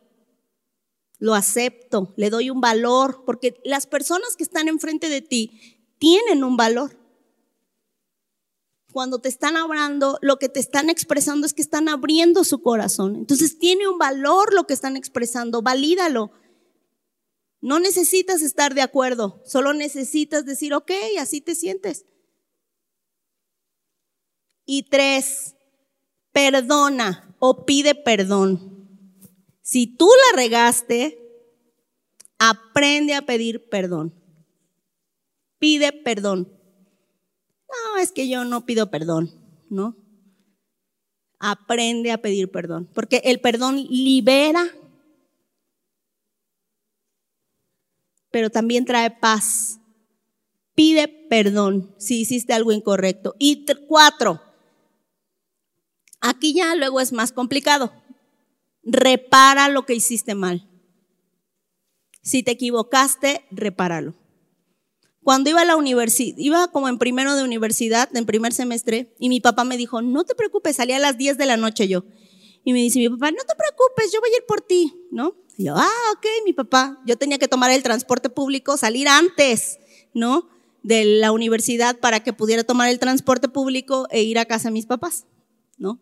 lo 1.17 1.33
acepto, 1.35 2.13
le 2.15 2.29
doy 2.29 2.49
un 2.49 2.61
valor, 2.61 3.23
porque 3.25 3.59
las 3.63 3.87
personas 3.87 4.35
que 4.35 4.43
están 4.43 4.67
enfrente 4.67 5.09
de 5.09 5.21
ti 5.21 5.59
tienen 5.97 6.43
un 6.43 6.57
valor. 6.57 6.97
Cuando 8.91 9.19
te 9.19 9.29
están 9.29 9.55
hablando, 9.55 10.17
lo 10.21 10.37
que 10.37 10.49
te 10.49 10.59
están 10.59 10.89
expresando 10.89 11.45
es 11.45 11.53
que 11.53 11.61
están 11.61 11.89
abriendo 11.89 12.43
su 12.43 12.61
corazón. 12.61 13.15
Entonces 13.15 13.59
tiene 13.59 13.87
un 13.87 13.99
valor 13.99 14.53
lo 14.53 14.65
que 14.65 14.73
están 14.73 14.95
expresando, 14.95 15.61
valídalo. 15.61 16.31
No 17.61 17.79
necesitas 17.79 18.41
estar 18.41 18.73
de 18.73 18.81
acuerdo, 18.81 19.41
solo 19.45 19.73
necesitas 19.73 20.45
decir, 20.45 20.73
ok, 20.73 20.91
así 21.19 21.41
te 21.41 21.55
sientes. 21.55 22.05
Y 24.65 24.83
tres, 24.83 25.55
perdona 26.31 27.35
o 27.39 27.65
pide 27.65 27.95
perdón. 27.95 28.87
Si 29.61 29.87
tú 29.87 30.07
la 30.07 30.37
regaste, 30.37 31.19
aprende 32.37 33.13
a 33.13 33.23
pedir 33.23 33.67
perdón. 33.69 34.13
Pide 35.57 35.91
perdón. 35.91 36.51
No, 37.67 37.99
es 37.99 38.11
que 38.11 38.29
yo 38.29 38.45
no 38.45 38.65
pido 38.65 38.89
perdón, 38.89 39.31
¿no? 39.69 39.97
Aprende 41.39 42.11
a 42.11 42.21
pedir 42.21 42.49
perdón, 42.49 42.89
porque 42.93 43.21
el 43.25 43.41
perdón 43.41 43.85
libera 43.89 44.65
pero 48.31 48.49
también 48.49 48.85
trae 48.85 49.11
paz. 49.11 49.79
Pide 50.75 51.07
perdón 51.07 51.93
si 51.97 52.21
hiciste 52.21 52.53
algo 52.53 52.71
incorrecto. 52.71 53.35
Y 53.39 53.65
cuatro, 53.87 54.41
aquí 56.21 56.53
ya 56.53 56.75
luego 56.75 56.99
es 57.01 57.11
más 57.11 57.31
complicado. 57.31 57.91
Repara 58.83 59.69
lo 59.69 59.85
que 59.85 59.95
hiciste 59.95 60.35
mal. 60.35 60.69
Si 62.21 62.43
te 62.43 62.51
equivocaste, 62.51 63.45
repáralo. 63.51 64.15
Cuando 65.21 65.49
iba 65.49 65.61
a 65.61 65.65
la 65.65 65.75
universidad, 65.75 66.37
iba 66.37 66.71
como 66.71 66.87
en 66.87 66.97
primero 66.97 67.35
de 67.35 67.43
universidad, 67.43 68.09
en 68.15 68.25
primer 68.25 68.53
semestre, 68.53 69.13
y 69.19 69.29
mi 69.29 69.41
papá 69.41 69.63
me 69.63 69.77
dijo, 69.77 70.01
no 70.01 70.23
te 70.23 70.33
preocupes, 70.33 70.77
salía 70.77 70.95
a 70.95 70.99
las 70.99 71.17
10 71.17 71.37
de 71.37 71.45
la 71.45 71.57
noche 71.57 71.87
yo. 71.87 72.05
Y 72.63 72.73
me 72.73 72.79
dice 72.79 72.99
mi 72.99 73.09
papá, 73.09 73.31
no 73.31 73.37
te 73.37 73.55
preocupes, 73.55 74.11
yo 74.11 74.21
voy 74.21 74.29
a 74.31 74.37
ir 74.37 74.45
por 74.47 74.61
ti, 74.61 74.93
¿no? 75.11 75.35
Y 75.59 75.65
yo, 75.65 75.75
ah, 75.75 76.13
ok, 76.13 76.25
mi 76.45 76.53
papá. 76.53 77.01
Yo 77.05 77.17
tenía 77.17 77.37
que 77.37 77.49
tomar 77.49 77.69
el 77.69 77.83
transporte 77.83 78.29
público, 78.29 78.77
salir 78.77 79.09
antes, 79.09 79.77
¿no? 80.13 80.47
De 80.83 81.03
la 81.03 81.33
universidad 81.33 81.99
para 81.99 82.21
que 82.21 82.31
pudiera 82.31 82.63
tomar 82.63 82.87
el 82.87 82.97
transporte 82.97 83.49
público 83.49 84.07
e 84.09 84.23
ir 84.23 84.39
a 84.39 84.45
casa 84.45 84.69
de 84.69 84.71
mis 84.71 84.85
papás, 84.85 85.25
¿no? 85.77 85.99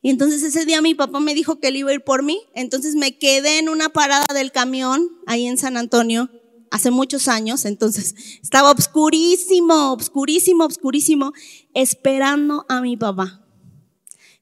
Y 0.00 0.10
entonces 0.10 0.44
ese 0.44 0.64
día 0.64 0.80
mi 0.80 0.94
papá 0.94 1.18
me 1.18 1.34
dijo 1.34 1.58
que 1.58 1.68
él 1.68 1.76
iba 1.78 1.90
a 1.90 1.94
ir 1.94 2.02
por 2.02 2.22
mí. 2.22 2.40
Entonces 2.54 2.94
me 2.94 3.18
quedé 3.18 3.58
en 3.58 3.68
una 3.68 3.88
parada 3.88 4.32
del 4.32 4.52
camión 4.52 5.10
ahí 5.26 5.46
en 5.48 5.58
San 5.58 5.76
Antonio 5.76 6.30
hace 6.70 6.92
muchos 6.92 7.26
años. 7.26 7.64
Entonces 7.64 8.14
estaba 8.44 8.70
obscurísimo, 8.70 9.90
obscurísimo, 9.90 10.64
obscurísimo, 10.64 11.32
esperando 11.74 12.64
a 12.68 12.80
mi 12.80 12.96
papá. 12.96 13.43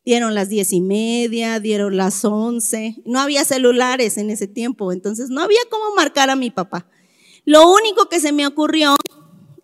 Dieron 0.05 0.34
las 0.34 0.48
diez 0.48 0.72
y 0.72 0.80
media, 0.80 1.61
dieron 1.61 1.96
las 1.96 2.24
once. 2.24 2.96
No 3.05 3.20
había 3.20 3.44
celulares 3.44 4.18
en 4.18 4.30
ese 4.30 4.48
tiempo, 4.48 4.92
entonces 4.92 5.30
no 5.30 5.42
había 5.42 5.61
cómo 5.70 5.94
marcar 5.94 6.28
a 6.28 6.36
mi 6.36 6.50
papá. 6.50 6.86
Lo 7.44 7.70
único 7.72 8.09
que 8.09 8.18
se 8.18 8.32
me 8.32 8.46
ocurrió 8.46 8.96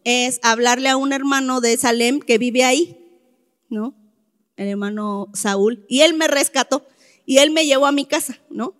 es 0.05 0.39
hablarle 0.43 0.89
a 0.89 0.97
un 0.97 1.12
hermano 1.12 1.61
de 1.61 1.76
Salem 1.76 2.20
que 2.20 2.39
vive 2.39 2.64
ahí, 2.64 2.99
¿no? 3.68 3.95
El 4.57 4.68
hermano 4.68 5.28
Saúl. 5.34 5.84
Y 5.89 6.03
él 6.03 6.14
me 6.14 6.28
rescató 6.28 6.86
y 7.26 7.39
él 7.39 7.51
me 7.51 7.66
llevó 7.66 7.86
a 7.86 7.93
mi 7.93 8.05
casa, 8.05 8.39
¿no? 8.49 8.74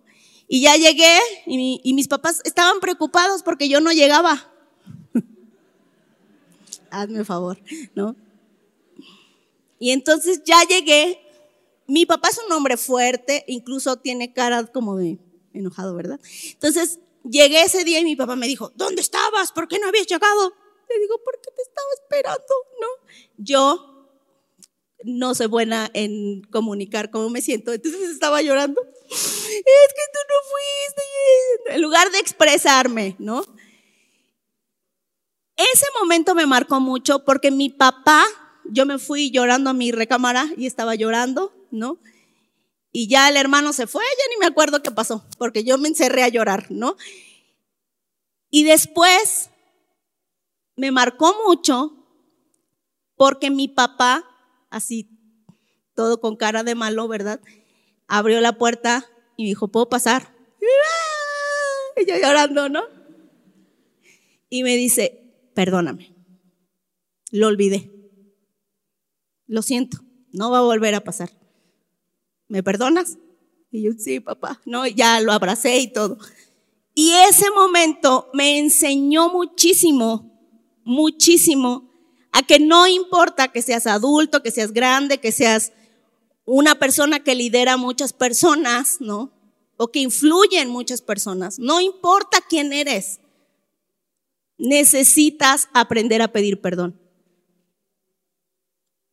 Y 0.47 0.61
ya 0.61 0.75
llegué 0.75 1.19
y, 1.45 1.81
y 1.83 1.93
mis 1.93 2.07
papás 2.07 2.41
estaban 2.45 2.79
preocupados 2.79 3.43
porque 3.43 3.67
yo 3.67 3.81
no 3.81 3.91
llegaba. 3.91 4.51
Hazme 6.89 7.23
favor, 7.25 7.59
¿no? 7.95 8.15
Y 9.77 9.91
entonces 9.91 10.41
ya 10.43 10.63
llegué 10.63 11.19
mi 11.89 12.05
papá 12.05 12.29
es 12.29 12.39
un 12.45 12.51
hombre 12.51 12.77
fuerte, 12.77 13.43
incluso 13.47 13.97
tiene 13.97 14.31
cara 14.31 14.65
como 14.67 14.95
de 14.95 15.17
enojado, 15.53 15.95
¿verdad? 15.95 16.19
Entonces 16.51 16.99
llegué 17.23 17.63
ese 17.63 17.83
día 17.83 17.99
y 17.99 18.05
mi 18.05 18.15
papá 18.15 18.35
me 18.35 18.47
dijo, 18.47 18.71
¿dónde 18.75 19.01
estabas? 19.01 19.51
¿Por 19.51 19.67
qué 19.67 19.79
no 19.79 19.87
habías 19.87 20.05
llegado? 20.05 20.53
Le 20.87 20.99
digo, 20.99 21.19
porque 21.25 21.49
te 21.55 21.61
estaba 21.63 21.87
esperando, 22.03 22.53
¿no? 22.79 22.87
Yo 23.37 24.07
no 25.03 25.33
soy 25.33 25.47
buena 25.47 25.89
en 25.93 26.43
comunicar 26.51 27.09
cómo 27.09 27.29
me 27.29 27.41
siento, 27.41 27.73
entonces 27.73 28.09
estaba 28.09 28.41
llorando. 28.43 28.81
Es 29.09 29.93
que 29.95 30.05
tú 30.13 30.19
no 30.29 30.35
fuiste. 30.51 31.75
En 31.75 31.81
lugar 31.81 32.11
de 32.11 32.19
expresarme, 32.19 33.15
¿no? 33.17 33.43
Ese 35.55 35.85
momento 35.99 36.35
me 36.35 36.45
marcó 36.45 36.79
mucho 36.79 37.25
porque 37.25 37.49
mi 37.49 37.69
papá, 37.69 38.23
yo 38.65 38.85
me 38.85 38.99
fui 38.99 39.31
llorando 39.31 39.71
a 39.71 39.73
mi 39.73 39.91
recámara 39.91 40.47
y 40.55 40.67
estaba 40.67 40.93
llorando 40.93 41.58
¿no? 41.71 41.99
Y 42.91 43.07
ya 43.07 43.29
el 43.29 43.37
hermano 43.37 43.73
se 43.73 43.87
fue, 43.87 44.03
ya 44.03 44.23
ni 44.33 44.39
me 44.39 44.47
acuerdo 44.47 44.81
qué 44.81 44.91
pasó, 44.91 45.25
porque 45.37 45.63
yo 45.63 45.77
me 45.77 45.87
encerré 45.87 46.23
a 46.23 46.29
llorar, 46.29 46.67
¿no? 46.69 46.97
Y 48.49 48.63
después 48.63 49.51
me 50.75 50.91
marcó 50.91 51.35
mucho 51.45 51.95
porque 53.15 53.51
mi 53.51 53.67
papá, 53.67 54.25
así 54.69 55.09
todo 55.93 56.21
con 56.21 56.37
cara 56.37 56.63
de 56.63 56.75
malo, 56.75 57.07
¿verdad? 57.07 57.41
Abrió 58.07 58.39
la 58.41 58.57
puerta 58.57 59.05
y 59.35 59.45
dijo, 59.45 59.67
¿puedo 59.67 59.89
pasar? 59.89 60.33
Y 61.97 62.05
yo 62.05 62.15
llorando, 62.15 62.69
¿no? 62.69 62.83
Y 64.49 64.63
me 64.63 64.77
dice, 64.77 65.51
perdóname, 65.53 66.15
lo 67.31 67.47
olvidé, 67.47 67.91
lo 69.45 69.61
siento, 69.61 69.99
no 70.31 70.49
va 70.49 70.59
a 70.59 70.61
volver 70.61 70.95
a 70.95 71.03
pasar. 71.03 71.38
¿Me 72.49 72.61
perdonas? 72.61 73.17
Y 73.71 73.83
yo, 73.83 73.91
sí, 73.97 74.19
papá, 74.19 74.59
no, 74.65 74.85
ya 74.85 75.21
lo 75.21 75.31
abracé 75.31 75.77
y 75.77 75.87
todo. 75.87 76.17
Y 76.93 77.11
ese 77.29 77.49
momento 77.51 78.29
me 78.33 78.59
enseñó 78.59 79.29
muchísimo, 79.29 80.29
muchísimo, 80.83 81.89
a 82.31 82.43
que 82.43 82.59
no 82.59 82.87
importa 82.87 83.47
que 83.47 83.61
seas 83.61 83.87
adulto, 83.87 84.43
que 84.43 84.51
seas 84.51 84.73
grande, 84.73 85.19
que 85.19 85.31
seas 85.31 85.71
una 86.45 86.75
persona 86.75 87.23
que 87.23 87.35
lidera 87.35 87.77
muchas 87.77 88.11
personas, 88.11 88.97
¿no? 88.99 89.31
O 89.77 89.89
que 89.89 89.99
influye 89.99 90.59
en 90.59 90.69
muchas 90.69 91.01
personas. 91.01 91.59
No 91.59 91.79
importa 91.79 92.39
quién 92.47 92.73
eres. 92.73 93.21
Necesitas 94.57 95.69
aprender 95.73 96.21
a 96.21 96.31
pedir 96.31 96.59
perdón. 96.59 96.99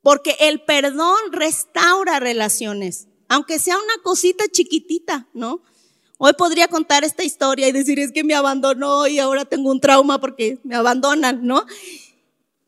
Porque 0.02 0.36
el 0.40 0.62
perdón 0.62 1.16
restaura 1.30 2.18
relaciones 2.20 3.08
aunque 3.28 3.58
sea 3.58 3.76
una 3.76 4.02
cosita 4.02 4.44
chiquitita, 4.50 5.26
¿no? 5.34 5.62
Hoy 6.18 6.32
podría 6.32 6.68
contar 6.68 7.04
esta 7.04 7.24
historia 7.24 7.68
y 7.68 7.72
decir, 7.72 7.98
es 7.98 8.12
que 8.12 8.24
me 8.24 8.34
abandonó 8.34 9.06
y 9.06 9.18
ahora 9.18 9.44
tengo 9.44 9.70
un 9.70 9.80
trauma 9.80 10.18
porque 10.18 10.58
me 10.64 10.74
abandonan, 10.74 11.46
¿no? 11.46 11.64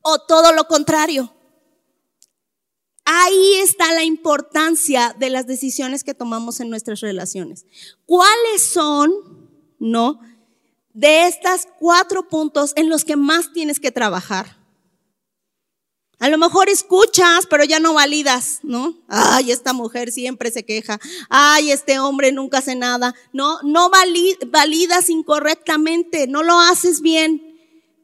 O 0.03 0.19
todo 0.19 0.53
lo 0.53 0.65
contrario. 0.65 1.35
Ahí 3.05 3.55
está 3.63 3.93
la 3.95 4.05
importancia 4.05 5.17
de 5.19 5.31
las 5.31 5.47
decisiones 5.47 6.05
que 6.05 6.13
tomamos 6.13 6.61
en 6.61 6.69
nuestras 6.69 7.01
relaciones. 7.01 7.65
¿Cuáles 8.05 8.63
son, 8.63 9.11
no? 9.79 10.21
de 10.99 11.29
estos 11.29 11.69
cuatro 11.79 12.29
puntos 12.29 12.73
en 12.75 12.89
los 12.89 13.05
que 13.05 13.15
más 13.15 13.53
tienes 13.53 13.79
que 13.79 13.93
trabajar. 13.93 14.58
A 16.21 16.29
lo 16.29 16.39
mejor 16.39 16.69
escuchas, 16.69 17.47
pero 17.49 17.63
ya 17.63 17.79
no 17.79 17.95
validas, 17.95 18.59
¿no? 18.63 18.97
Ay, 19.09 19.53
esta 19.53 19.73
mujer 19.73 20.11
siempre 20.11 20.51
se 20.51 20.65
queja. 20.65 20.99
Ay, 21.29 21.71
este 21.71 22.01
hombre 22.01 22.33
nunca 22.33 22.59
hace 22.59 22.75
nada. 22.75 23.15
No, 23.33 23.61
no 23.63 23.89
validas 23.91 25.11
incorrectamente, 25.11 26.27
no 26.27 26.43
lo 26.43 26.59
haces 26.59 27.03
bien. 27.03 27.45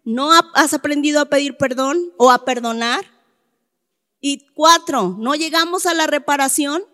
No 0.05 0.31
has 0.55 0.75
aprendido 0.75 1.21
a 1.21 1.25
pedir 1.25 1.57
perdón 1.57 2.13
o 2.17 2.31
a 2.31 2.45
perdonar. 2.45 3.05
Y 4.21 4.47
cuatro, 4.55 5.17
no 5.19 5.35
llegamos 5.35 5.87
a 5.87 5.95
la 5.95 6.07
reparación 6.07 6.85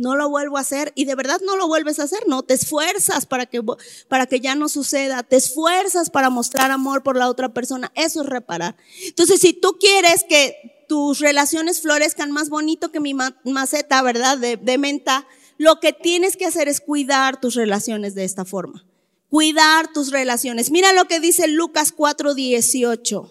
no 0.00 0.16
lo 0.16 0.30
vuelvo 0.30 0.56
a 0.56 0.62
hacer 0.62 0.92
y 0.96 1.04
de 1.04 1.14
verdad 1.14 1.40
no 1.44 1.56
lo 1.56 1.68
vuelves 1.68 2.00
a 2.00 2.04
hacer, 2.04 2.20
no, 2.26 2.42
te 2.42 2.54
esfuerzas 2.54 3.26
para 3.26 3.46
que, 3.46 3.62
para 4.08 4.26
que 4.26 4.40
ya 4.40 4.54
no 4.54 4.68
suceda, 4.68 5.22
te 5.22 5.36
esfuerzas 5.36 6.10
para 6.10 6.30
mostrar 6.30 6.70
amor 6.70 7.02
por 7.02 7.16
la 7.16 7.28
otra 7.28 7.50
persona, 7.50 7.92
eso 7.94 8.22
es 8.22 8.26
reparar. 8.26 8.76
Entonces, 9.04 9.40
si 9.40 9.52
tú 9.52 9.76
quieres 9.78 10.24
que 10.28 10.84
tus 10.88 11.20
relaciones 11.20 11.82
florezcan 11.82 12.32
más 12.32 12.48
bonito 12.48 12.90
que 12.90 12.98
mi 12.98 13.14
maceta, 13.14 14.02
¿verdad? 14.02 14.38
De, 14.38 14.78
menta, 14.78 15.26
lo 15.58 15.78
que 15.78 15.92
tienes 15.92 16.36
que 16.36 16.46
hacer 16.46 16.66
es 16.66 16.80
cuidar 16.80 17.40
tus 17.40 17.54
relaciones 17.54 18.14
de 18.14 18.24
esta 18.24 18.44
forma. 18.44 18.84
Cuidar 19.28 19.92
tus 19.92 20.10
relaciones. 20.10 20.72
Mira 20.72 20.92
lo 20.92 21.04
que 21.04 21.20
dice 21.20 21.46
Lucas 21.46 21.94
4:18. 21.96 23.30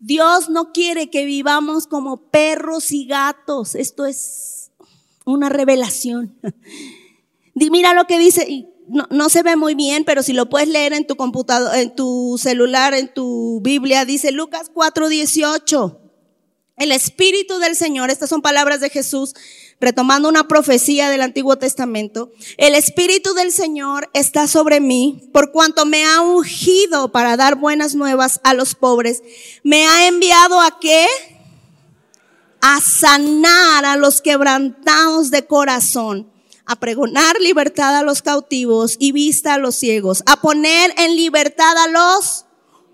Dios 0.00 0.48
no 0.48 0.72
quiere 0.72 1.10
que 1.10 1.24
vivamos 1.24 1.86
como 1.86 2.30
perros 2.30 2.90
y 2.90 3.06
gatos. 3.06 3.76
Esto 3.76 4.04
es 4.04 4.57
una 5.32 5.48
revelación. 5.48 6.38
Mira 7.54 7.94
lo 7.94 8.04
que 8.04 8.18
dice, 8.18 8.66
no, 8.88 9.06
no, 9.10 9.28
se 9.28 9.42
ve 9.42 9.56
muy 9.56 9.74
bien, 9.74 10.04
pero 10.04 10.22
si 10.22 10.32
lo 10.32 10.48
puedes 10.48 10.68
leer 10.68 10.92
en 10.92 11.06
tu 11.06 11.16
computador, 11.16 11.74
en 11.76 11.94
tu 11.94 12.38
celular, 12.38 12.94
en 12.94 13.12
tu 13.12 13.60
Biblia, 13.62 14.04
dice 14.04 14.32
Lucas 14.32 14.70
4:18. 14.72 15.98
El 16.76 16.92
Espíritu 16.92 17.58
del 17.58 17.74
Señor, 17.74 18.08
estas 18.08 18.30
son 18.30 18.40
palabras 18.40 18.80
de 18.80 18.88
Jesús, 18.88 19.34
retomando 19.80 20.28
una 20.28 20.46
profecía 20.46 21.10
del 21.10 21.22
Antiguo 21.22 21.58
Testamento. 21.58 22.30
El 22.56 22.76
Espíritu 22.76 23.34
del 23.34 23.50
Señor 23.50 24.08
está 24.14 24.46
sobre 24.46 24.80
mí, 24.80 25.28
por 25.32 25.50
cuanto 25.50 25.86
me 25.86 26.04
ha 26.04 26.20
ungido 26.20 27.10
para 27.10 27.36
dar 27.36 27.56
buenas 27.56 27.96
nuevas 27.96 28.40
a 28.44 28.54
los 28.54 28.76
pobres. 28.76 29.22
Me 29.64 29.86
ha 29.86 30.06
enviado 30.06 30.60
a 30.60 30.78
qué? 30.80 31.06
A 32.60 32.80
sanar 32.80 33.84
a 33.84 33.96
los 33.96 34.20
quebrantados 34.20 35.30
de 35.30 35.46
corazón, 35.46 36.30
a 36.66 36.76
pregonar 36.76 37.40
libertad 37.40 37.96
a 37.96 38.02
los 38.02 38.22
cautivos 38.22 38.96
y 38.98 39.12
vista 39.12 39.54
a 39.54 39.58
los 39.58 39.74
ciegos, 39.74 40.22
a 40.26 40.40
poner 40.40 40.92
en 40.98 41.16
libertad 41.16 41.76
a 41.78 41.88
los 41.88 42.44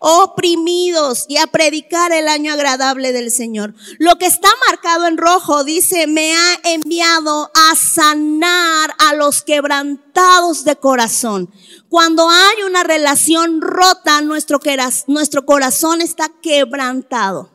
oprimidos 0.07 1.25
y 1.29 1.39
a 1.39 1.47
predicar 1.47 2.13
el 2.13 2.29
año 2.29 2.53
agradable 2.53 3.13
del 3.13 3.31
Señor. 3.31 3.75
Lo 3.99 4.17
que 4.17 4.27
está 4.27 4.51
marcado 4.69 5.07
en 5.07 5.17
rojo 5.17 5.65
dice, 5.65 6.07
me 6.07 6.35
ha 6.35 6.61
enviado 6.65 7.51
a 7.55 7.75
sanar 7.75 8.95
a 8.99 9.15
los 9.15 9.43
quebrantados 9.43 10.65
de 10.65 10.77
corazón. 10.77 11.51
Cuando 11.89 12.29
hay 12.29 12.65
una 12.67 12.83
relación 12.83 13.63
rota, 13.63 14.21
nuestro, 14.21 14.61
nuestro 15.07 15.47
corazón 15.47 16.03
está 16.03 16.29
quebrantado 16.43 17.54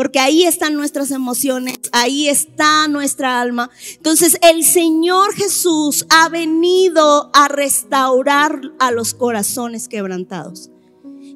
porque 0.00 0.18
ahí 0.18 0.44
están 0.44 0.76
nuestras 0.76 1.10
emociones, 1.10 1.78
ahí 1.92 2.26
está 2.26 2.88
nuestra 2.88 3.38
alma. 3.38 3.68
Entonces 3.96 4.38
el 4.40 4.64
Señor 4.64 5.34
Jesús 5.34 6.06
ha 6.08 6.30
venido 6.30 7.30
a 7.34 7.48
restaurar 7.48 8.62
a 8.78 8.92
los 8.92 9.12
corazones 9.12 9.88
quebrantados. 9.88 10.70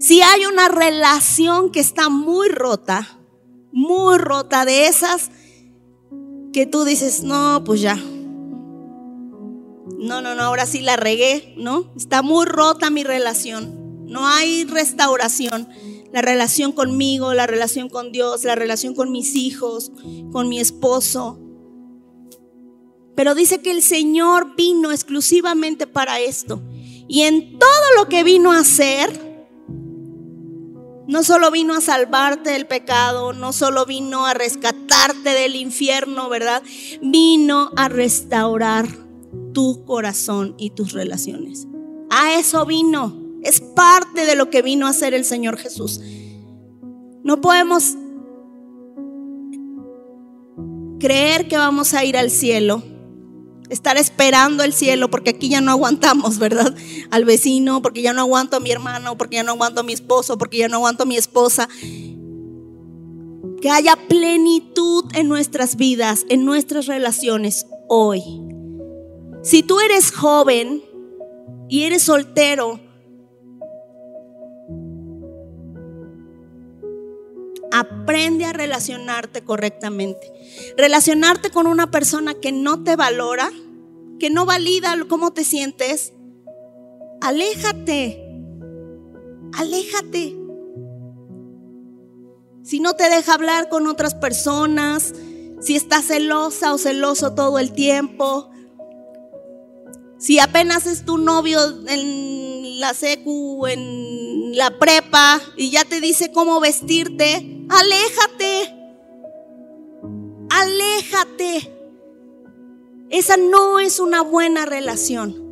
Si 0.00 0.22
hay 0.22 0.46
una 0.46 0.70
relación 0.70 1.72
que 1.72 1.80
está 1.80 2.08
muy 2.08 2.48
rota, 2.48 3.18
muy 3.70 4.16
rota 4.16 4.64
de 4.64 4.86
esas 4.86 5.30
que 6.54 6.64
tú 6.64 6.84
dices, 6.84 7.22
no, 7.22 7.64
pues 7.66 7.82
ya. 7.82 7.96
No, 9.98 10.22
no, 10.22 10.34
no, 10.34 10.42
ahora 10.42 10.64
sí 10.64 10.80
la 10.80 10.96
regué, 10.96 11.54
¿no? 11.58 11.92
Está 11.98 12.22
muy 12.22 12.46
rota 12.46 12.88
mi 12.88 13.04
relación. 13.04 14.06
No 14.06 14.26
hay 14.26 14.64
restauración 14.64 15.68
la 16.14 16.22
relación 16.22 16.70
conmigo, 16.70 17.34
la 17.34 17.48
relación 17.48 17.88
con 17.88 18.12
Dios, 18.12 18.44
la 18.44 18.54
relación 18.54 18.94
con 18.94 19.10
mis 19.10 19.34
hijos, 19.34 19.90
con 20.30 20.48
mi 20.48 20.60
esposo. 20.60 21.40
Pero 23.16 23.34
dice 23.34 23.60
que 23.62 23.72
el 23.72 23.82
Señor 23.82 24.54
vino 24.54 24.92
exclusivamente 24.92 25.88
para 25.88 26.20
esto. 26.20 26.62
Y 27.08 27.22
en 27.22 27.58
todo 27.58 27.68
lo 27.96 28.08
que 28.08 28.22
vino 28.22 28.52
a 28.52 28.60
hacer, 28.60 29.10
no 31.08 31.24
solo 31.24 31.50
vino 31.50 31.74
a 31.74 31.80
salvarte 31.80 32.50
del 32.50 32.68
pecado, 32.68 33.32
no 33.32 33.52
solo 33.52 33.84
vino 33.84 34.24
a 34.24 34.34
rescatarte 34.34 35.30
del 35.30 35.56
infierno, 35.56 36.28
¿verdad? 36.28 36.62
Vino 37.02 37.72
a 37.74 37.88
restaurar 37.88 38.86
tu 39.52 39.84
corazón 39.84 40.54
y 40.58 40.70
tus 40.70 40.92
relaciones. 40.92 41.66
A 42.08 42.38
eso 42.38 42.64
vino. 42.66 43.23
Es 43.44 43.60
parte 43.60 44.24
de 44.24 44.36
lo 44.36 44.50
que 44.50 44.62
vino 44.62 44.86
a 44.86 44.90
hacer 44.90 45.14
el 45.14 45.24
Señor 45.24 45.58
Jesús. 45.58 46.00
No 47.22 47.40
podemos 47.40 47.96
creer 50.98 51.48
que 51.48 51.58
vamos 51.58 51.92
a 51.92 52.02
ir 52.04 52.16
al 52.16 52.30
cielo, 52.30 52.82
estar 53.68 53.98
esperando 53.98 54.64
el 54.64 54.72
cielo, 54.72 55.10
porque 55.10 55.30
aquí 55.30 55.50
ya 55.50 55.60
no 55.60 55.70
aguantamos, 55.70 56.38
¿verdad? 56.38 56.74
Al 57.10 57.26
vecino, 57.26 57.82
porque 57.82 58.00
ya 58.00 58.14
no 58.14 58.22
aguanto 58.22 58.56
a 58.56 58.60
mi 58.60 58.70
hermano, 58.70 59.18
porque 59.18 59.36
ya 59.36 59.42
no 59.42 59.52
aguanto 59.52 59.80
a 59.80 59.84
mi 59.84 59.92
esposo, 59.92 60.38
porque 60.38 60.58
ya 60.58 60.68
no 60.68 60.76
aguanto 60.76 61.02
a 61.02 61.06
mi 61.06 61.16
esposa. 61.16 61.68
Que 63.60 63.70
haya 63.70 63.96
plenitud 64.08 65.04
en 65.14 65.28
nuestras 65.28 65.76
vidas, 65.76 66.24
en 66.30 66.46
nuestras 66.46 66.86
relaciones 66.86 67.66
hoy. 67.88 68.22
Si 69.42 69.62
tú 69.62 69.80
eres 69.80 70.10
joven 70.10 70.82
y 71.68 71.82
eres 71.82 72.02
soltero, 72.04 72.80
Aprende 77.76 78.44
a 78.44 78.52
relacionarte 78.52 79.42
correctamente. 79.42 80.30
Relacionarte 80.76 81.50
con 81.50 81.66
una 81.66 81.90
persona 81.90 82.34
que 82.34 82.52
no 82.52 82.84
te 82.84 82.94
valora, 82.94 83.50
que 84.20 84.30
no 84.30 84.46
valida 84.46 84.94
cómo 85.08 85.32
te 85.32 85.42
sientes. 85.42 86.12
Aléjate. 87.20 88.24
Aléjate. 89.54 90.36
Si 92.62 92.78
no 92.78 92.94
te 92.94 93.10
deja 93.10 93.34
hablar 93.34 93.68
con 93.68 93.88
otras 93.88 94.14
personas, 94.14 95.12
si 95.60 95.74
estás 95.74 96.04
celosa 96.04 96.74
o 96.74 96.78
celoso 96.78 97.34
todo 97.34 97.58
el 97.58 97.72
tiempo, 97.72 98.52
si 100.16 100.38
apenas 100.38 100.86
es 100.86 101.04
tu 101.04 101.18
novio 101.18 101.58
en 101.88 102.78
la 102.78 102.94
secu, 102.94 103.66
en 103.66 104.56
la 104.56 104.78
prepa, 104.78 105.40
y 105.56 105.70
ya 105.70 105.84
te 105.84 106.00
dice 106.00 106.30
cómo 106.30 106.60
vestirte, 106.60 107.53
Aléjate. 107.68 108.74
Aléjate. 110.50 111.72
Esa 113.10 113.36
no 113.36 113.80
es 113.80 114.00
una 114.00 114.22
buena 114.22 114.66
relación. 114.66 115.42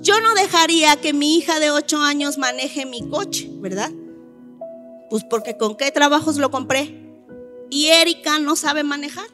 Yo 0.00 0.20
no 0.20 0.34
dejaría 0.34 0.96
que 0.96 1.12
mi 1.12 1.36
hija 1.36 1.58
de 1.60 1.70
8 1.70 1.98
años 1.98 2.38
maneje 2.38 2.86
mi 2.86 3.08
coche, 3.08 3.48
¿verdad? 3.54 3.90
Pues 5.10 5.24
porque 5.24 5.56
con 5.56 5.76
qué 5.76 5.90
trabajos 5.90 6.36
lo 6.36 6.50
compré. 6.50 7.02
Y 7.70 7.88
Erika 7.88 8.38
no 8.38 8.56
sabe 8.56 8.84
manejar. 8.84 9.26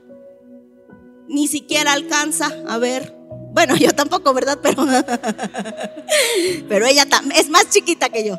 Ni 1.29 1.47
siquiera 1.47 1.93
alcanza 1.93 2.51
a 2.69 2.79
ver. 2.79 3.15
Bueno, 3.53 3.77
yo 3.79 3.93
tampoco, 3.93 4.33
¿verdad? 4.33 4.59
Pero, 4.63 4.85
pero 6.69 6.87
ella 6.87 7.07
es 7.37 7.51
más 7.51 7.69
chiquita 7.71 8.09
que 8.09 8.27
yo 8.27 8.39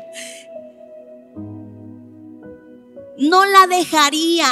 no 3.18 3.44
la 3.44 3.66
dejaría 3.66 4.46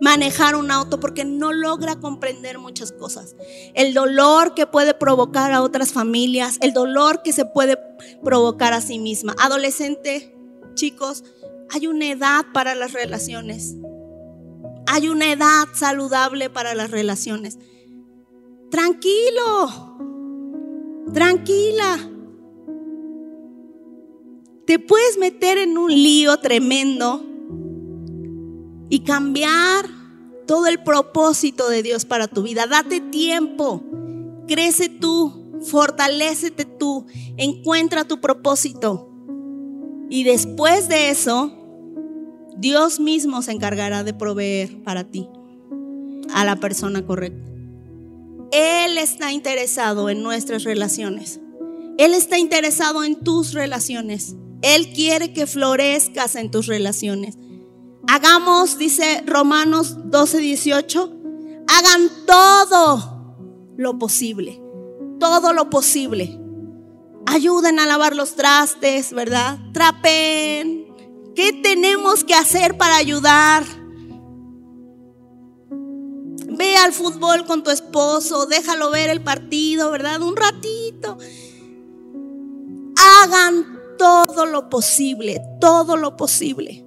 manejar 0.00 0.56
un 0.56 0.70
auto 0.70 1.00
porque 1.00 1.24
no 1.24 1.52
logra 1.52 1.96
comprender 1.96 2.58
muchas 2.58 2.92
cosas. 2.92 3.36
El 3.74 3.94
dolor 3.94 4.54
que 4.54 4.66
puede 4.66 4.94
provocar 4.94 5.52
a 5.52 5.62
otras 5.62 5.92
familias, 5.92 6.58
el 6.60 6.72
dolor 6.72 7.22
que 7.22 7.32
se 7.32 7.44
puede 7.44 7.78
provocar 8.22 8.72
a 8.72 8.80
sí 8.80 8.98
misma. 8.98 9.34
Adolescente, 9.38 10.36
chicos, 10.74 11.24
hay 11.70 11.86
una 11.86 12.10
edad 12.10 12.44
para 12.52 12.74
las 12.74 12.92
relaciones. 12.92 13.76
Hay 14.86 15.08
una 15.08 15.32
edad 15.32 15.64
saludable 15.74 16.50
para 16.50 16.74
las 16.74 16.90
relaciones. 16.90 17.58
Tranquilo, 18.70 19.96
tranquila 21.12 22.10
te 24.66 24.78
puedes 24.78 25.18
meter 25.18 25.58
en 25.58 25.76
un 25.76 25.90
lío 25.90 26.36
tremendo 26.38 27.24
y 28.88 29.00
cambiar 29.00 29.86
todo 30.46 30.66
el 30.66 30.82
propósito 30.82 31.68
de 31.68 31.82
Dios 31.82 32.04
para 32.04 32.28
tu 32.28 32.42
vida. 32.42 32.66
Date 32.66 33.00
tiempo, 33.00 33.82
crece 34.46 34.88
tú, 34.88 35.60
fortalécete 35.62 36.64
tú, 36.64 37.06
encuentra 37.36 38.04
tu 38.04 38.20
propósito. 38.20 39.10
Y 40.10 40.24
después 40.24 40.88
de 40.88 41.10
eso, 41.10 41.52
Dios 42.56 43.00
mismo 43.00 43.42
se 43.42 43.52
encargará 43.52 44.04
de 44.04 44.14
proveer 44.14 44.82
para 44.82 45.04
ti 45.04 45.28
a 46.32 46.44
la 46.44 46.56
persona 46.56 47.04
correcta. 47.04 47.50
Él 48.52 48.98
está 48.98 49.32
interesado 49.32 50.08
en 50.08 50.22
nuestras 50.22 50.64
relaciones. 50.64 51.40
Él 51.98 52.14
está 52.14 52.38
interesado 52.38 53.02
en 53.02 53.16
tus 53.16 53.52
relaciones. 53.52 54.36
Él 54.64 54.94
quiere 54.94 55.34
que 55.34 55.46
florezcas 55.46 56.36
en 56.36 56.50
tus 56.50 56.66
relaciones. 56.66 57.36
Hagamos, 58.08 58.78
dice 58.78 59.22
Romanos 59.26 60.10
12, 60.10 60.38
18, 60.38 61.12
hagan 61.68 62.08
todo 62.26 63.36
lo 63.76 63.98
posible, 63.98 64.62
todo 65.20 65.52
lo 65.52 65.68
posible. 65.68 66.40
Ayuden 67.26 67.78
a 67.78 67.84
lavar 67.84 68.16
los 68.16 68.36
trastes, 68.36 69.12
¿verdad? 69.12 69.58
Trapen. 69.74 70.86
¿Qué 71.34 71.52
tenemos 71.62 72.24
que 72.24 72.34
hacer 72.34 72.78
para 72.78 72.96
ayudar? 72.96 73.64
Ve 75.68 76.76
al 76.78 76.94
fútbol 76.94 77.44
con 77.44 77.62
tu 77.62 77.70
esposo, 77.70 78.46
déjalo 78.46 78.90
ver 78.90 79.10
el 79.10 79.22
partido, 79.22 79.90
¿verdad? 79.90 80.22
Un 80.22 80.36
ratito. 80.36 81.18
Hagan 82.96 83.73
todo 83.98 84.46
lo 84.46 84.68
posible, 84.68 85.42
todo 85.60 85.96
lo 85.96 86.16
posible. 86.16 86.84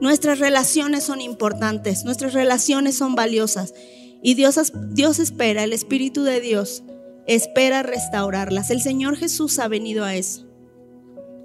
Nuestras 0.00 0.38
relaciones 0.38 1.04
son 1.04 1.20
importantes, 1.20 2.04
nuestras 2.04 2.32
relaciones 2.32 2.96
son 2.96 3.14
valiosas 3.14 3.74
y 4.22 4.34
Dios, 4.34 4.72
Dios 4.90 5.18
espera, 5.18 5.64
el 5.64 5.72
Espíritu 5.72 6.22
de 6.22 6.40
Dios 6.40 6.82
espera 7.26 7.82
restaurarlas. 7.82 8.70
El 8.70 8.80
Señor 8.80 9.16
Jesús 9.16 9.58
ha 9.58 9.68
venido 9.68 10.04
a 10.04 10.16
eso. 10.16 10.46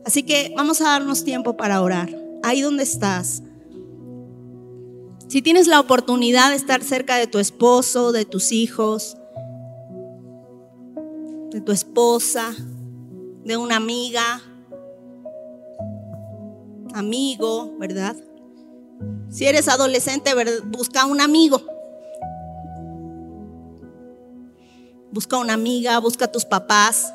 Así 0.05 0.24
que 0.24 0.53
vamos 0.55 0.82
a 0.82 0.86
darnos 0.86 1.24
tiempo 1.24 1.55
para 1.55 1.82
orar. 1.82 2.15
Ahí 2.41 2.61
donde 2.61 2.84
estás. 2.84 3.43
Si 5.28 5.41
tienes 5.41 5.67
la 5.67 5.80
oportunidad 5.80 6.49
de 6.49 6.55
estar 6.55 6.84
cerca 6.84 7.17
de 7.17 7.28
tu 7.28 7.39
esposo, 7.39 8.11
de 8.11 8.26
tus 8.26 8.51
hijos, 8.51 9.17
de 11.54 11.62
tu 11.62 11.72
esposa, 11.72 12.56
de 13.43 13.58
una 13.58 13.76
amiga, 13.76 14.41
amigo, 16.95 17.78
¿verdad? 17.78 18.16
Si 19.30 19.45
eres 19.45 19.68
adolescente, 19.68 20.32
busca 20.66 21.06
un 21.06 21.22
amigo. 21.22 21.62
Busca 25.12 25.38
una 25.38 25.54
amiga, 25.54 25.99
busca 25.99 26.26
a 26.26 26.32
tus 26.32 26.43
papás. 26.43 27.14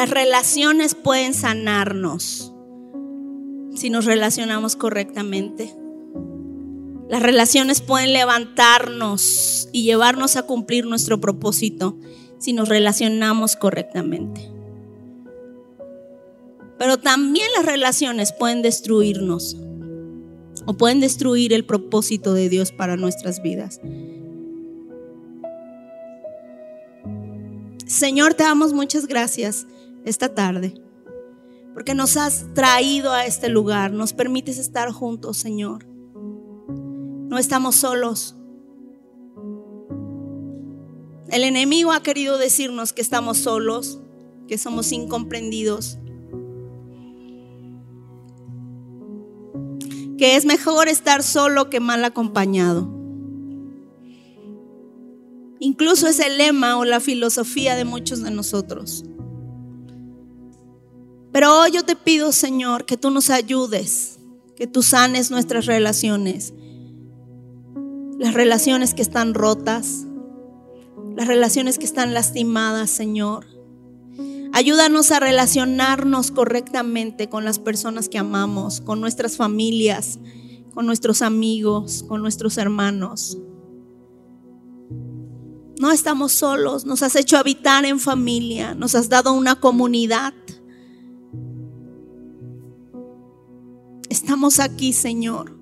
Las 0.00 0.08
relaciones 0.08 0.94
pueden 0.94 1.34
sanarnos 1.34 2.54
si 3.74 3.90
nos 3.90 4.06
relacionamos 4.06 4.74
correctamente. 4.74 5.74
Las 7.10 7.22
relaciones 7.22 7.82
pueden 7.82 8.14
levantarnos 8.14 9.68
y 9.72 9.82
llevarnos 9.82 10.36
a 10.36 10.44
cumplir 10.44 10.86
nuestro 10.86 11.20
propósito 11.20 11.98
si 12.38 12.54
nos 12.54 12.70
relacionamos 12.70 13.56
correctamente. 13.56 14.50
Pero 16.78 16.96
también 16.96 17.48
las 17.54 17.66
relaciones 17.66 18.32
pueden 18.32 18.62
destruirnos 18.62 19.58
o 20.64 20.78
pueden 20.78 21.00
destruir 21.00 21.52
el 21.52 21.66
propósito 21.66 22.32
de 22.32 22.48
Dios 22.48 22.72
para 22.72 22.96
nuestras 22.96 23.42
vidas. 23.42 23.82
Señor, 27.84 28.32
te 28.32 28.44
damos 28.44 28.72
muchas 28.72 29.06
gracias 29.06 29.66
esta 30.04 30.34
tarde, 30.34 30.74
porque 31.74 31.94
nos 31.94 32.16
has 32.16 32.46
traído 32.54 33.12
a 33.12 33.26
este 33.26 33.48
lugar, 33.48 33.92
nos 33.92 34.12
permites 34.12 34.58
estar 34.58 34.90
juntos, 34.90 35.36
Señor. 35.36 35.86
No 35.86 37.38
estamos 37.38 37.76
solos. 37.76 38.36
El 41.28 41.44
enemigo 41.44 41.92
ha 41.92 42.02
querido 42.02 42.38
decirnos 42.38 42.92
que 42.92 43.02
estamos 43.02 43.38
solos, 43.38 44.00
que 44.48 44.58
somos 44.58 44.90
incomprendidos, 44.90 45.98
que 50.18 50.34
es 50.34 50.44
mejor 50.44 50.88
estar 50.88 51.22
solo 51.22 51.70
que 51.70 51.78
mal 51.78 52.04
acompañado. 52.04 53.00
Incluso 55.60 56.08
es 56.08 56.18
el 56.18 56.36
lema 56.36 56.78
o 56.78 56.84
la 56.84 57.00
filosofía 57.00 57.76
de 57.76 57.84
muchos 57.84 58.22
de 58.22 58.30
nosotros. 58.30 59.04
Pero 61.32 61.60
hoy 61.60 61.70
yo 61.72 61.84
te 61.84 61.96
pido, 61.96 62.32
Señor, 62.32 62.84
que 62.84 62.96
tú 62.96 63.10
nos 63.10 63.30
ayudes, 63.30 64.18
que 64.56 64.66
tú 64.66 64.82
sanes 64.82 65.30
nuestras 65.30 65.66
relaciones, 65.66 66.52
las 68.18 68.34
relaciones 68.34 68.94
que 68.94 69.02
están 69.02 69.34
rotas, 69.34 70.06
las 71.16 71.28
relaciones 71.28 71.78
que 71.78 71.84
están 71.84 72.14
lastimadas, 72.14 72.90
Señor. 72.90 73.46
Ayúdanos 74.52 75.12
a 75.12 75.20
relacionarnos 75.20 76.30
correctamente 76.30 77.28
con 77.28 77.44
las 77.44 77.58
personas 77.58 78.08
que 78.08 78.18
amamos, 78.18 78.80
con 78.80 79.00
nuestras 79.00 79.36
familias, 79.36 80.18
con 80.74 80.86
nuestros 80.86 81.22
amigos, 81.22 82.04
con 82.06 82.20
nuestros 82.20 82.58
hermanos. 82.58 83.38
No 85.78 85.92
estamos 85.92 86.32
solos, 86.32 86.84
nos 86.84 87.02
has 87.02 87.16
hecho 87.16 87.38
habitar 87.38 87.84
en 87.84 88.00
familia, 88.00 88.74
nos 88.74 88.94
has 88.94 89.08
dado 89.08 89.32
una 89.32 89.54
comunidad. 89.54 90.34
Estamos 94.10 94.58
aquí, 94.58 94.92
Señor, 94.92 95.56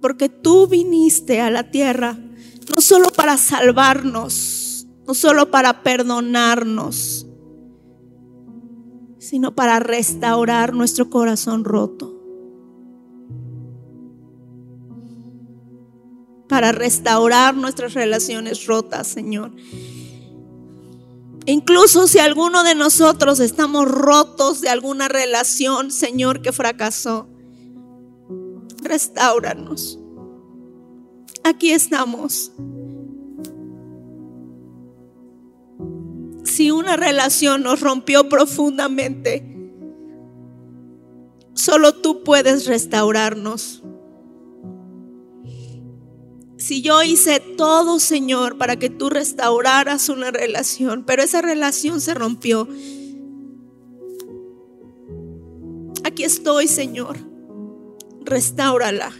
porque 0.00 0.28
tú 0.28 0.68
viniste 0.68 1.40
a 1.40 1.50
la 1.50 1.72
tierra 1.72 2.16
no 2.74 2.80
solo 2.80 3.08
para 3.10 3.36
salvarnos, 3.36 4.86
no 5.04 5.12
solo 5.12 5.50
para 5.50 5.82
perdonarnos, 5.82 7.26
sino 9.18 9.56
para 9.56 9.80
restaurar 9.80 10.72
nuestro 10.72 11.10
corazón 11.10 11.64
roto. 11.64 12.14
Para 16.48 16.70
restaurar 16.70 17.56
nuestras 17.56 17.94
relaciones 17.94 18.66
rotas, 18.66 19.08
Señor. 19.08 19.50
Incluso 21.48 22.06
si 22.06 22.18
alguno 22.18 22.62
de 22.62 22.74
nosotros 22.74 23.40
estamos 23.40 23.90
rotos 23.90 24.60
de 24.60 24.68
alguna 24.68 25.08
relación, 25.08 25.90
Señor, 25.90 26.42
que 26.42 26.52
fracasó, 26.52 27.26
restauranos. 28.82 29.98
Aquí 31.44 31.70
estamos. 31.70 32.52
Si 36.44 36.70
una 36.70 36.98
relación 36.98 37.62
nos 37.62 37.80
rompió 37.80 38.28
profundamente, 38.28 39.72
solo 41.54 41.94
tú 41.94 42.24
puedes 42.24 42.66
restaurarnos 42.66 43.82
si 46.68 46.82
yo 46.82 47.02
hice 47.02 47.40
todo, 47.40 47.98
Señor, 47.98 48.58
para 48.58 48.76
que 48.76 48.90
tú 48.90 49.08
restauraras 49.08 50.10
una 50.10 50.30
relación, 50.30 51.02
pero 51.06 51.22
esa 51.22 51.40
relación 51.40 51.98
se 52.02 52.12
rompió. 52.12 52.68
Aquí 56.04 56.24
estoy, 56.24 56.68
Señor. 56.68 57.16
Restáurala. 58.20 59.12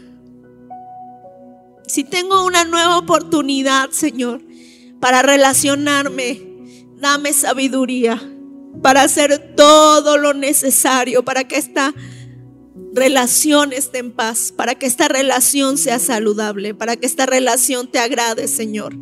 Si 1.87 2.05
tengo 2.05 2.45
una 2.45 2.67
nueva 2.67 2.99
oportunidad, 2.99 3.93
Señor, 3.93 4.43
para 5.01 5.23
relacionarme, 5.23 6.43
dame 6.99 7.33
sabiduría 7.33 8.21
para 8.83 9.01
hacer 9.01 9.55
todo 9.57 10.19
lo 10.19 10.35
necesario 10.35 11.25
para 11.25 11.45
que 11.45 11.57
esta 11.57 11.95
esté 13.73 13.99
en 13.99 14.13
paz, 14.13 14.53
para 14.55 14.75
que 14.75 14.87
esta 14.87 15.09
relación 15.09 15.79
sea 15.79 15.99
saludable, 15.99 16.75
para 16.75 16.97
que 16.97 17.07
esta 17.07 17.27
relación 17.27 17.91
te 17.91 17.99
agrade, 17.99 18.49
Señor. 18.49 18.97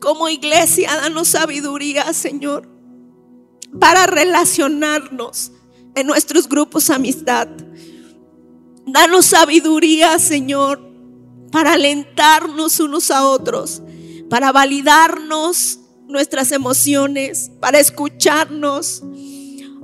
Como 0.00 0.28
iglesia, 0.28 0.96
danos 0.96 1.28
sabiduría, 1.28 2.12
Señor, 2.12 2.68
para 3.78 4.06
relacionarnos 4.06 5.52
en 5.94 6.06
nuestros 6.06 6.48
grupos 6.48 6.90
amistad. 6.90 7.48
Danos 8.86 9.26
sabiduría, 9.26 10.18
Señor, 10.18 10.80
para 11.52 11.74
alentarnos 11.74 12.80
unos 12.80 13.10
a 13.10 13.26
otros, 13.28 13.82
para 14.28 14.50
validarnos 14.50 15.78
nuestras 16.08 16.50
emociones, 16.52 17.50
para 17.60 17.78
escucharnos, 17.78 19.02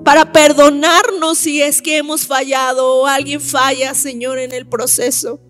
para 0.05 0.33
perdonarnos 0.33 1.39
si 1.39 1.63
es 1.63 1.83
que 1.83 1.99
hemos 1.99 2.27
fallado 2.27 2.97
o 2.97 3.07
alguien 3.07 3.41
falla, 3.41 3.95
Señor, 3.95 4.39
en 4.39 4.53
el 4.53 4.67
proceso. 4.67 5.41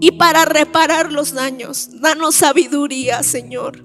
Y 0.00 0.12
para 0.12 0.44
reparar 0.44 1.12
los 1.12 1.32
daños, 1.32 1.88
danos 2.00 2.36
sabiduría, 2.36 3.22
Señor. 3.22 3.84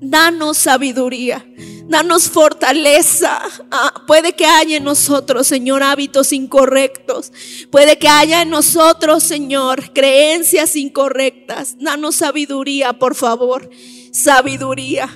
Danos 0.00 0.58
sabiduría. 0.58 1.46
Danos 1.86 2.28
fortaleza. 2.30 3.40
Ah, 3.70 4.02
puede 4.06 4.32
que 4.32 4.46
haya 4.46 4.78
en 4.78 4.84
nosotros, 4.84 5.46
Señor, 5.46 5.82
hábitos 5.82 6.32
incorrectos. 6.32 7.32
Puede 7.70 7.98
que 7.98 8.08
haya 8.08 8.42
en 8.42 8.50
nosotros, 8.50 9.22
Señor, 9.22 9.92
creencias 9.92 10.74
incorrectas. 10.76 11.76
Danos 11.78 12.16
sabiduría, 12.16 12.94
por 12.94 13.14
favor. 13.14 13.68
Sabiduría. 14.10 15.08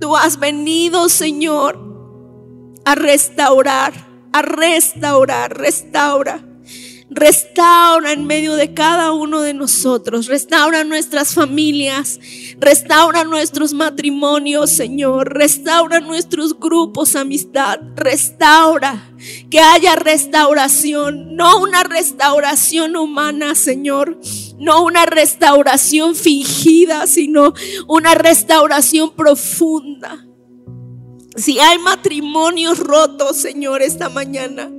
Tú 0.00 0.16
has 0.16 0.38
venido, 0.38 1.08
Señor, 1.08 1.87
a 2.88 2.94
restaurar, 2.94 3.92
a 4.32 4.40
restaurar, 4.40 5.58
restaura. 5.58 6.42
Restaura 7.10 8.12
en 8.12 8.24
medio 8.24 8.56
de 8.56 8.72
cada 8.72 9.12
uno 9.12 9.42
de 9.42 9.52
nosotros. 9.52 10.26
Restaura 10.26 10.84
nuestras 10.84 11.34
familias. 11.34 12.18
Restaura 12.58 13.24
nuestros 13.24 13.74
matrimonios, 13.74 14.70
Señor. 14.70 15.34
Restaura 15.34 16.00
nuestros 16.00 16.58
grupos, 16.58 17.14
amistad. 17.14 17.78
Restaura. 17.94 19.10
Que 19.50 19.60
haya 19.60 19.94
restauración. 19.96 21.36
No 21.36 21.60
una 21.60 21.82
restauración 21.82 22.96
humana, 22.96 23.54
Señor. 23.54 24.18
No 24.58 24.82
una 24.82 25.04
restauración 25.04 26.14
fingida, 26.14 27.06
sino 27.06 27.52
una 27.86 28.14
restauración 28.14 29.10
profunda. 29.10 30.27
Si 31.38 31.60
hay 31.60 31.78
matrimonios 31.78 32.78
rotos, 32.78 33.36
Señor, 33.36 33.82
esta 33.82 34.08
mañana. 34.08 34.70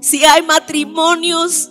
Si 0.00 0.24
hay 0.24 0.42
matrimonios 0.42 1.70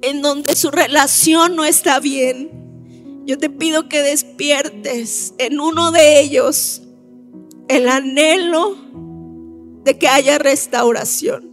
en 0.00 0.22
donde 0.22 0.54
su 0.54 0.70
relación 0.70 1.56
no 1.56 1.64
está 1.64 1.98
bien, 1.98 3.22
yo 3.26 3.36
te 3.36 3.50
pido 3.50 3.88
que 3.88 4.02
despiertes 4.02 5.34
en 5.38 5.58
uno 5.60 5.90
de 5.90 6.20
ellos 6.20 6.82
el 7.68 7.88
anhelo 7.88 8.76
de 9.84 9.98
que 9.98 10.08
haya 10.08 10.38
restauración. 10.38 11.48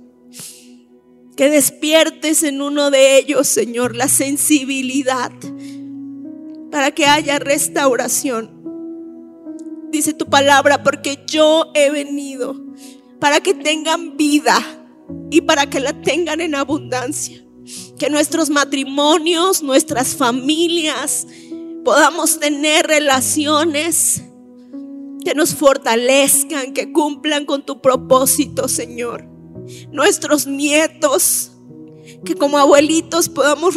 Que 1.35 1.49
despiertes 1.49 2.43
en 2.43 2.61
uno 2.61 2.91
de 2.91 3.17
ellos, 3.17 3.47
Señor, 3.47 3.95
la 3.95 4.07
sensibilidad 4.07 5.31
para 6.71 6.91
que 6.91 7.07
haya 7.07 7.39
restauración 7.39 8.54
dice 9.95 10.13
tu 10.13 10.27
palabra, 10.27 10.83
porque 10.83 11.23
yo 11.27 11.71
he 11.73 11.89
venido 11.89 12.55
para 13.19 13.39
que 13.41 13.53
tengan 13.53 14.17
vida 14.17 14.57
y 15.31 15.41
para 15.41 15.69
que 15.69 15.79
la 15.79 16.01
tengan 16.01 16.41
en 16.41 16.55
abundancia. 16.55 17.43
Que 17.97 18.09
nuestros 18.09 18.49
matrimonios, 18.49 19.63
nuestras 19.63 20.15
familias, 20.15 21.25
podamos 21.83 22.39
tener 22.39 22.85
relaciones 22.85 24.21
que 25.23 25.33
nos 25.33 25.55
fortalezcan, 25.55 26.73
que 26.73 26.91
cumplan 26.91 27.45
con 27.45 27.65
tu 27.65 27.81
propósito, 27.81 28.67
Señor. 28.67 29.25
Nuestros 29.91 30.45
nietos, 30.45 31.51
que 32.23 32.35
como 32.35 32.59
abuelitos 32.59 33.29
podamos 33.29 33.75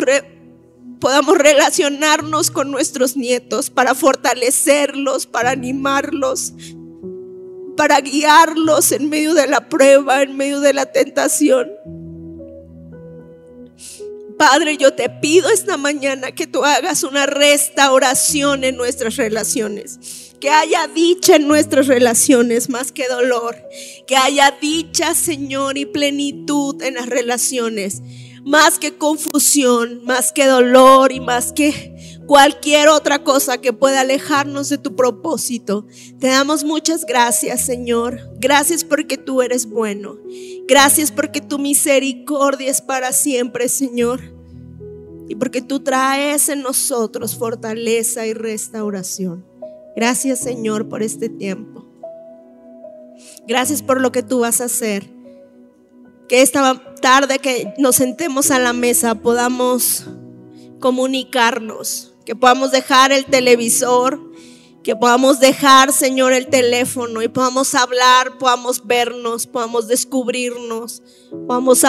podamos 1.01 1.39
relacionarnos 1.39 2.51
con 2.51 2.71
nuestros 2.71 3.17
nietos 3.17 3.71
para 3.71 3.95
fortalecerlos, 3.95 5.27
para 5.27 5.51
animarlos, 5.51 6.53
para 7.77 8.01
guiarlos 8.01 8.93
en 8.93 9.09
medio 9.09 9.35
de 9.35 9.47
la 9.47 9.69
prueba, 9.69 10.23
en 10.23 10.37
medio 10.37 10.61
de 10.61 10.75
la 10.75 10.87
tentación. 10.87 11.71
Padre, 14.37 14.77
yo 14.77 14.95
te 14.95 15.11
pido 15.11 15.51
esta 15.51 15.77
mañana 15.77 16.33
que 16.33 16.47
tú 16.47 16.65
hagas 16.65 17.03
una 17.03 17.27
restauración 17.27 18.63
en 18.65 18.77
nuestras 18.77 19.17
relaciones. 19.17 19.99
Que 20.41 20.51
haya 20.51 20.87
dicha 20.87 21.35
en 21.35 21.49
nuestras 21.49 21.89
relaciones 21.89 22.69
más 22.69 22.93
que 22.93 23.09
dolor. 23.09 23.57
Que 24.07 24.17
haya 24.17 24.57
dicha, 24.61 25.17
Señor, 25.17 25.77
y 25.77 25.87
plenitud 25.87 26.81
en 26.83 26.95
las 26.95 27.07
relaciones 27.07 28.01
más 28.45 28.79
que 28.79 28.97
confusión, 28.97 30.05
más 30.05 30.33
que 30.33 30.47
dolor 30.47 31.13
y 31.13 31.21
más 31.21 31.53
que 31.53 32.21
cualquier 32.27 32.89
otra 32.89 33.25
cosa 33.25 33.59
que 33.59 33.73
pueda 33.73 34.01
alejarnos 34.01 34.69
de 34.69 34.79
tu 34.79 34.95
propósito. 34.95 35.87
Te 36.19 36.29
damos 36.29 36.65
muchas 36.65 37.05
gracias, 37.05 37.63
Señor. 37.63 38.21
Gracias 38.39 38.85
porque 38.85 39.17
tú 39.17 39.43
eres 39.43 39.67
bueno. 39.67 40.19
Gracias 40.67 41.11
porque 41.11 41.41
tu 41.41 41.59
misericordia 41.59 42.71
es 42.71 42.83
para 42.83 43.13
siempre, 43.13 43.69
Señor. 43.69 44.21
Y 45.29 45.35
porque 45.35 45.63
tú 45.63 45.81
traes 45.81 46.49
en 46.49 46.63
nosotros 46.63 47.37
fortaleza 47.37 48.27
y 48.27 48.35
restauración. 48.35 49.45
Gracias, 49.97 50.41
Señor, 50.41 50.89
por 50.89 51.03
este 51.03 51.29
tiempo. 51.29 51.87
Gracias 53.47 53.83
por 53.83 54.01
lo 54.01 54.13
que 54.13 54.23
tú 54.23 54.41
vas 54.41 54.61
a 54.61 54.65
hacer 54.65 55.19
que 56.29 56.43
esta 56.43 56.88
tarde 57.01 57.39
que 57.39 57.75
nos 57.79 57.97
sentemos 57.97 58.51
a 58.51 58.59
la 58.59 58.73
mesa 58.73 59.15
podamos 59.17 60.05
comunicarnos, 60.81 62.15
que 62.25 62.37
podamos 62.37 62.71
dejar 62.71 63.13
el 63.13 63.25
televisor, 63.25 64.29
que 64.83 64.97
podamos 64.97 65.41
dejar, 65.41 65.93
Señor, 65.93 66.33
el 66.33 66.47
teléfono 66.47 67.23
y 67.23 67.29
podamos 67.29 67.75
hablar, 67.75 68.39
podamos 68.39 68.87
vernos, 68.87 69.47
podamos 69.47 69.87
descubrirnos, 69.87 71.03
podamos, 71.47 71.85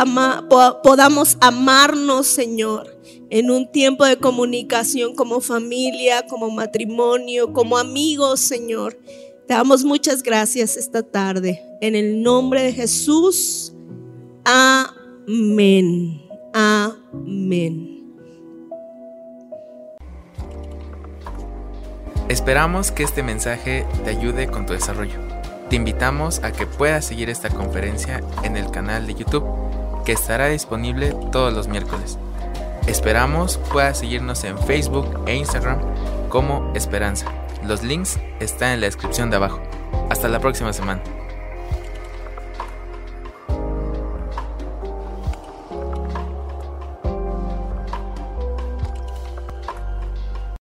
amarnos, 1.39 2.27
Señor, 2.27 2.99
en 3.29 3.51
un 3.51 3.71
tiempo 3.71 4.05
de 4.05 4.17
comunicación 4.17 5.15
como 5.15 5.39
familia, 5.39 6.25
como 6.27 6.49
matrimonio, 6.49 7.53
como 7.53 7.77
amigos, 7.77 8.41
Señor. 8.41 8.99
Te 9.47 9.53
damos 9.53 9.83
muchas 9.83 10.21
gracias 10.21 10.75
esta 10.75 11.01
tarde. 11.01 11.63
En 11.81 11.95
el 11.95 12.21
nombre 12.21 12.63
de 12.63 12.73
Jesús. 12.73 13.73
Amén. 15.29 16.27
Amén. 16.55 17.99
Esperamos 22.27 22.91
que 22.91 23.03
este 23.03 23.21
mensaje 23.21 23.85
te 24.03 24.09
ayude 24.09 24.47
con 24.47 24.65
tu 24.65 24.73
desarrollo. 24.73 25.19
Te 25.69 25.75
invitamos 25.75 26.39
a 26.39 26.51
que 26.51 26.65
puedas 26.65 27.05
seguir 27.05 27.29
esta 27.29 27.49
conferencia 27.49 28.23
en 28.41 28.57
el 28.57 28.71
canal 28.71 29.05
de 29.05 29.13
YouTube 29.13 29.45
que 30.03 30.13
estará 30.13 30.47
disponible 30.47 31.15
todos 31.31 31.53
los 31.53 31.67
miércoles. 31.67 32.17
Esperamos 32.87 33.59
puedas 33.71 33.99
seguirnos 33.99 34.43
en 34.45 34.57
Facebook 34.57 35.25
e 35.27 35.35
Instagram 35.35 35.79
como 36.29 36.71
Esperanza. 36.73 37.27
Los 37.63 37.83
links 37.83 38.19
están 38.39 38.71
en 38.71 38.79
la 38.81 38.87
descripción 38.87 39.29
de 39.29 39.35
abajo. 39.35 39.61
Hasta 40.09 40.27
la 40.27 40.39
próxima 40.39 40.73
semana. 40.73 41.03